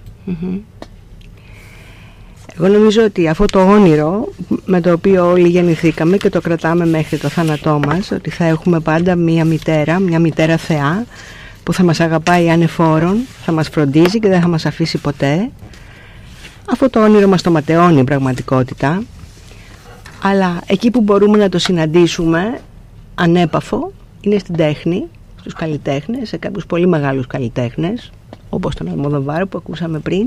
Εγώ 2.56 2.68
νομίζω 2.68 3.04
ότι 3.04 3.28
αυτό 3.28 3.44
το 3.44 3.60
όνειρο 3.60 4.28
με 4.64 4.80
το 4.80 4.92
οποίο 4.92 5.30
όλοι 5.30 5.48
γεννηθήκαμε 5.48 6.16
και 6.16 6.28
το 6.28 6.40
κρατάμε 6.40 6.86
μέχρι 6.86 7.18
το 7.18 7.28
θάνατό 7.28 7.80
μας 7.86 8.10
ότι 8.10 8.30
θα 8.30 8.44
έχουμε 8.44 8.80
πάντα 8.80 9.16
μία 9.16 9.44
μητέρα, 9.44 9.98
μια 9.98 10.18
μητέρα 10.18 10.56
θεά 10.56 11.04
που 11.62 11.72
θα 11.72 11.84
μας 11.84 12.00
αγαπάει 12.00 12.50
ανεφόρον, 12.50 13.16
θα 13.44 13.52
μας 13.52 13.68
φροντίζει 13.68 14.18
και 14.18 14.28
δεν 14.28 14.40
θα 14.40 14.48
μας 14.48 14.66
αφήσει 14.66 14.98
ποτέ. 14.98 15.50
Αυτό 16.70 16.90
το 16.90 17.02
όνειρο 17.02 17.28
μας 17.28 17.42
το 17.42 17.50
ματαιώνει 17.50 18.00
η 18.00 18.04
πραγματικότητα. 18.04 19.02
Αλλά 20.22 20.60
εκεί 20.66 20.90
που 20.90 21.00
μπορούμε 21.00 21.38
να 21.38 21.48
το 21.48 21.58
συναντήσουμε 21.58 22.60
ανέπαφο 23.14 23.92
είναι 24.20 24.38
στην 24.38 24.56
τέχνη, 24.56 25.04
στους 25.40 25.54
καλλιτέχνες, 25.54 26.28
σε 26.28 26.36
κάποιους 26.36 26.66
πολύ 26.66 26.86
μεγάλους 26.86 27.26
καλλιτέχνες 27.26 28.10
όπως 28.54 28.74
τον 28.74 28.88
Αλμοδοβάρο 28.88 29.46
που 29.46 29.58
ακούσαμε 29.58 29.98
πριν 29.98 30.26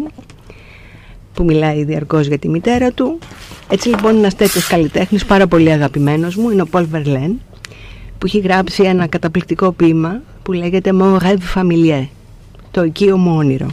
που 1.33 1.43
μιλάει 1.43 1.83
διαρκώς 1.83 2.27
για 2.27 2.37
τη 2.37 2.49
μητέρα 2.49 2.91
του. 2.91 3.19
Έτσι 3.69 3.89
λοιπόν 3.89 4.15
ένας 4.17 4.35
τέτοιος 4.35 4.67
καλλιτέχνης 4.67 5.25
πάρα 5.25 5.47
πολύ 5.47 5.71
αγαπημένος 5.71 6.35
μου 6.35 6.49
είναι 6.49 6.61
ο 6.61 6.65
Πολ 6.65 6.85
Βερλέν 6.85 7.41
που 8.17 8.25
έχει 8.25 8.39
γράψει 8.39 8.83
ένα 8.83 9.07
καταπληκτικό 9.07 9.71
ποίημα 9.71 10.21
που 10.43 10.51
λέγεται 10.51 10.91
Mon 10.93 11.17
rêve 11.17 11.37
familier, 11.55 12.07
το 12.71 12.83
οικείο 12.83 13.17
μου 13.17 13.35
όνειρο. 13.35 13.67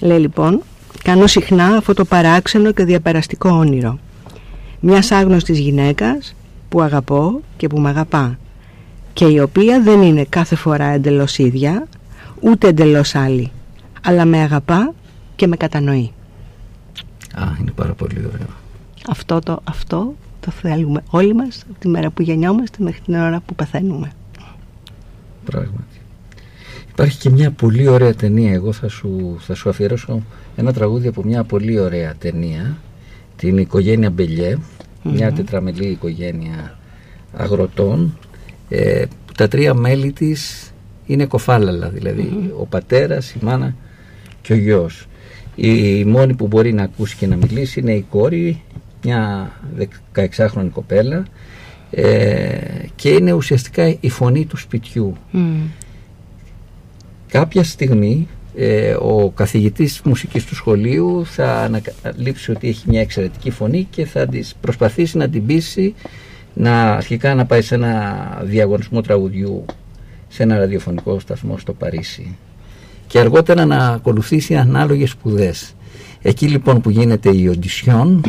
Λέει 0.00 0.18
λοιπόν, 0.18 0.62
κάνω 1.04 1.26
συχνά 1.26 1.66
αυτό 1.66 1.94
το 1.94 2.04
παράξενο 2.04 2.72
και 2.72 2.84
διαπεραστικό 2.84 3.50
όνειρο 3.50 3.98
μιας 4.80 5.10
άγνωστης 5.10 5.58
γυναίκας 5.58 6.34
που 6.68 6.80
αγαπώ 6.80 7.40
και 7.56 7.66
που 7.66 7.80
με 7.80 7.88
αγαπά 7.88 8.38
και 9.12 9.24
η 9.24 9.38
οποία 9.38 9.80
δεν 9.80 10.02
είναι 10.02 10.24
κάθε 10.28 10.56
φορά 10.56 10.84
εντελώς 10.84 11.38
ίδια 11.38 11.86
ούτε 12.40 12.68
εντελώς 12.68 13.14
άλλη 13.14 13.50
αλλά 14.02 14.24
με 14.24 14.38
αγαπά 14.38 14.94
και 15.36 15.46
με 15.46 15.56
κατανοεί. 15.56 16.12
Α, 17.34 17.42
είναι 17.60 17.70
πάρα 17.70 17.92
πολύ 17.92 18.18
ωραίο. 18.18 18.48
Αυτό 19.08 19.38
το, 19.38 19.60
αυτό 19.64 20.14
το 20.40 20.50
θέλουμε 20.50 21.02
όλοι 21.10 21.34
μας 21.34 21.64
από 21.70 21.78
τη 21.78 21.88
μέρα 21.88 22.10
που 22.10 22.22
γεννιόμαστε 22.22 22.82
μέχρι 22.82 23.00
την 23.00 23.14
ώρα 23.14 23.40
που 23.46 23.54
πεθαίνουμε. 23.54 24.12
Πράγματι. 25.44 26.00
Υπάρχει 26.90 27.18
και 27.18 27.30
μια 27.30 27.50
πολύ 27.50 27.88
ωραία 27.88 28.14
ταινία. 28.14 28.52
Εγώ 28.52 28.72
θα 28.72 28.88
σου, 28.88 29.36
θα 29.38 29.54
σου 29.54 29.68
αφιερώσω 29.68 30.22
ένα 30.56 30.72
τραγούδι 30.72 31.08
από 31.08 31.22
μια 31.24 31.44
πολύ 31.44 31.78
ωραία 31.78 32.14
ταινία. 32.18 32.76
Την 33.36 33.58
οικογένεια 33.58 34.10
Μπελιέ. 34.10 34.58
Μια 35.02 35.32
τετραμελή 35.32 35.86
οικογένεια 35.86 36.78
αγροτών. 37.36 38.18
Ε, 38.68 39.04
τα 39.36 39.48
τρία 39.48 39.74
μέλη 39.74 40.12
της 40.12 40.69
είναι 41.10 41.26
κοφάλαλα. 41.26 41.88
Δηλαδή 41.88 42.52
ο 42.58 42.66
πατέρας, 42.66 43.30
η 43.30 43.38
μάνα 43.40 43.74
και 44.42 44.52
ο 44.52 44.56
γιος. 44.56 45.06
Η 45.54 46.04
μόνη 46.04 46.34
που 46.34 46.46
μπορεί 46.46 46.72
να 46.72 46.82
ακούσει 46.82 47.16
και 47.16 47.26
να 47.26 47.36
μιλήσει 47.36 47.80
είναι 47.80 47.92
η 47.92 48.06
κόρη, 48.10 48.62
μια 49.02 49.50
16χρονη 50.14 50.68
κοπέλα 50.72 51.24
ε, 51.90 52.58
και 52.94 53.08
είναι 53.08 53.32
ουσιαστικά 53.32 53.96
η 54.00 54.08
φωνή 54.08 54.44
του 54.44 54.56
σπιτιού. 54.56 55.16
Κάποια 57.28 57.64
στιγμή 57.64 58.28
ε, 58.56 58.92
ο 58.92 59.32
καθηγητής 59.34 60.00
μουσικής 60.04 60.44
του 60.44 60.54
σχολείου 60.54 61.26
θα 61.26 61.60
ανακαλύψει 61.60 62.50
ότι 62.50 62.68
έχει 62.68 62.84
μια 62.88 63.00
εξαιρετική 63.00 63.50
φωνή 63.50 63.86
και 63.90 64.04
θα 64.04 64.26
της 64.26 64.54
προσπαθήσει 64.60 65.16
να 65.16 65.28
την 65.28 65.46
πείσει 65.46 65.94
να 66.54 66.92
αρχικά 66.92 67.34
να 67.34 67.46
πάει 67.46 67.62
σε 67.62 67.74
ένα 67.74 68.42
διαγωνισμό 68.44 69.00
τραγουδιού 69.00 69.64
σε 70.32 70.42
ένα 70.42 70.58
ραδιοφωνικό 70.58 71.18
σταθμό 71.18 71.58
στο 71.58 71.72
Παρίσι 71.72 72.36
και 73.06 73.18
αργότερα 73.18 73.64
να 73.64 73.88
ακολουθήσει 73.88 74.56
ανάλογες 74.56 75.10
σπουδές. 75.10 75.74
Εκεί 76.22 76.48
λοιπόν 76.48 76.80
που 76.80 76.90
γίνεται 76.90 77.36
η 77.36 77.48
οντισιόν 77.48 78.24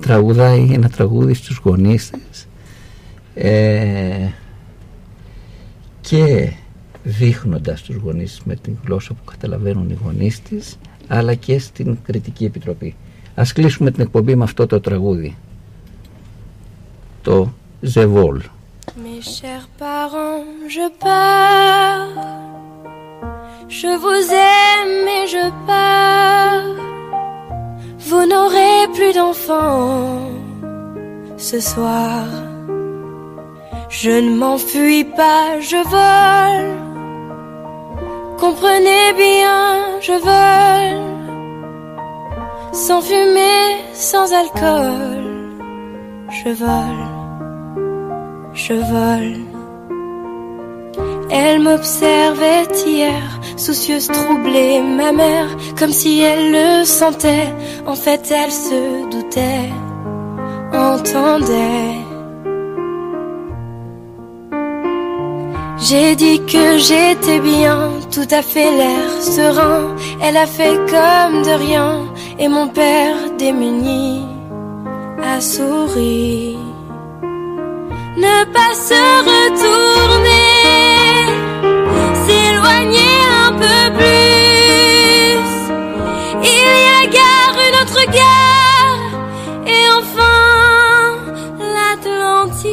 τραγουδάει 0.00 0.68
ένα 0.72 0.88
τραγούδι 0.88 1.34
στους 1.34 1.56
γονείς 1.56 2.10
της 2.10 2.48
ε, 3.34 4.28
και 6.00 6.52
δείχνοντας 7.04 7.82
τους 7.82 7.96
γονείς 7.96 8.40
με 8.44 8.54
την 8.54 8.76
γλώσσα 8.84 9.14
που 9.14 9.24
καταλαβαίνουν 9.24 9.90
οι 9.90 9.98
γονείς 10.04 10.40
της 10.40 10.76
αλλά 11.08 11.34
και 11.34 11.58
στην 11.58 11.98
κριτική 12.02 12.44
επιτροπή. 12.44 12.94
Ας 13.34 13.52
κλείσουμε 13.52 13.90
την 13.90 14.02
εκπομπή 14.02 14.34
με 14.36 14.44
αυτό 14.44 14.66
το 14.66 14.80
τραγούδι. 14.80 15.36
Το 17.22 17.52
«Ζεβόλ». 17.80 18.40
Mes 18.96 19.22
chers 19.22 19.68
parents, 19.78 20.44
je 20.66 20.88
pars 20.98 22.08
Je 23.68 23.86
vous 23.86 24.32
aime 24.32 25.08
et 25.08 25.26
je 25.28 25.50
pars. 25.66 26.74
Vous 27.98 28.26
n'aurez 28.26 28.88
plus 28.94 29.12
d'enfants 29.12 30.30
ce 31.36 31.60
soir. 31.60 32.24
Je 33.88 34.10
ne 34.10 34.34
m'enfuis 34.36 35.04
pas, 35.04 35.60
je 35.60 35.76
vole. 35.94 36.76
Comprenez 38.38 39.12
bien, 39.16 40.00
je 40.00 40.16
vole. 40.28 41.04
Sans 42.72 43.00
fumée, 43.02 43.76
sans 43.94 44.32
alcool. 44.32 45.20
Je 46.30 46.50
vole, 46.50 47.09
je 48.66 48.74
vole. 48.74 49.36
Elle 51.30 51.60
m'observait 51.60 52.68
hier, 52.86 53.22
soucieuse, 53.56 54.08
troublée, 54.08 54.80
ma 54.80 55.12
mère, 55.12 55.48
comme 55.78 55.92
si 55.92 56.20
elle 56.20 56.46
le 56.58 56.84
sentait. 56.84 57.48
En 57.86 57.94
fait, 57.94 58.22
elle 58.30 58.52
se 58.52 58.80
doutait, 59.12 59.70
entendait. 60.72 61.98
J'ai 65.78 66.14
dit 66.14 66.40
que 66.52 66.76
j'étais 66.76 67.40
bien, 67.40 67.78
tout 68.14 68.30
à 68.30 68.42
fait 68.42 68.70
l'air 68.78 69.10
serein. 69.20 69.96
Elle 70.22 70.36
a 70.36 70.46
fait 70.46 70.76
comme 70.94 71.42
de 71.48 71.54
rien, 71.66 71.90
et 72.38 72.48
mon 72.48 72.68
père 72.68 73.16
démuni 73.38 74.22
a 75.22 75.40
souri 75.40 76.56
ne 78.20 78.44
pas 78.56 78.74
se 78.88 79.02
retourner, 79.30 80.58
s'éloigner 82.24 83.16
un 83.46 83.52
peu 83.62 83.80
plus. 83.98 85.44
Il 86.52 86.64
y 86.84 86.88
a 86.98 87.02
gare, 87.18 87.56
une 87.66 87.76
autre 87.82 88.04
gare, 88.18 89.04
et 89.66 89.84
enfin 89.98 91.16
l'Atlantique. 91.76 92.70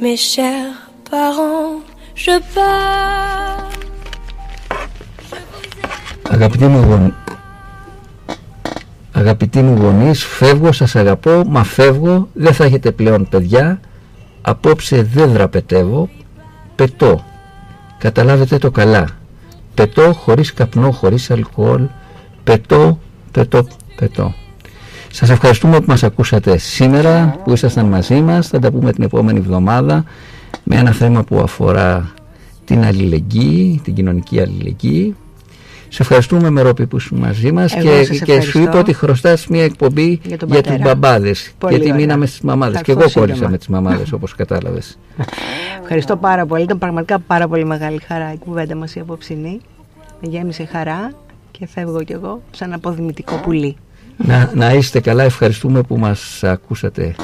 Mes 0.00 0.16
chers 0.16 0.76
parents, 1.10 1.80
je 2.14 2.38
pars. 2.54 3.68
Je 6.30 6.44
vous 6.44 6.92
aime. 6.94 7.12
Αγαπητοί 9.18 9.62
μου 9.62 9.76
γονείς, 9.82 10.24
φεύγω, 10.24 10.72
σας 10.72 10.96
αγαπώ, 10.96 11.42
μα 11.48 11.64
φεύγω, 11.64 12.28
δεν 12.32 12.52
θα 12.52 12.64
έχετε 12.64 12.90
πλέον 12.90 13.28
παιδιά, 13.28 13.80
απόψε 14.42 15.02
δεν 15.02 15.30
δραπετεύω, 15.30 16.08
πετώ. 16.74 17.24
Καταλάβετε 17.98 18.58
το 18.58 18.70
καλά. 18.70 19.08
Πετώ 19.74 20.12
χωρίς 20.12 20.52
καπνό, 20.52 20.90
χωρίς 20.90 21.30
αλκοόλ. 21.30 21.86
Πετώ, 22.44 22.98
πετώ, 23.32 23.66
πετώ. 23.96 24.34
Σας 25.12 25.30
ευχαριστούμε 25.30 25.78
που 25.78 25.86
μας 25.88 26.02
ακούσατε 26.02 26.58
σήμερα, 26.58 27.40
που 27.44 27.52
ήσασταν 27.52 27.86
μαζί 27.86 28.20
μας. 28.20 28.48
Θα 28.48 28.58
τα 28.58 28.70
πούμε 28.70 28.92
την 28.92 29.04
επόμενη 29.04 29.38
εβδομάδα 29.38 30.04
με 30.64 30.76
ένα 30.76 30.92
θέμα 30.92 31.22
που 31.22 31.38
αφορά 31.38 32.12
την 32.64 32.84
αλληλεγγύη, 32.84 33.80
την 33.84 33.94
κοινωνική 33.94 34.40
αλληλεγγύη. 34.40 35.16
Σε 35.88 36.02
ευχαριστούμε 36.02 36.50
Μερόπη 36.50 36.86
που 36.86 36.96
είσαι 36.96 37.14
μαζί 37.14 37.52
μας 37.52 37.74
και, 37.74 38.20
και 38.24 38.40
σου 38.40 38.58
είπα 38.58 38.78
ότι 38.78 38.92
χρωστάς 38.92 39.46
μια 39.46 39.64
εκπομπή 39.64 40.20
για, 40.24 40.36
για 40.46 40.62
τους 40.62 40.78
μπαμπάδες. 40.78 41.54
Γιατί 41.68 41.84
ωραία. 41.84 41.94
μείναμε 41.94 42.26
στις 42.26 42.40
μαμάδες. 42.40 42.80
Και 42.82 42.92
εγώ 42.92 43.10
κόλλησα 43.12 43.48
με 43.48 43.58
τις 43.58 43.68
μαμάδες 43.68 44.12
όπως 44.12 44.34
κατάλαβες. 44.34 44.98
Ευχαριστώ 45.82 46.16
πάρα 46.16 46.46
πολύ, 46.46 46.62
ήταν 46.62 46.78
πραγματικά 46.78 47.18
πάρα 47.18 47.48
πολύ 47.48 47.64
μεγάλη 47.64 48.00
χαρά 48.06 48.32
η 48.32 48.36
κουβέντα 48.36 48.74
μας 48.74 48.94
η 48.94 49.00
απόψινή. 49.00 49.60
Με 50.20 50.28
γέμισε 50.28 50.64
χαρά 50.64 51.12
και 51.50 51.66
φεύγω 51.66 52.02
κι 52.02 52.12
εγώ 52.12 52.42
σαν 52.50 52.72
αποδημητικό 52.72 53.36
πουλί. 53.36 53.76
Να, 54.16 54.50
να 54.54 54.72
είστε 54.72 55.00
καλά, 55.00 55.22
ευχαριστούμε 55.22 55.82
που 55.82 55.98
μας 55.98 56.44
ακούσατε. 56.44 57.14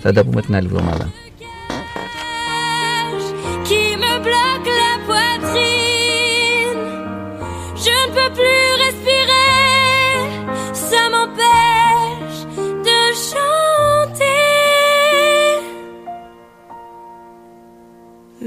Θα 0.00 0.12
τα 0.12 0.24
πούμε 0.24 0.40
την 0.40 0.56
άλλη 0.56 0.66
εβδομάδα 0.66 1.12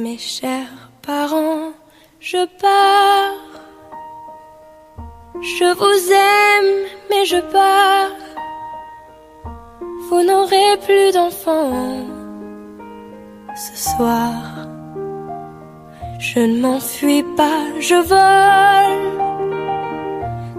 Mes 0.08 0.18
chers 0.18 0.90
parents, 1.02 1.74
je 2.22 2.42
pars. 2.62 3.44
Je 5.42 5.68
vous 5.82 6.02
aime, 6.32 6.76
mais 7.10 7.26
je 7.26 7.40
pars. 7.58 8.16
Vous 10.08 10.24
n'aurez 10.24 10.72
plus 10.86 11.12
d'enfants 11.12 12.06
ce 13.66 13.76
soir. 13.90 14.32
Je 16.20 16.40
ne 16.40 16.62
m'enfuis 16.62 17.26
pas, 17.36 17.64
je 17.90 18.00
vole. 18.14 19.08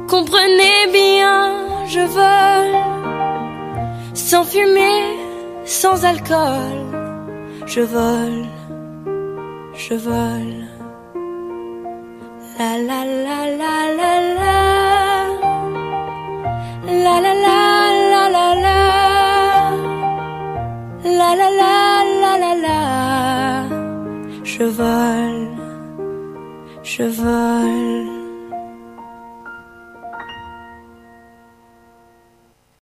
Comprenez 0.09 0.81
bien, 0.93 1.43
je 1.95 2.03
vole. 2.19 2.77
Sans 4.13 4.45
fumée, 4.45 5.05
sans 5.65 6.05
alcool. 6.05 6.79
Je 7.65 7.81
vole, 7.81 8.47
je 9.79 9.95
vole. 9.95 10.67
La 12.59 12.71
la 12.89 13.01
la 13.27 13.41
la 13.61 13.75
la 13.99 14.13
la. 14.39 14.57
La 17.05 17.17
la 17.25 17.35
la 17.47 17.61
la 18.13 18.23
la 18.37 18.47
la. 18.65 18.81
La 21.19 21.31
la 21.41 21.49
la 21.61 21.77
la 22.23 22.33
la 22.43 22.53
la. 22.67 22.81
Je 24.43 24.65
vole, 24.79 25.49
je 26.83 27.05
vole. 27.21 28.18